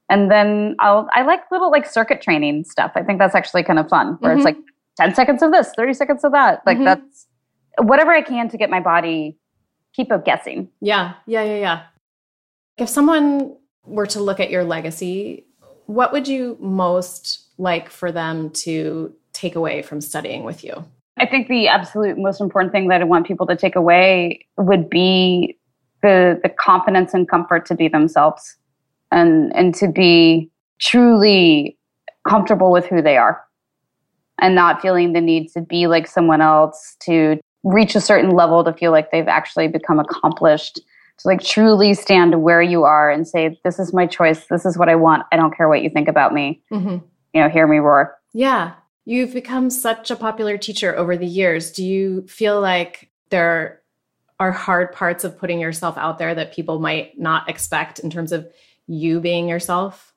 And 0.10 0.30
then 0.30 0.76
I'll 0.80 1.08
I 1.14 1.22
like 1.24 1.40
little 1.52 1.72
like 1.72 1.86
circuit 1.86 2.22
training 2.22 2.66
stuff. 2.66 2.92
I 2.96 3.04
think 3.04 3.20
that's 3.20 3.36
actually 3.36 3.64
kind 3.64 3.80
of 3.80 3.88
fun, 3.90 4.18
where 4.20 4.32
mm-hmm. 4.32 4.40
it's 4.40 4.46
like 4.46 4.58
10 4.98 5.16
seconds 5.16 5.42
of 5.42 5.52
this, 5.52 5.72
30 5.76 5.94
seconds 5.94 6.24
of 6.24 6.32
that. 6.34 6.62
Like 6.66 6.78
mm-hmm. 6.78 6.86
that's 6.86 7.28
whatever 7.78 8.12
I 8.12 8.22
can 8.22 8.50
to 8.50 8.58
get 8.58 8.70
my 8.70 8.80
body 8.80 9.38
keep 9.94 10.12
up 10.12 10.26
guessing. 10.26 10.70
Yeah. 10.82 11.14
Yeah. 11.28 11.44
Yeah. 11.44 11.56
Yeah. 11.56 11.84
If 12.78 12.90
someone 12.90 13.56
were 13.86 14.06
to 14.08 14.22
look 14.22 14.40
at 14.40 14.50
your 14.50 14.64
legacy, 14.64 15.46
what 15.86 16.12
would 16.14 16.28
you 16.28 16.58
most 16.60 17.48
like 17.58 17.90
for 17.90 18.12
them 18.12 18.50
to 18.52 19.14
take 19.34 19.56
away 19.56 19.82
from 19.82 20.02
studying 20.02 20.44
with 20.44 20.64
you? 20.64 20.86
I 21.22 21.28
think 21.28 21.48
the 21.48 21.68
absolute 21.68 22.18
most 22.18 22.42
important 22.42 22.74
thing 22.74 22.88
that 22.88 23.00
I 23.02 23.04
want 23.04 23.28
people 23.28 23.46
to 23.48 23.56
take 23.56 23.76
away 23.76 24.46
would 24.58 24.90
be 24.90 25.58
the 26.02 26.40
the 26.42 26.50
confidence 26.50 27.14
and 27.14 27.30
comfort 27.30 27.66
to 27.68 27.76
be 27.76 27.88
themselves 27.88 28.58
and 29.12 29.56
and 29.56 29.74
to 29.76 29.88
be 29.88 30.50
truly 30.80 31.78
comfortable 32.28 32.72
with 32.72 32.88
who 32.88 33.02
they 33.02 33.18
are 33.18 33.42
and 34.42 34.56
not 34.56 34.82
feeling 34.82 35.14
the 35.14 35.22
need 35.22 35.50
to 35.50 35.62
be 35.62 35.86
like 35.86 36.08
someone 36.08 36.42
else 36.42 36.98
to 37.02 37.40
reach 37.64 37.96
a 37.96 38.02
certain 38.02 38.32
level 38.32 38.64
to 38.64 38.74
feel 38.74 38.92
like 38.92 39.12
they've 39.12 39.28
actually 39.28 39.68
become 39.68 40.00
accomplished 40.00 40.82
to 41.20 41.28
like 41.28 41.44
truly 41.44 41.94
stand 41.94 42.42
where 42.42 42.62
you 42.62 42.84
are 42.84 43.12
and 43.12 43.28
say, 43.28 43.60
this 43.64 43.78
is 43.78 43.94
my 43.94 44.08
choice. 44.08 44.46
This 44.48 44.66
is 44.66 44.78
what 44.78 44.90
I 44.90 44.96
want. 44.96 45.24
I 45.32 45.36
don't 45.36 45.56
care 45.56 45.70
what 45.70 45.84
you 45.84 45.90
think 45.92 46.08
about 46.08 46.34
me. 46.34 46.64
Mm-hmm. 46.72 47.06
You 47.34 47.42
know, 47.42 47.50
hear 47.50 47.68
me 47.68 47.78
roar. 47.78 48.18
Yeah. 48.34 48.74
You've 49.06 49.34
become 49.34 49.70
such 49.70 50.12
a 50.12 50.16
popular 50.16 50.58
teacher 50.58 50.96
over 50.96 51.18
the 51.18 51.26
years. 51.26 51.72
Do 51.72 51.84
you 51.84 52.28
feel 52.28 52.62
like 52.62 53.10
there 53.30 53.82
are 54.40 54.52
hard 54.52 54.92
parts 54.94 55.24
of 55.24 55.38
putting 55.38 55.60
yourself 55.60 55.98
out 55.98 56.18
there 56.18 56.34
that 56.36 56.54
people 56.54 56.80
might 56.80 57.20
not 57.20 57.50
expect 57.50 58.00
in 58.00 58.10
terms 58.10 58.32
of 58.32 58.48
you 58.88 59.20
being 59.20 59.48
yourself? 59.48 60.14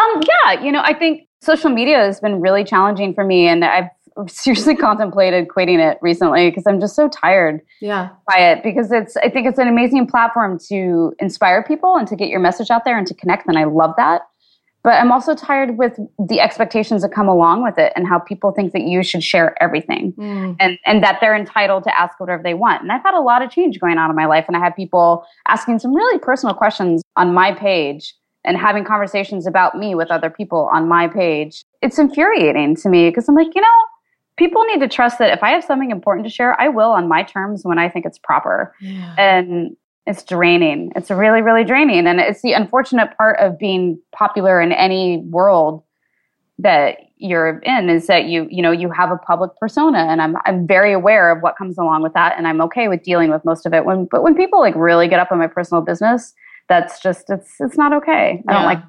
Um, 0.00 0.22
yeah, 0.22 0.62
you 0.62 0.72
know, 0.72 0.82
I 0.82 0.94
think 0.94 1.28
social 1.40 1.70
media 1.70 1.98
has 1.98 2.20
been 2.20 2.40
really 2.40 2.64
challenging 2.64 3.14
for 3.14 3.24
me, 3.24 3.46
and 3.46 3.64
I've 3.64 3.88
seriously 4.28 4.76
contemplated 4.76 5.48
quitting 5.48 5.80
it 5.80 5.98
recently 6.00 6.50
because 6.50 6.66
I'm 6.66 6.80
just 6.80 6.96
so 6.96 7.08
tired 7.08 7.60
yeah. 7.80 8.10
by 8.26 8.38
it 8.38 8.62
because 8.62 8.90
it's 8.92 9.16
I 9.16 9.28
think 9.28 9.46
it's 9.46 9.58
an 9.58 9.68
amazing 9.68 10.06
platform 10.06 10.58
to 10.68 11.14
inspire 11.18 11.62
people 11.62 11.96
and 11.96 12.08
to 12.08 12.16
get 12.16 12.28
your 12.28 12.40
message 12.40 12.70
out 12.70 12.84
there 12.84 12.98
and 12.98 13.06
to 13.06 13.14
connect 13.14 13.46
and 13.46 13.58
I 13.58 13.64
love 13.64 13.94
that. 13.96 14.22
But 14.82 14.94
I'm 14.94 15.12
also 15.12 15.34
tired 15.34 15.76
with 15.76 15.98
the 16.18 16.40
expectations 16.40 17.02
that 17.02 17.12
come 17.12 17.28
along 17.28 17.62
with 17.62 17.76
it 17.76 17.92
and 17.96 18.06
how 18.06 18.18
people 18.18 18.50
think 18.50 18.72
that 18.72 18.82
you 18.82 19.02
should 19.02 19.22
share 19.22 19.60
everything 19.62 20.14
mm. 20.14 20.56
and, 20.58 20.78
and 20.86 21.02
that 21.02 21.18
they're 21.20 21.36
entitled 21.36 21.84
to 21.84 22.00
ask 22.00 22.18
whatever 22.18 22.42
they 22.42 22.54
want. 22.54 22.82
And 22.82 22.90
I've 22.90 23.02
had 23.02 23.14
a 23.14 23.20
lot 23.20 23.42
of 23.42 23.50
change 23.50 23.78
going 23.78 23.98
on 23.98 24.08
in 24.08 24.16
my 24.16 24.24
life. 24.24 24.46
And 24.48 24.56
I 24.56 24.60
had 24.60 24.74
people 24.74 25.26
asking 25.48 25.80
some 25.80 25.94
really 25.94 26.18
personal 26.18 26.54
questions 26.54 27.02
on 27.16 27.34
my 27.34 27.52
page 27.52 28.14
and 28.44 28.56
having 28.56 28.84
conversations 28.84 29.46
about 29.46 29.76
me 29.76 29.94
with 29.94 30.10
other 30.10 30.30
people 30.30 30.70
on 30.72 30.88
my 30.88 31.08
page. 31.08 31.64
It's 31.82 31.98
infuriating 31.98 32.74
to 32.76 32.88
me 32.88 33.10
because 33.10 33.28
I'm 33.28 33.34
like, 33.34 33.54
you 33.54 33.60
know, 33.60 33.68
people 34.38 34.64
need 34.64 34.80
to 34.80 34.88
trust 34.88 35.18
that 35.18 35.30
if 35.30 35.42
I 35.42 35.50
have 35.50 35.62
something 35.62 35.90
important 35.90 36.26
to 36.26 36.32
share, 36.32 36.58
I 36.58 36.68
will 36.68 36.92
on 36.92 37.06
my 37.06 37.22
terms 37.22 37.64
when 37.64 37.78
I 37.78 37.90
think 37.90 38.06
it's 38.06 38.18
proper. 38.18 38.74
Yeah. 38.80 39.14
And 39.18 39.76
it's 40.10 40.24
draining. 40.24 40.92
It's 40.96 41.08
really, 41.08 41.40
really 41.40 41.62
draining. 41.62 42.06
And 42.08 42.18
it's 42.18 42.42
the 42.42 42.52
unfortunate 42.52 43.16
part 43.16 43.38
of 43.38 43.56
being 43.58 44.00
popular 44.10 44.60
in 44.60 44.72
any 44.72 45.18
world 45.18 45.84
that 46.58 46.98
you're 47.16 47.60
in 47.60 47.88
is 47.88 48.08
that 48.08 48.24
you, 48.24 48.48
you 48.50 48.60
know, 48.60 48.72
you 48.72 48.90
have 48.90 49.12
a 49.12 49.16
public 49.16 49.52
persona 49.60 49.98
and 49.98 50.20
I'm, 50.20 50.34
I'm 50.46 50.66
very 50.66 50.92
aware 50.92 51.30
of 51.30 51.42
what 51.42 51.56
comes 51.56 51.78
along 51.78 52.02
with 52.02 52.12
that. 52.14 52.36
And 52.36 52.48
I'm 52.48 52.60
okay 52.62 52.88
with 52.88 53.04
dealing 53.04 53.30
with 53.30 53.44
most 53.44 53.66
of 53.66 53.72
it. 53.72 53.84
When, 53.84 54.06
but 54.06 54.24
when 54.24 54.34
people 54.34 54.58
like 54.58 54.74
really 54.74 55.06
get 55.06 55.20
up 55.20 55.30
on 55.30 55.38
my 55.38 55.46
personal 55.46 55.80
business, 55.80 56.34
that's 56.68 57.00
just, 57.00 57.30
it's, 57.30 57.54
it's 57.60 57.76
not 57.76 57.92
okay. 57.92 58.42
I 58.48 58.52
yeah. 58.52 58.58
don't 58.58 58.64
like 58.64 58.82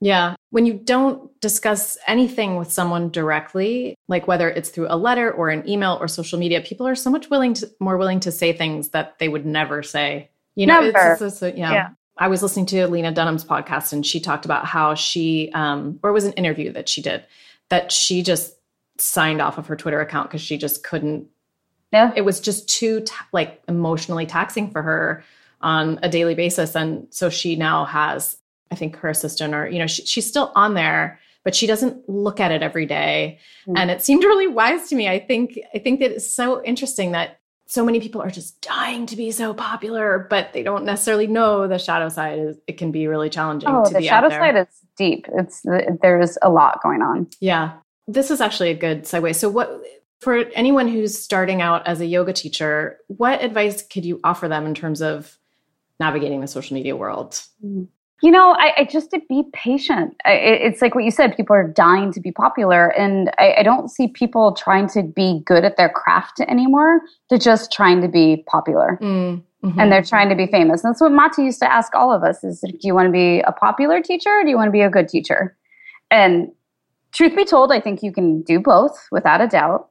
yeah. 0.00 0.36
When 0.50 0.64
you 0.64 0.74
don't 0.74 1.28
discuss 1.40 1.98
anything 2.06 2.54
with 2.54 2.72
someone 2.72 3.10
directly, 3.10 3.96
like 4.06 4.28
whether 4.28 4.48
it's 4.48 4.68
through 4.68 4.86
a 4.88 4.96
letter 4.96 5.28
or 5.32 5.48
an 5.48 5.68
email 5.68 5.98
or 6.00 6.06
social 6.06 6.38
media, 6.38 6.60
people 6.60 6.86
are 6.86 6.94
so 6.94 7.10
much 7.10 7.30
willing 7.30 7.52
to 7.54 7.68
more 7.80 7.96
willing 7.96 8.20
to 8.20 8.30
say 8.30 8.52
things 8.52 8.90
that 8.90 9.18
they 9.18 9.28
would 9.28 9.44
never 9.44 9.82
say 9.82 10.30
you 10.58 10.66
know, 10.66 10.80
Never. 10.80 11.12
It's, 11.12 11.22
it's, 11.22 11.42
it's, 11.42 11.56
yeah. 11.56 11.72
yeah. 11.72 11.88
I 12.16 12.26
was 12.26 12.42
listening 12.42 12.66
to 12.66 12.88
Lena 12.88 13.12
Dunham's 13.12 13.44
podcast 13.44 13.92
and 13.92 14.04
she 14.04 14.18
talked 14.18 14.44
about 14.44 14.66
how 14.66 14.94
she, 14.94 15.52
um, 15.54 16.00
or 16.02 16.10
it 16.10 16.12
was 16.12 16.24
an 16.24 16.32
interview 16.32 16.72
that 16.72 16.88
she 16.88 17.00
did, 17.00 17.24
that 17.68 17.92
she 17.92 18.24
just 18.24 18.54
signed 18.98 19.40
off 19.40 19.56
of 19.56 19.68
her 19.68 19.76
Twitter 19.76 20.00
account 20.00 20.28
because 20.28 20.42
she 20.42 20.58
just 20.58 20.82
couldn't. 20.82 21.28
Yeah. 21.92 22.12
It 22.16 22.22
was 22.22 22.40
just 22.40 22.68
too 22.68 23.04
like 23.32 23.62
emotionally 23.68 24.26
taxing 24.26 24.68
for 24.72 24.82
her 24.82 25.22
on 25.60 26.00
a 26.02 26.08
daily 26.08 26.34
basis. 26.34 26.74
And 26.74 27.06
so 27.10 27.30
she 27.30 27.54
now 27.54 27.84
has, 27.84 28.36
I 28.72 28.74
think, 28.74 28.96
her 28.96 29.08
assistant 29.08 29.54
or, 29.54 29.68
you 29.68 29.78
know, 29.78 29.86
she, 29.86 30.04
she's 30.04 30.26
still 30.26 30.50
on 30.56 30.74
there, 30.74 31.20
but 31.44 31.54
she 31.54 31.68
doesn't 31.68 32.08
look 32.08 32.40
at 32.40 32.50
it 32.50 32.64
every 32.64 32.84
day. 32.84 33.38
Mm-hmm. 33.62 33.76
And 33.76 33.92
it 33.92 34.02
seemed 34.02 34.24
really 34.24 34.48
wise 34.48 34.88
to 34.88 34.96
me. 34.96 35.08
I 35.08 35.20
think, 35.20 35.56
I 35.72 35.78
think 35.78 36.00
that 36.00 36.10
it's 36.10 36.28
so 36.28 36.64
interesting 36.64 37.12
that 37.12 37.37
so 37.68 37.84
many 37.84 38.00
people 38.00 38.22
are 38.22 38.30
just 38.30 38.62
dying 38.62 39.04
to 39.04 39.14
be 39.14 39.30
so 39.30 39.52
popular, 39.52 40.26
but 40.30 40.54
they 40.54 40.62
don't 40.62 40.86
necessarily 40.86 41.26
know 41.26 41.68
the 41.68 41.78
shadow 41.78 42.08
side 42.08 42.38
is 42.38 42.56
it 42.66 42.78
can 42.78 42.90
be 42.90 43.06
really 43.06 43.28
challenging. 43.28 43.68
Oh, 43.68 43.86
the 43.86 44.00
shadow 44.00 44.30
side 44.30 44.56
is 44.56 44.66
deep. 44.96 45.26
It's 45.34 45.62
there's 46.00 46.38
a 46.40 46.48
lot 46.48 46.82
going 46.82 47.02
on. 47.02 47.28
Yeah, 47.40 47.74
this 48.06 48.30
is 48.30 48.40
actually 48.40 48.70
a 48.70 48.74
good 48.74 49.02
segue. 49.02 49.36
So, 49.36 49.50
what 49.50 49.82
for 50.20 50.36
anyone 50.54 50.88
who's 50.88 51.16
starting 51.18 51.60
out 51.60 51.86
as 51.86 52.00
a 52.00 52.06
yoga 52.06 52.32
teacher, 52.32 52.96
what 53.08 53.44
advice 53.44 53.82
could 53.82 54.06
you 54.06 54.18
offer 54.24 54.48
them 54.48 54.64
in 54.64 54.74
terms 54.74 55.02
of 55.02 55.36
navigating 56.00 56.40
the 56.40 56.48
social 56.48 56.72
media 56.72 56.96
world? 56.96 57.38
Hmm. 57.60 57.84
You 58.20 58.32
know, 58.32 58.56
I, 58.58 58.72
I, 58.78 58.84
just 58.84 59.10
to 59.12 59.20
be 59.28 59.44
patient. 59.52 60.16
I, 60.24 60.32
it's 60.32 60.82
like 60.82 60.94
what 60.94 61.04
you 61.04 61.10
said. 61.10 61.36
People 61.36 61.54
are 61.54 61.68
dying 61.68 62.12
to 62.12 62.20
be 62.20 62.32
popular, 62.32 62.88
and 62.88 63.30
I, 63.38 63.56
I, 63.58 63.62
don't 63.62 63.88
see 63.88 64.08
people 64.08 64.54
trying 64.54 64.88
to 64.88 65.04
be 65.04 65.40
good 65.44 65.64
at 65.64 65.76
their 65.76 65.88
craft 65.88 66.40
anymore. 66.40 67.00
They're 67.30 67.38
just 67.38 67.70
trying 67.70 68.00
to 68.02 68.08
be 68.08 68.44
popular, 68.48 68.98
mm, 69.00 69.40
mm-hmm. 69.64 69.78
and 69.78 69.92
they're 69.92 70.02
trying 70.02 70.28
to 70.30 70.34
be 70.34 70.48
famous. 70.48 70.82
And 70.82 70.92
that's 70.92 71.00
what 71.00 71.12
Maty 71.12 71.44
used 71.44 71.60
to 71.60 71.72
ask 71.72 71.94
all 71.94 72.12
of 72.12 72.24
us: 72.24 72.42
is 72.42 72.60
do 72.60 72.78
you 72.82 72.94
want 72.94 73.06
to 73.06 73.12
be 73.12 73.40
a 73.40 73.52
popular 73.52 74.02
teacher, 74.02 74.30
or 74.30 74.42
do 74.42 74.50
you 74.50 74.56
want 74.56 74.66
to 74.66 74.72
be 74.72 74.82
a 74.82 74.90
good 74.90 75.08
teacher? 75.08 75.56
And 76.10 76.50
truth 77.12 77.36
be 77.36 77.44
told, 77.44 77.70
I 77.70 77.80
think 77.80 78.02
you 78.02 78.12
can 78.12 78.42
do 78.42 78.58
both 78.58 79.06
without 79.12 79.40
a 79.40 79.46
doubt. 79.46 79.90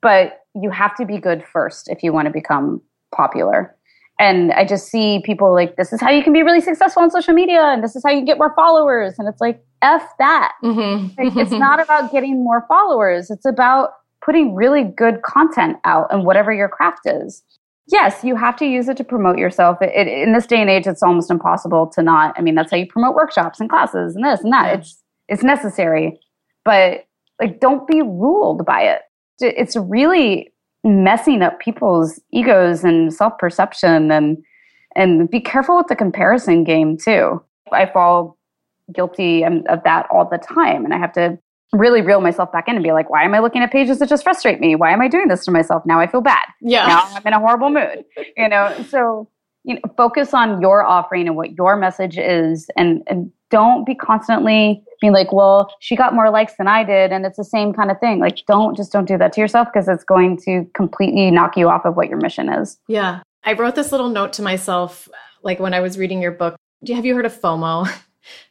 But 0.00 0.44
you 0.54 0.70
have 0.70 0.94
to 0.96 1.04
be 1.04 1.18
good 1.18 1.44
first 1.44 1.88
if 1.88 2.02
you 2.02 2.12
want 2.12 2.26
to 2.26 2.32
become 2.32 2.80
popular 3.14 3.75
and 4.18 4.52
I 4.52 4.64
just 4.64 4.88
see 4.88 5.20
people 5.24 5.52
like, 5.52 5.76
this 5.76 5.92
is 5.92 6.00
how 6.00 6.10
you 6.10 6.22
can 6.22 6.32
be 6.32 6.42
really 6.42 6.60
successful 6.60 7.02
on 7.02 7.10
social 7.10 7.34
media, 7.34 7.62
and 7.62 7.84
this 7.84 7.94
is 7.94 8.02
how 8.02 8.10
you 8.10 8.24
get 8.24 8.38
more 8.38 8.54
followers. 8.54 9.14
And 9.18 9.28
it's 9.28 9.40
like, 9.40 9.62
F 9.82 10.02
that. 10.18 10.52
Mm-hmm. 10.64 11.22
Like, 11.22 11.36
it's 11.36 11.50
not 11.58 11.82
about 11.82 12.10
getting 12.10 12.42
more 12.42 12.64
followers, 12.66 13.30
it's 13.30 13.44
about 13.44 13.90
putting 14.24 14.54
really 14.54 14.82
good 14.84 15.22
content 15.22 15.76
out 15.84 16.06
and 16.10 16.24
whatever 16.24 16.52
your 16.52 16.68
craft 16.68 17.00
is. 17.04 17.42
Yes, 17.88 18.24
you 18.24 18.34
have 18.34 18.56
to 18.56 18.66
use 18.66 18.88
it 18.88 18.96
to 18.96 19.04
promote 19.04 19.38
yourself. 19.38 19.80
It, 19.80 19.92
it, 19.94 20.08
in 20.08 20.32
this 20.32 20.46
day 20.46 20.60
and 20.60 20.68
age, 20.68 20.86
it's 20.88 21.02
almost 21.02 21.30
impossible 21.30 21.86
to 21.88 22.02
not. 22.02 22.34
I 22.36 22.42
mean, 22.42 22.56
that's 22.56 22.72
how 22.72 22.76
you 22.76 22.86
promote 22.86 23.14
workshops 23.14 23.60
and 23.60 23.70
classes 23.70 24.16
and 24.16 24.24
this 24.24 24.40
and 24.40 24.52
that. 24.52 24.66
Yeah. 24.66 24.78
It's 24.78 25.02
it's 25.28 25.42
necessary, 25.42 26.18
but 26.64 27.06
like, 27.40 27.60
don't 27.60 27.86
be 27.86 28.00
ruled 28.00 28.64
by 28.64 28.82
it. 28.82 29.02
It's 29.40 29.76
really 29.76 30.52
messing 30.86 31.42
up 31.42 31.58
people's 31.60 32.20
egos 32.32 32.84
and 32.84 33.12
self 33.12 33.36
perception 33.38 34.10
and 34.10 34.38
and 34.94 35.28
be 35.30 35.40
careful 35.40 35.76
with 35.76 35.88
the 35.88 35.96
comparison 35.96 36.64
game 36.64 36.96
too. 36.96 37.42
I 37.72 37.86
fall 37.86 38.38
guilty 38.94 39.44
of 39.44 39.82
that 39.84 40.06
all 40.10 40.26
the 40.28 40.38
time, 40.38 40.84
and 40.84 40.94
I 40.94 40.98
have 40.98 41.12
to 41.14 41.38
really 41.72 42.00
reel 42.00 42.20
myself 42.20 42.50
back 42.52 42.68
in 42.68 42.76
and 42.76 42.82
be 42.82 42.92
like, 42.92 43.10
why 43.10 43.24
am 43.24 43.34
I 43.34 43.40
looking 43.40 43.62
at 43.62 43.72
pages 43.72 43.98
that 43.98 44.08
just 44.08 44.22
frustrate 44.22 44.60
me? 44.60 44.76
Why 44.76 44.92
am 44.92 45.02
I 45.02 45.08
doing 45.08 45.28
this 45.28 45.44
to 45.44 45.50
myself? 45.50 45.84
Now 45.84 46.00
I 46.00 46.06
feel 46.06 46.20
bad. 46.20 46.44
Yeah. 46.62 46.86
Now 46.86 47.02
I'm 47.10 47.26
in 47.26 47.32
a 47.32 47.40
horrible 47.40 47.70
mood. 47.70 48.04
You 48.36 48.48
know, 48.48 48.74
so 48.88 49.28
you 49.64 49.74
know, 49.74 49.80
focus 49.96 50.32
on 50.32 50.60
your 50.60 50.84
offering 50.84 51.26
and 51.26 51.36
what 51.36 51.52
your 51.52 51.76
message 51.76 52.16
is 52.16 52.70
and, 52.76 53.02
and 53.08 53.32
don't 53.50 53.86
be 53.86 53.94
constantly 53.94 54.82
being 55.00 55.12
like, 55.12 55.32
well, 55.32 55.70
she 55.80 55.96
got 55.96 56.14
more 56.14 56.30
likes 56.30 56.54
than 56.56 56.68
I 56.68 56.84
did, 56.84 57.12
and 57.12 57.26
it's 57.26 57.36
the 57.36 57.44
same 57.44 57.72
kind 57.72 57.90
of 57.90 58.00
thing. 58.00 58.18
Like, 58.18 58.38
don't 58.46 58.76
just 58.76 58.92
don't 58.92 59.06
do 59.06 59.18
that 59.18 59.32
to 59.34 59.40
yourself 59.40 59.68
because 59.72 59.88
it's 59.88 60.04
going 60.04 60.38
to 60.44 60.66
completely 60.74 61.30
knock 61.30 61.56
you 61.56 61.68
off 61.68 61.84
of 61.84 61.96
what 61.96 62.08
your 62.08 62.18
mission 62.18 62.48
is. 62.48 62.78
Yeah. 62.88 63.20
I 63.44 63.52
wrote 63.52 63.74
this 63.74 63.92
little 63.92 64.08
note 64.08 64.32
to 64.34 64.42
myself, 64.42 65.08
like 65.42 65.60
when 65.60 65.74
I 65.74 65.80
was 65.80 65.98
reading 65.98 66.20
your 66.20 66.32
book. 66.32 66.56
Do 66.82 66.92
you, 66.92 66.96
have 66.96 67.06
you 67.06 67.14
heard 67.14 67.26
of 67.26 67.38
FOMO? 67.40 67.88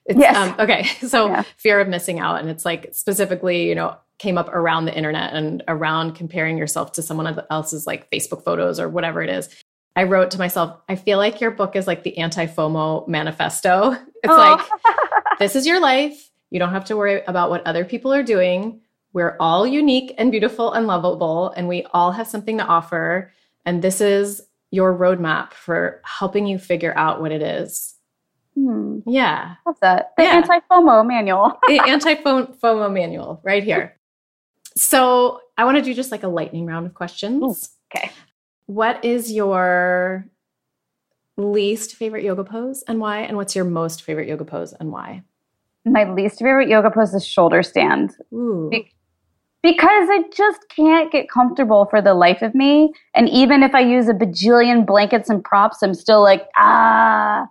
It's, 0.06 0.20
yes. 0.20 0.38
Um, 0.38 0.56
okay. 0.60 0.84
So 1.08 1.28
yeah. 1.28 1.44
fear 1.58 1.82
of 1.82 1.90
missing 1.90 2.20
out. 2.20 2.40
And 2.40 2.50
it's 2.50 2.64
like 2.64 2.90
specifically, 2.94 3.68
you 3.68 3.76
know, 3.76 3.98
came 4.20 4.38
up 4.38 4.48
around 4.50 4.86
the 4.86 4.96
internet 4.96 5.34
and 5.34 5.64
around 5.68 6.16
comparing 6.16 6.58
yourself 6.58 6.94
to 6.94 7.02
someone 7.02 7.42
else's 7.50 7.86
like 7.86 8.10
Facebook 8.10 8.44
photos 8.44 8.80
or 8.80 8.88
whatever 8.88 9.22
it 9.22 9.30
is. 9.30 9.50
I 9.96 10.04
wrote 10.04 10.32
to 10.32 10.38
myself, 10.38 10.78
I 10.90 10.96
feel 10.96 11.18
like 11.18 11.40
your 11.40 11.52
book 11.52 11.76
is 11.76 11.88
like 11.88 12.04
the 12.04 12.18
anti 12.18 12.46
FOMO 12.48 13.08
manifesto. 13.08 13.98
It's 14.26 14.34
oh. 14.34 14.38
like, 14.38 15.38
this 15.38 15.56
is 15.56 15.68
your 15.68 15.80
life. 15.80 16.32
You 16.50 16.58
don't 16.58 16.72
have 16.72 16.86
to 16.86 16.98
worry 16.98 17.22
about 17.28 17.52
what 17.52 17.68
other 17.68 17.86
people 17.86 18.12
are 18.12 18.24
doing. 18.24 18.82
We're 19.14 19.38
all 19.40 19.68
unique 19.68 20.16
and 20.18 20.32
beautiful 20.32 20.74
and 20.74 20.88
lovable, 20.88 21.52
and 21.52 21.68
we 21.68 21.86
all 21.94 22.12
have 22.12 22.28
something 22.28 22.58
to 22.58 22.66
offer. 22.66 23.32
And 23.66 23.84
this 23.84 24.02
is 24.02 24.42
your 24.72 24.98
roadmap 24.98 25.54
for 25.54 26.02
helping 26.04 26.48
you 26.48 26.58
figure 26.58 26.92
out 26.98 27.22
what 27.22 27.32
it 27.32 27.44
is. 27.44 27.94
Hmm. 28.56 29.00
Yeah. 29.06 29.56
What's 29.64 29.80
that? 29.82 30.14
The 30.18 30.24
yeah. 30.24 30.38
anti 30.38 30.60
FOMO 30.72 31.06
manual. 31.06 31.60
the 31.68 31.80
anti 31.88 32.16
FOMO 32.16 32.92
manual 32.92 33.42
right 33.44 33.64
here. 33.64 33.96
So 34.76 35.42
I 35.56 35.66
want 35.66 35.78
to 35.78 35.84
do 35.84 35.94
just 35.94 36.12
like 36.12 36.24
a 36.24 36.28
lightning 36.28 36.66
round 36.66 36.88
of 36.88 36.96
questions. 36.96 37.44
Ooh, 37.44 37.96
okay. 37.96 38.12
What 38.68 39.04
is 39.04 39.32
your 39.32 40.26
least 41.38 41.96
favorite 41.96 42.24
yoga 42.24 42.44
pose 42.44 42.84
and 42.88 43.00
why? 43.00 43.20
And 43.22 43.38
what's 43.38 43.56
your 43.56 43.66
most 43.66 44.02
favorite 44.02 44.28
yoga 44.28 44.46
pose 44.46 44.74
and 44.74 44.92
why? 44.92 45.24
My 45.86 46.12
least 46.12 46.40
favorite 46.40 46.70
yoga 46.70 46.90
pose 46.90 47.14
is 47.14 47.26
shoulder 47.26 47.62
stand. 47.62 48.16
Ooh. 48.34 48.70
Be- 48.72 48.92
because 49.62 50.08
I 50.12 50.24
just 50.36 50.60
can't 50.70 51.12
get 51.12 51.28
comfortable 51.28 51.88
for 51.90 52.00
the 52.00 52.14
life 52.14 52.44
of 52.44 52.54
me. 52.54 52.94
And 53.16 53.28
even 53.30 53.64
if 53.64 53.74
I 53.74 53.80
use 53.80 54.08
a 54.08 54.14
bajillion 54.14 54.86
blankets 54.86 55.28
and 55.28 55.44
props, 55.44 55.82
I'm 55.82 55.96
still 55.96 56.22
like, 56.22 56.44
ah. 56.56 57.48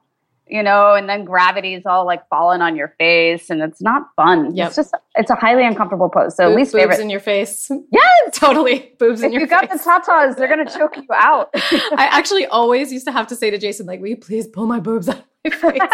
You 0.47 0.63
know, 0.63 0.95
and 0.95 1.09
then 1.09 1.25
gravity's 1.25 1.83
all 1.87 2.05
like 2.07 2.29
falling 2.29 2.61
on 2.61 2.77
your 2.77 2.95
face 2.99 3.49
and 3.51 3.63
it's 3.63 3.81
not 3.81 4.03
fun. 4.17 4.55
Yep. 4.55 4.67
It's 4.69 4.77
just, 4.77 4.95
it's 5.17 5.31
a 5.31 5.35
highly 5.35 5.65
uncomfortable 5.67 6.09
pose. 6.11 6.37
So 6.37 6.49
Boob- 6.49 6.57
least 6.57 6.73
boobs 6.73 6.83
favorite. 6.83 7.01
in 7.01 7.11
your 7.11 7.21
face. 7.21 7.71
yes! 7.93 8.39
totally. 8.39 8.93
Boobs 8.99 9.21
in 9.23 9.27
If 9.27 9.33
your 9.33 9.41
you 9.43 9.47
got 9.47 9.71
the 9.71 9.77
tatas, 9.79 10.37
they're 10.37 10.49
going 10.49 10.67
to 10.67 10.73
choke 10.73 10.97
you 10.97 11.07
out. 11.15 11.49
I 11.55 12.09
actually 12.13 12.47
always 12.47 12.93
used 12.93 13.07
to 13.07 13.13
have 13.13 13.27
to 13.29 13.37
say 13.37 13.51
to 13.51 13.59
Jason, 13.59 13.87
like, 13.87 14.01
will 14.01 14.09
you 14.09 14.17
please 14.17 14.47
pull 14.47 14.67
my 14.67 14.81
boobs 14.81 15.09
out 15.09 15.19
of 15.19 15.25
my 15.45 15.51
face? 15.51 15.81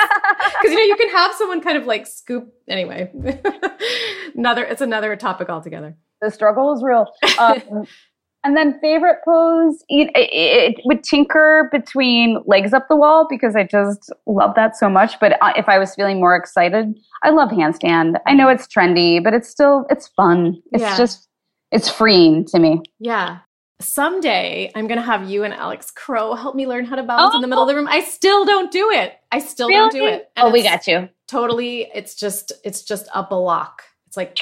Because 0.60 0.72
you 0.72 0.76
know, 0.76 0.84
you 0.84 0.96
can 0.96 1.08
have 1.10 1.32
someone 1.34 1.60
kind 1.62 1.78
of 1.78 1.86
like 1.86 2.06
scoop 2.06 2.52
anyway. 2.68 3.10
another 4.34 4.62
it's 4.64 4.80
another 4.82 5.16
topic 5.16 5.48
altogether. 5.48 5.96
the 6.20 6.30
struggle 6.30 6.74
is 6.74 6.82
real. 6.82 7.06
Um, 7.38 7.86
and 8.44 8.56
then 8.56 8.78
favorite 8.80 9.18
pose, 9.24 9.84
it, 9.88 10.10
it, 10.16 10.30
it 10.32 10.80
would 10.84 11.02
tinker 11.04 11.68
between 11.72 12.42
legs 12.46 12.72
up 12.72 12.88
the 12.88 12.96
wall 12.96 13.26
because 13.28 13.54
I 13.56 13.64
just 13.64 14.10
love 14.26 14.54
that 14.56 14.76
so 14.76 14.88
much. 14.88 15.20
But 15.20 15.32
uh, 15.42 15.52
if 15.56 15.68
I 15.68 15.78
was 15.78 15.94
feeling 15.94 16.18
more 16.20 16.34
excited, 16.36 16.94
I 17.22 17.30
love 17.30 17.50
handstand. 17.50 18.16
I 18.26 18.32
know 18.34 18.48
it's 18.48 18.66
trendy, 18.66 19.22
but 19.22 19.34
it's 19.34 19.48
still 19.48 19.86
it's 19.90 20.08
fun. 20.08 20.60
It's 20.72 20.82
Yeah. 20.82 20.96
just 20.96 21.28
it's 21.70 21.88
freeing 21.90 22.44
to 22.46 22.58
me. 22.58 22.80
Yeah. 22.98 23.38
Someday 23.80 24.70
I'm 24.74 24.86
gonna 24.86 25.00
have 25.02 25.28
you 25.28 25.42
and 25.42 25.54
Alex 25.54 25.90
Crow 25.90 26.34
help 26.34 26.54
me 26.54 26.66
learn 26.66 26.84
how 26.84 26.96
to 26.96 27.02
balance 27.02 27.34
in 27.34 27.40
the 27.40 27.46
middle 27.46 27.62
of 27.64 27.68
the 27.68 27.74
room. 27.74 27.88
I 27.88 28.00
still 28.00 28.44
don't 28.44 28.70
do 28.70 28.90
it. 28.90 29.14
I 29.32 29.38
still 29.38 29.68
don't 29.68 29.90
do 29.92 30.04
it. 30.06 30.30
And 30.36 30.48
Oh, 30.48 30.50
we 30.50 30.62
got 30.62 30.86
you. 30.86 31.08
totally 31.28 31.90
it's 31.94 32.14
just 32.14 32.52
it's 32.64 32.82
just 32.82 33.08
a 33.14 33.22
block. 33.22 33.82
It's 34.06 34.16
like 34.16 34.38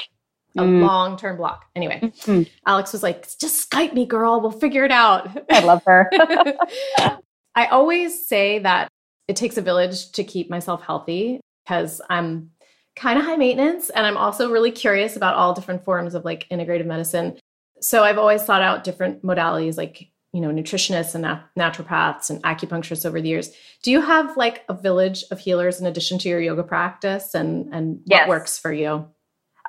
a 0.57 0.61
Mm. 0.61 0.85
long 0.85 1.17
term 1.17 1.37
block. 1.37 1.65
Anyway, 1.75 1.99
Mhm. 2.01 2.49
Alex 2.65 2.91
was 2.93 3.03
like, 3.03 3.27
just 3.39 3.69
Skype 3.69 3.93
me, 3.93 4.05
girl. 4.05 4.41
We'll 4.41 4.51
figure 4.51 4.83
it 4.83 4.91
out. 4.91 5.29
I 5.51 5.59
love 5.61 5.83
her. 5.85 6.09
I 7.55 7.65
always 7.67 8.27
say 8.27 8.59
that 8.59 8.87
it 9.27 9.35
takes 9.35 9.57
a 9.57 9.61
village 9.61 10.11
to 10.13 10.23
keep 10.23 10.49
myself 10.49 10.81
healthy 10.83 11.39
because 11.65 12.01
I'm 12.09 12.51
kind 12.95 13.19
of 13.19 13.25
high 13.25 13.35
maintenance 13.37 13.89
and 13.89 14.05
I'm 14.05 14.17
also 14.17 14.51
really 14.51 14.71
curious 14.71 15.15
about 15.15 15.35
all 15.35 15.53
different 15.53 15.83
forms 15.85 16.15
of 16.15 16.25
like 16.25 16.47
integrative 16.49 16.85
medicine. 16.85 17.37
So 17.81 18.03
I've 18.03 18.17
always 18.17 18.43
thought 18.43 18.61
out 18.61 18.83
different 18.83 19.23
modalities 19.23 19.77
like, 19.77 20.09
you 20.33 20.41
know, 20.41 20.49
nutritionists 20.49 21.15
and 21.15 21.21
nat- 21.23 21.43
naturopaths 21.57 22.29
and 22.29 22.41
acupuncturists 22.43 23.05
over 23.05 23.21
the 23.21 23.29
years. 23.29 23.51
Do 23.83 23.91
you 23.91 24.01
have 24.01 24.35
like 24.35 24.63
a 24.67 24.73
village 24.73 25.23
of 25.31 25.39
healers 25.39 25.79
in 25.79 25.87
addition 25.87 26.17
to 26.19 26.29
your 26.29 26.41
yoga 26.41 26.63
practice 26.63 27.33
and 27.35 27.73
and 27.73 28.01
Yes. 28.05 28.21
what 28.27 28.29
works 28.29 28.59
for 28.59 28.73
you? 28.73 29.07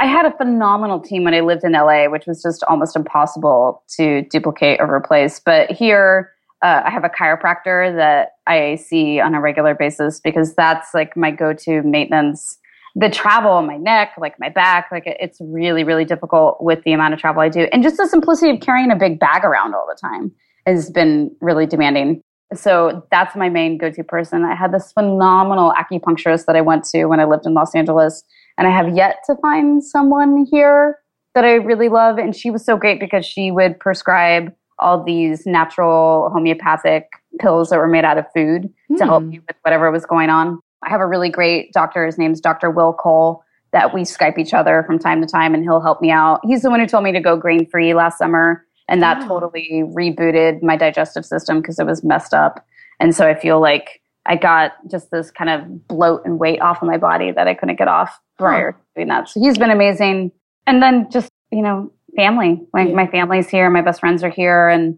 I 0.00 0.06
had 0.06 0.24
a 0.24 0.34
phenomenal 0.34 0.98
team 0.98 1.24
when 1.24 1.34
I 1.34 1.40
lived 1.40 1.62
in 1.62 1.72
LA, 1.72 2.06
which 2.06 2.26
was 2.26 2.42
just 2.42 2.64
almost 2.64 2.96
impossible 2.96 3.84
to 3.98 4.22
duplicate 4.22 4.80
or 4.80 4.92
replace. 4.92 5.38
But 5.38 5.70
here, 5.70 6.32
uh, 6.62 6.82
I 6.86 6.90
have 6.90 7.04
a 7.04 7.10
chiropractor 7.10 7.94
that 7.96 8.30
I 8.46 8.76
see 8.76 9.20
on 9.20 9.34
a 9.34 9.42
regular 9.42 9.74
basis 9.74 10.18
because 10.18 10.54
that's 10.54 10.94
like 10.94 11.18
my 11.18 11.30
go 11.30 11.52
to 11.52 11.82
maintenance. 11.82 12.56
The 12.96 13.10
travel 13.10 13.52
on 13.52 13.66
my 13.66 13.76
neck, 13.76 14.12
like 14.18 14.40
my 14.40 14.48
back, 14.48 14.88
like 14.90 15.02
it's 15.04 15.38
really, 15.38 15.84
really 15.84 16.06
difficult 16.06 16.62
with 16.62 16.82
the 16.84 16.92
amount 16.92 17.12
of 17.12 17.20
travel 17.20 17.42
I 17.42 17.50
do. 17.50 17.68
And 17.70 17.82
just 17.82 17.98
the 17.98 18.08
simplicity 18.08 18.50
of 18.52 18.60
carrying 18.60 18.90
a 18.90 18.96
big 18.96 19.20
bag 19.20 19.44
around 19.44 19.74
all 19.74 19.86
the 19.86 19.98
time 20.00 20.32
has 20.66 20.90
been 20.90 21.30
really 21.42 21.66
demanding. 21.66 22.22
So 22.54 23.06
that's 23.10 23.36
my 23.36 23.50
main 23.50 23.76
go 23.76 23.90
to 23.90 24.02
person. 24.02 24.44
I 24.44 24.54
had 24.54 24.72
this 24.72 24.92
phenomenal 24.92 25.74
acupuncturist 25.74 26.46
that 26.46 26.56
I 26.56 26.62
went 26.62 26.84
to 26.86 27.04
when 27.04 27.20
I 27.20 27.24
lived 27.24 27.44
in 27.44 27.52
Los 27.52 27.74
Angeles 27.74 28.24
and 28.60 28.68
I 28.68 28.70
have 28.76 28.94
yet 28.94 29.20
to 29.26 29.34
find 29.36 29.82
someone 29.82 30.46
here 30.50 30.98
that 31.34 31.44
I 31.44 31.54
really 31.54 31.88
love. 31.88 32.18
And 32.18 32.36
she 32.36 32.50
was 32.50 32.62
so 32.64 32.76
great 32.76 33.00
because 33.00 33.24
she 33.24 33.50
would 33.50 33.80
prescribe 33.80 34.52
all 34.78 35.02
these 35.02 35.46
natural 35.46 36.28
homeopathic 36.30 37.08
pills 37.38 37.70
that 37.70 37.78
were 37.78 37.88
made 37.88 38.04
out 38.04 38.18
of 38.18 38.26
food 38.34 38.68
to 38.98 39.04
help 39.04 39.22
Hmm. 39.24 39.32
you 39.32 39.42
with 39.48 39.56
whatever 39.62 39.90
was 39.90 40.04
going 40.04 40.28
on. 40.30 40.58
I 40.82 40.90
have 40.90 41.00
a 41.00 41.06
really 41.06 41.30
great 41.30 41.72
doctor. 41.72 42.04
His 42.04 42.18
name's 42.18 42.40
Dr. 42.40 42.70
Will 42.70 42.92
Cole 42.92 43.42
that 43.72 43.94
we 43.94 44.02
Skype 44.02 44.36
each 44.38 44.52
other 44.52 44.82
from 44.86 44.98
time 44.98 45.20
to 45.22 45.26
time 45.26 45.54
and 45.54 45.62
he'll 45.62 45.80
help 45.80 46.02
me 46.02 46.10
out. 46.10 46.40
He's 46.44 46.62
the 46.62 46.70
one 46.70 46.80
who 46.80 46.86
told 46.86 47.04
me 47.04 47.12
to 47.12 47.20
go 47.20 47.36
grain 47.36 47.66
free 47.66 47.94
last 47.94 48.18
summer. 48.18 48.64
And 48.88 49.00
that 49.02 49.20
Wow. 49.22 49.28
totally 49.28 49.84
rebooted 49.86 50.62
my 50.62 50.76
digestive 50.76 51.24
system 51.24 51.60
because 51.60 51.78
it 51.78 51.86
was 51.86 52.02
messed 52.04 52.34
up. 52.34 52.62
And 52.98 53.14
so 53.14 53.26
I 53.26 53.34
feel 53.34 53.60
like 53.60 53.99
I 54.26 54.36
got 54.36 54.72
just 54.90 55.10
this 55.10 55.30
kind 55.30 55.50
of 55.50 55.88
bloat 55.88 56.22
and 56.24 56.38
weight 56.38 56.60
off 56.60 56.82
of 56.82 56.88
my 56.88 56.98
body 56.98 57.32
that 57.32 57.48
I 57.48 57.54
couldn't 57.54 57.76
get 57.76 57.88
off 57.88 58.18
prior 58.38 58.72
to 58.72 58.78
doing 58.96 59.08
that. 59.08 59.28
So 59.28 59.40
he's 59.40 59.58
been 59.58 59.70
amazing. 59.70 60.30
And 60.66 60.82
then 60.82 61.10
just, 61.10 61.30
you 61.50 61.62
know, 61.62 61.90
family. 62.16 62.60
Like 62.74 62.88
Yeah. 62.88 62.94
my 62.94 63.06
family's 63.06 63.48
here, 63.48 63.70
my 63.70 63.80
best 63.82 64.00
friends 64.00 64.22
are 64.24 64.30
here 64.30 64.68
and 64.68 64.96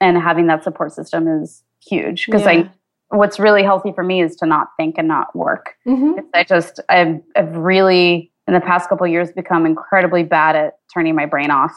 and 0.00 0.16
having 0.16 0.46
that 0.46 0.62
support 0.62 0.92
system 0.92 1.26
is 1.42 1.64
huge 1.84 2.26
because 2.26 2.42
Yeah. 2.42 2.50
I 2.50 2.70
what's 3.10 3.38
really 3.40 3.62
healthy 3.62 3.90
for 3.92 4.04
me 4.04 4.20
is 4.20 4.36
to 4.36 4.46
not 4.46 4.68
think 4.76 4.96
and 4.98 5.08
not 5.08 5.34
work. 5.34 5.74
Mhm. 5.86 6.24
I 6.34 6.44
just 6.44 6.78
I've, 6.90 7.20
I've 7.34 7.56
really 7.56 8.30
in 8.46 8.54
the 8.54 8.60
past 8.60 8.88
couple 8.88 9.06
of 9.06 9.10
years 9.12 9.32
become 9.32 9.64
incredibly 9.66 10.22
bad 10.24 10.56
at 10.56 10.78
turning 10.92 11.14
my 11.14 11.24
brain 11.26 11.50
off. 11.50 11.72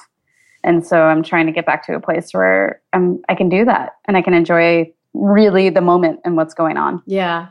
And 0.64 0.86
so 0.86 1.02
I'm 1.04 1.24
trying 1.24 1.46
to 1.48 1.52
get 1.52 1.66
back 1.66 1.86
to 1.88 1.96
a 1.96 2.00
place 2.02 2.34
where 2.34 2.82
I'm 2.94 3.22
I 3.30 3.36
can 3.36 3.48
do 3.50 3.64
that 3.66 3.96
and 4.08 4.18
I 4.18 4.22
can 4.22 4.34
enjoy 4.34 4.92
really 5.14 5.70
the 5.70 5.82
moment 5.82 6.22
and 6.26 6.36
what's 6.36 6.54
going 6.54 6.78
on. 6.78 7.02
Yeah. 7.06 7.50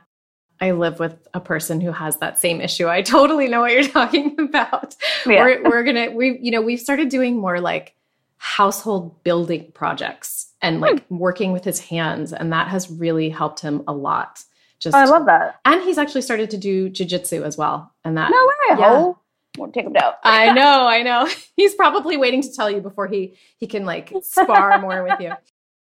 I 0.61 0.73
live 0.73 0.99
with 0.99 1.27
a 1.33 1.41
person 1.41 1.81
who 1.81 1.91
has 1.91 2.19
that 2.19 2.39
same 2.39 2.61
issue. 2.61 2.89
I 2.89 3.03
totally 3.03 3.49
know 3.49 3.61
what 3.61 3.73
you're 3.73 3.83
talking 3.89 4.39
about. 4.39 4.95
Yeah. 5.27 5.45
We're, 5.45 5.63
we're 5.63 5.85
gonna 5.85 6.11
we 6.11 6.39
you 6.41 6.51
know 6.51 6.61
we've 6.61 6.81
started 6.81 7.09
doing 7.09 7.39
more 7.39 7.61
like 7.61 7.95
household 8.37 9.23
building 9.23 9.71
projects 9.75 10.53
and 10.63 10.81
like 10.81 11.07
hmm. 11.07 11.19
working 11.19 11.53
with 11.53 11.65
his 11.65 11.81
hands, 11.81 12.33
and 12.33 12.53
that 12.53 12.69
has 12.69 12.91
really 12.91 13.31
helped 13.31 13.61
him 13.61 13.83
a 13.89 13.93
lot. 13.93 14.45
Just 14.79 14.97
Oh, 14.97 14.99
I 14.99 15.05
love 15.05 15.27
that. 15.27 15.61
and 15.65 15.83
he's 15.83 15.99
actually 15.99 16.23
started 16.23 16.51
to 16.51 16.59
do 16.59 16.91
jujitsu 16.91 17.43
as 17.43 17.57
well, 17.57 17.93
and 18.05 18.17
that 18.17 18.31
No 18.31 18.47
way. 18.47 18.81
Yeah. 18.81 19.13
Won't 19.59 19.75
take 19.75 19.85
him 19.85 19.93
down. 19.93 20.13
I 20.23 20.53
know, 20.53 20.87
I 20.87 21.03
know. 21.03 21.29
He's 21.57 21.75
probably 21.75 22.17
waiting 22.17 22.41
to 22.43 22.53
tell 22.53 22.71
you 22.71 22.81
before 22.81 23.09
he 23.09 23.35
he 23.57 23.67
can 23.67 23.85
like 23.85 24.13
spar 24.23 24.81
more 24.81 25.03
with 25.03 25.21
you. 25.21 25.33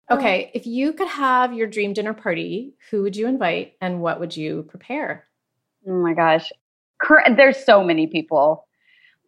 Okay, 0.10 0.52
if 0.54 0.66
you 0.66 0.94
could 0.94 1.08
have 1.10 1.54
your 1.54 1.68
dream 1.68 1.92
dinner 1.94 2.14
party, 2.14 2.74
who 2.90 3.04
would 3.04 3.16
you 3.16 3.28
invite 3.28 3.74
and 3.82 4.02
what 4.02 4.20
would 4.20 4.36
you 4.38 4.64
prepare? 4.70 5.26
Oh 5.88 6.02
my 6.02 6.14
gosh. 6.14 6.52
Cur- 7.02 7.26
there's 7.36 7.58
so 7.64 7.84
many 7.84 8.08
people, 8.08 8.66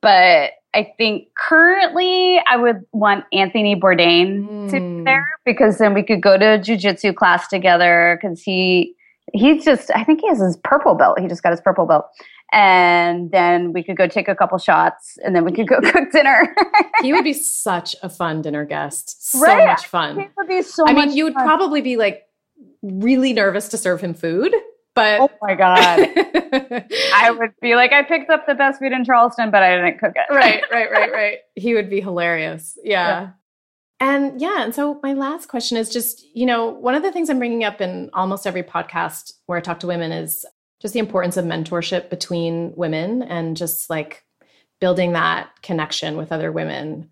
but 0.01 0.51
I 0.73 0.93
think 0.97 1.27
currently 1.38 2.39
I 2.49 2.55
would 2.57 2.86
want 2.93 3.25
Anthony 3.34 3.75
Bourdain 3.75 4.69
to 4.69 4.75
be 4.75 4.80
Mm. 4.80 5.05
there 5.05 5.25
because 5.45 5.80
then 5.80 5.93
we 5.93 6.03
could 6.03 6.21
go 6.21 6.38
to 6.38 6.45
a 6.55 6.59
jujitsu 6.59 7.13
class 7.15 7.47
together 7.47 8.17
because 8.21 8.41
he 8.41 8.95
he's 9.34 9.63
just 9.65 9.91
I 9.95 10.03
think 10.03 10.21
he 10.21 10.27
has 10.30 10.39
his 10.39 10.57
purple 10.63 10.95
belt. 10.95 11.19
He 11.19 11.27
just 11.27 11.43
got 11.43 11.51
his 11.51 11.61
purple 11.61 11.86
belt. 11.86 12.05
And 12.52 13.30
then 13.32 13.74
we 13.74 13.84
could 13.84 13.95
go 13.97 14.08
take 14.08 14.28
a 14.28 14.36
couple 14.36 14.58
shots 14.58 15.18
and 15.24 15.36
then 15.36 15.45
we 15.45 15.52
could 15.52 15.68
go 15.68 15.80
cook 15.84 16.12
dinner. 16.12 16.56
He 17.02 17.14
would 17.14 17.24
be 17.24 17.34
such 17.34 17.95
a 18.02 18.10
fun 18.10 18.41
dinner 18.41 18.66
guest. 18.66 19.32
So 19.32 19.39
Right? 19.41 19.68
much 19.68 19.86
fun. 19.88 20.20
it 20.20 20.32
would 20.38 20.47
be 20.47 20.62
so 20.64 20.84
I 20.88 20.93
mean, 20.93 21.12
you 21.16 21.26
would 21.26 21.34
fun. 21.36 21.45
probably 21.45 21.82
be 21.82 21.95
like 21.97 22.24
really 22.82 23.34
nervous 23.34 23.68
to 23.70 23.78
serve 23.78 24.02
him 24.02 24.14
food, 24.14 24.54
but 24.95 25.20
Oh 25.22 25.30
my 25.41 25.54
god. 25.56 26.00
I 27.14 27.32
would 27.38 27.52
be 27.62 27.76
like, 27.76 27.91
I 27.93 28.04
picked 28.04 28.30
up 28.32 28.47
the 28.47 28.56
best 28.56 28.80
food 28.80 28.91
in 28.91 29.06
Charleston, 29.06 29.52
but 29.52 29.62
I 29.62 29.76
didn't 29.76 30.00
cook 30.00 30.14
it. 30.16 30.34
right, 30.34 30.64
right, 30.72 30.89
right, 30.91 31.12
right. 31.12 31.38
He 31.56 31.76
would 31.76 31.89
be 31.89 32.02
hilarious. 32.02 32.78
Yeah. 32.84 33.32
And 34.02 34.39
yeah, 34.41 34.64
and 34.64 34.74
so 34.74 35.00
my 35.04 35.14
last 35.14 35.50
question 35.50 35.78
is 35.78 35.89
just, 35.89 36.26
you 36.34 36.45
know, 36.45 36.68
one 36.68 36.95
of 36.95 37.04
the 37.04 37.12
things 37.12 37.30
I'm 37.30 37.38
bringing 37.38 37.64
up 37.66 37.82
in 37.82 38.10
almost 38.14 38.47
every 38.47 38.64
podcast 38.64 39.34
where 39.45 39.58
I 39.58 39.62
talk 39.62 39.82
to 39.82 39.88
women 39.88 40.12
is 40.14 40.45
just 40.82 40.93
the 40.93 40.99
importance 40.99 41.38
of 41.38 41.45
mentorship 41.45 42.09
between 42.09 42.73
women 42.75 43.21
and 43.21 43.57
just 43.57 43.89
like 43.89 44.23
building 44.80 45.13
that 45.13 45.49
connection 45.61 46.17
with 46.17 46.32
other 46.32 46.51
women. 46.51 47.11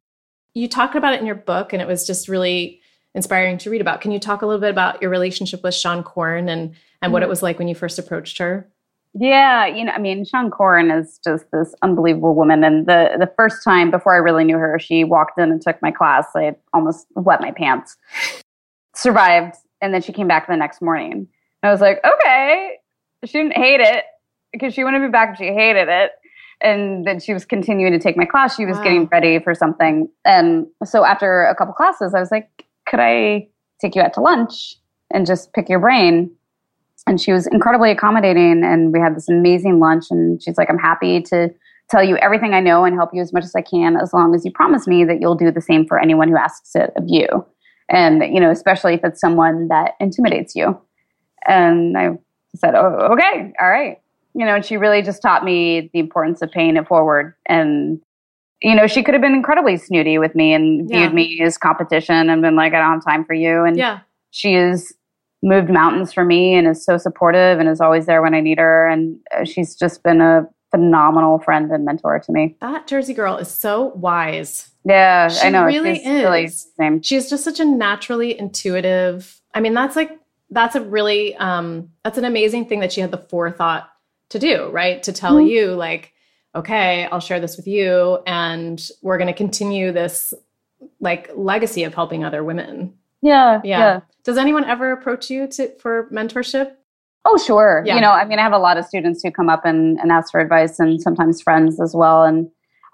You 0.54 0.68
talked 0.68 0.96
about 0.96 1.14
it 1.14 1.20
in 1.20 1.26
your 1.26 1.36
book 1.36 1.74
and 1.74 1.82
it 1.82 1.88
was 1.88 2.08
just 2.08 2.28
really 2.28 2.82
inspiring 3.14 3.58
to 3.60 3.70
read 3.70 3.82
about. 3.82 4.02
Can 4.02 4.12
you 4.12 4.20
talk 4.20 4.42
a 4.42 4.46
little 4.46 4.62
bit 4.62 4.70
about 4.70 5.02
your 5.02 5.12
relationship 5.12 5.64
with 5.64 5.76
Seane 5.76 6.04
Corn 6.04 6.50
and 6.50 6.76
and 7.02 7.14
what 7.14 7.22
it 7.22 7.26
mm-hmm. 7.26 7.30
was 7.30 7.44
like 7.44 7.60
when 7.60 7.68
you 7.68 7.76
first 7.76 8.00
approached 8.00 8.38
her? 8.38 8.68
Yeah, 9.14 9.66
you 9.66 9.84
know, 9.84 9.92
I 9.92 10.00
mean, 10.00 10.26
Seane 10.26 10.52
Corn 10.52 10.92
is 10.92 11.20
just 11.24 11.46
this 11.52 11.74
unbelievable 11.82 12.36
woman. 12.36 12.64
And 12.64 12.86
the 12.86 13.16
the 13.20 13.32
first 13.36 13.64
time 13.64 13.92
before 13.92 14.14
I 14.14 14.18
really 14.18 14.44
knew 14.44 14.58
her, 14.58 14.80
she 14.80 15.04
walked 15.04 15.40
in 15.40 15.52
and 15.52 15.62
took 15.62 15.82
my 15.82 15.92
class. 15.92 16.28
I 16.36 16.56
almost 16.74 17.08
wet 17.16 17.42
my 17.42 17.52
pants. 17.52 17.98
Survived, 18.96 19.56
and 19.82 19.94
then 19.94 20.02
she 20.02 20.12
came 20.12 20.28
back 20.28 20.48
the 20.48 20.56
next 20.56 20.82
morning. 20.82 21.28
I 21.64 21.72
was 21.72 21.82
like, 21.82 22.00
okay, 22.06 22.78
she 23.26 23.34
didn't 23.40 23.54
hate 23.58 23.80
it 23.80 24.04
because 24.54 24.74
she 24.74 24.84
wanted 24.84 25.00
to 25.00 25.08
be 25.08 25.12
back, 25.12 25.38
she 25.38 25.46
hated 25.46 25.88
it. 25.90 26.12
And 26.62 27.06
then 27.06 27.20
she 27.20 27.34
was 27.34 27.46
continuing 27.46 27.94
to 27.94 28.00
take 28.00 28.18
my 28.18 28.26
class. 28.26 28.56
She 28.56 28.66
was 28.66 28.78
Wow. 28.78 28.84
getting 28.84 29.06
ready 29.12 29.40
for 29.40 29.54
something. 29.54 30.10
And 30.26 30.66
so 30.84 31.06
after 31.06 31.44
a 31.44 31.56
couple 31.56 31.74
classes, 31.74 32.16
I 32.16 32.20
was 32.20 32.32
like, 32.32 32.50
could 32.88 33.00
I 33.00 33.48
take 33.80 33.96
you 33.96 34.02
out 34.02 34.14
to 34.14 34.22
lunch 34.22 34.76
and 35.14 35.26
just 35.28 35.54
pick 35.54 35.70
your 35.70 35.80
brain? 35.80 36.32
and 37.06 37.22
she 37.22 37.32
was 37.32 37.48
incredibly 37.48 37.90
accommodating 37.90 38.64
and 38.64 38.92
we 38.92 39.00
had 39.00 39.16
this 39.16 39.30
amazing 39.30 39.80
lunch 39.80 40.06
and 40.12 40.42
she's 40.44 40.58
like 40.58 40.70
i'm 40.70 40.78
happy 40.78 41.22
to 41.22 41.48
tell 41.90 42.04
you 42.04 42.18
everything 42.18 42.54
i 42.54 42.60
know 42.60 42.84
and 42.84 42.96
help 42.96 43.12
you 43.14 43.22
as 43.22 43.32
much 43.32 43.44
as 43.44 43.56
i 43.56 43.62
can 43.62 43.96
as 43.98 44.14
long 44.14 44.36
as 44.36 44.44
you 44.44 44.52
promise 44.52 44.88
me 44.88 45.06
that 45.06 45.22
you'll 45.22 45.36
do 45.36 45.50
the 45.52 45.62
same 45.62 45.86
for 45.88 46.00
anyone 46.00 46.28
who 46.28 46.36
asks 46.36 46.76
it 46.76 46.92
of 46.98 47.04
you 47.08 47.28
and 47.90 48.24
you 48.34 48.42
know 48.42 48.52
especially 48.52 48.94
if 48.96 49.00
it's 49.04 49.22
someone 49.22 49.68
that 49.70 49.94
intimidates 50.00 50.56
you 50.56 50.78
and 51.48 51.98
i 51.98 52.10
said, 52.56 52.76
"Oh, 52.76 53.10
okay, 53.14 53.54
all 53.62 53.70
right." 53.70 54.00
You 54.34 54.46
know, 54.46 54.56
and 54.56 54.66
she 54.66 54.78
really 54.78 55.02
just 55.02 55.22
taught 55.22 55.44
me 55.44 55.90
the 55.94 56.00
importance 56.00 56.42
of 56.42 56.52
paying 56.52 56.78
it 56.78 56.88
forward. 56.88 57.34
And 57.46 58.00
you 58.62 58.74
know, 58.76 58.88
she 58.88 59.04
could 59.04 59.14
have 59.14 59.22
been 59.22 59.36
incredibly 59.36 59.78
snooty 59.78 60.18
with 60.18 60.34
me 60.34 60.52
and 60.54 60.90
Yeah. 60.90 61.02
viewed 61.02 61.14
me 61.14 61.42
as 61.44 61.58
competition 61.60 62.30
and 62.30 62.42
been 62.42 62.56
like, 62.56 62.74
"I 62.74 62.80
don't 62.80 62.94
have 62.94 63.04
time 63.06 63.24
for 63.26 63.34
you." 63.36 63.64
And 63.64 63.78
Yeah. 63.78 64.00
she 64.32 64.54
has 64.54 64.92
moved 65.44 65.70
mountains 65.70 66.12
for 66.12 66.26
me 66.26 66.56
and 66.56 66.68
is 66.68 66.84
so 66.84 66.98
supportive 66.98 67.60
and 67.60 67.70
is 67.70 67.80
always 67.80 68.08
there 68.08 68.22
when 68.24 68.34
I 68.34 68.42
need 68.42 68.58
her. 68.58 68.88
And 68.88 69.20
uh, 69.38 69.44
she's 69.44 69.76
just 69.76 70.02
been 70.02 70.22
a 70.22 70.48
phenomenal 70.72 71.38
friend 71.40 71.72
and 71.72 71.86
mentor 71.86 72.18
to 72.20 72.32
me. 72.32 72.56
That 72.60 72.88
Jersey 72.88 73.14
girl 73.14 73.38
is 73.38 73.48
so 73.48 73.92
wise. 73.96 74.72
Yeah, 74.84 75.28
She 75.30 75.48
I 75.48 75.50
know. 75.52 75.66
really 75.66 75.96
she's 76.00 76.08
really 76.08 76.44
is. 76.46 76.68
same. 76.80 77.02
She's 77.04 77.30
just 77.30 77.44
such 77.44 77.60
a 77.60 77.66
naturally 77.66 78.38
intuitive. 78.40 79.40
I 79.54 79.60
mean, 79.60 79.76
that's 79.76 79.96
like 79.96 80.18
that's 80.50 80.76
a 80.76 80.82
really 80.82 81.36
um 81.36 81.90
that's 82.04 82.18
an 82.18 82.26
amazing 82.26 82.66
thing 82.68 82.80
that 82.80 82.92
she 82.94 83.02
had 83.02 83.12
the 83.12 83.18
forethought 83.18 83.90
to 84.30 84.40
do, 84.40 84.70
right? 84.70 85.02
To 85.04 85.12
tell 85.14 85.36
Mhm. 85.36 85.50
you 85.50 85.68
like, 85.74 86.14
okay, 86.56 87.06
I'll 87.12 87.20
share 87.20 87.40
this 87.40 87.58
with 87.58 87.68
you 87.68 88.20
and 88.26 88.82
we're 89.02 89.18
going 89.18 89.28
to 89.28 89.34
continue 89.34 89.92
this 89.92 90.34
like 91.00 91.30
legacy 91.36 91.84
of 91.84 91.94
helping 91.94 92.24
other 92.24 92.44
women. 92.44 92.94
Yeah, 93.22 93.62
Yeah. 93.64 93.80
yeah. 93.80 94.00
Does 94.24 94.38
anyone 94.38 94.64
ever 94.66 94.92
approach 94.92 95.30
you 95.30 95.48
to 95.48 95.70
for 95.80 96.08
mentorship? 96.12 96.74
Oh, 97.26 97.38
sure. 97.38 97.84
Yeah. 97.86 97.96
You 97.96 98.02
know, 98.02 98.12
I 98.12 98.26
mean, 98.26 98.40
I 98.40 98.42
have 98.42 98.54
a 98.54 98.58
lot 98.58 98.78
of 98.78 98.86
students 98.86 99.22
who 99.24 99.32
come 99.32 99.50
up 99.50 99.66
and, 99.66 100.00
and 100.00 100.12
ask 100.12 100.32
for 100.32 100.40
advice, 100.40 100.80
and 100.80 101.02
sometimes 101.02 101.42
friends 101.42 101.80
as 101.82 101.94
well. 101.96 102.24
And 102.24 102.50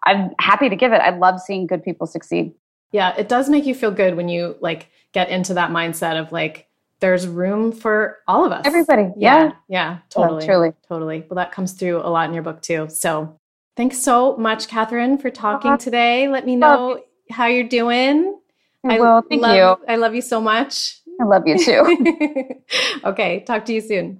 I'm 0.05 0.31
happy 0.39 0.69
to 0.69 0.75
give 0.75 0.91
it. 0.91 1.01
I 1.01 1.11
love 1.11 1.39
seeing 1.39 1.67
good 1.67 1.83
people 1.83 2.07
succeed. 2.07 2.53
Yeah, 2.91 3.13
it 3.17 3.27
does 3.29 3.49
make 3.49 3.65
you 3.65 3.75
feel 3.75 3.91
good 3.91 4.15
when 4.15 4.29
you 4.29 4.55
like 4.59 4.89
get 5.13 5.29
into 5.29 5.53
that 5.55 5.69
mindset 5.71 6.19
of 6.19 6.31
like 6.31 6.67
there's 6.99 7.27
room 7.27 7.71
for 7.71 8.19
all 8.27 8.45
of 8.45 8.51
us. 8.51 8.61
Everybody. 8.65 9.11
Yeah. 9.17 9.43
Yeah. 9.43 9.51
Yeah, 9.67 9.97
totally. 10.09 10.45
truly. 10.45 10.71
Totally. 10.87 11.25
Well, 11.29 11.35
that 11.35 11.51
comes 11.51 11.73
through 11.73 11.97
a 11.99 12.07
lot 12.09 12.27
in 12.29 12.33
your 12.33 12.43
book 12.43 12.61
too. 12.61 12.87
So 12.89 13.39
thanks 13.75 13.97
so 13.99 14.37
much, 14.37 14.67
Kathryn, 14.67 15.21
for 15.21 15.29
talking 15.29 15.71
Uh-huh. 15.71 15.77
today. 15.77 16.27
Let 16.27 16.45
me 16.45 16.55
know 16.55 17.01
how 17.29 17.47
you're 17.47 17.67
doing. 17.67 18.39
well, 18.83 19.21
thank 19.29 19.41
love, 19.41 19.55
you. 19.79 19.85
I 19.87 19.95
love 19.97 20.15
you 20.15 20.21
so 20.21 20.39
much. 20.41 20.99
I 21.21 21.25
love 21.25 21.43
you 21.45 21.57
too. 21.57 22.61
okay, 23.05 23.41
talk 23.41 23.65
to 23.65 23.73
you 23.73 23.81
soon. 23.81 24.19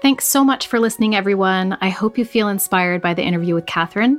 Thanks 0.00 0.26
so 0.26 0.42
much 0.42 0.66
for 0.66 0.80
listening, 0.80 1.14
everyone. 1.14 1.78
I 1.80 1.88
hope 1.88 2.18
you 2.18 2.24
feel 2.24 2.48
inspired 2.48 3.00
by 3.00 3.14
the 3.14 3.22
interview 3.22 3.54
with 3.54 3.66
Kathryn. 3.66 4.18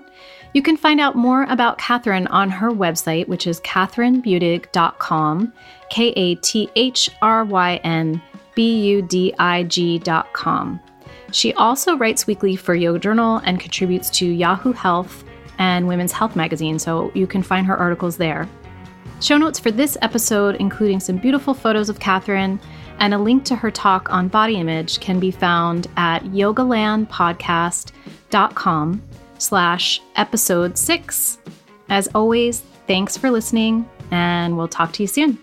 You 0.53 0.61
can 0.61 0.77
find 0.77 0.99
out 0.99 1.15
more 1.15 1.47
about 1.49 1.79
Kathryn 1.79 2.27
on 2.29 2.51
her 2.51 2.69
website, 2.69 3.27
which 3.27 3.47
is 3.47 3.59
kathrynbudig.com, 3.61 5.53
K 5.89 6.09
A 6.09 6.35
T 6.35 6.69
H 6.75 7.09
R 7.23 7.43
Y 7.43 7.77
N 7.83 8.21
B 8.53 8.79
U 8.89 9.01
D 9.01 9.33
I 9.39 9.63
G.com. 9.63 10.79
She 11.31 11.55
also 11.55 11.97
writes 11.97 12.27
weekly 12.27 12.55
for 12.55 12.75
Yoga 12.75 12.99
Journal 12.99 13.37
and 13.37 13.59
contributes 13.59 14.11
to 14.11 14.27
Yahoo 14.27 14.73
Health 14.73 15.23
and 15.57 15.87
Women's 15.87 16.11
Health 16.11 16.35
magazine, 16.35 16.77
so 16.77 17.11
you 17.15 17.25
can 17.25 17.41
find 17.41 17.65
her 17.65 17.75
articles 17.75 18.17
there. 18.17 18.47
Show 19.21 19.39
notes 19.39 19.57
for 19.57 19.71
this 19.71 19.97
episode, 20.03 20.57
including 20.57 20.99
some 20.99 21.17
beautiful 21.17 21.55
photos 21.55 21.89
of 21.89 21.97
Kathryn 21.97 22.59
and 22.99 23.15
a 23.15 23.17
link 23.17 23.43
to 23.45 23.55
her 23.55 23.71
talk 23.71 24.11
on 24.11 24.27
body 24.27 24.57
image, 24.57 24.99
can 24.99 25.19
be 25.19 25.31
found 25.31 25.87
at 25.97 26.25
yogalandpodcast.com 26.25 29.01
slash 29.37 30.01
episode 30.15 30.77
six. 30.77 31.37
As 31.89 32.07
always, 32.15 32.61
thanks 32.87 33.17
for 33.17 33.29
listening, 33.29 33.89
and 34.11 34.57
we'll 34.57 34.67
talk 34.67 34.91
to 34.93 35.03
you 35.03 35.07
soon. 35.07 35.37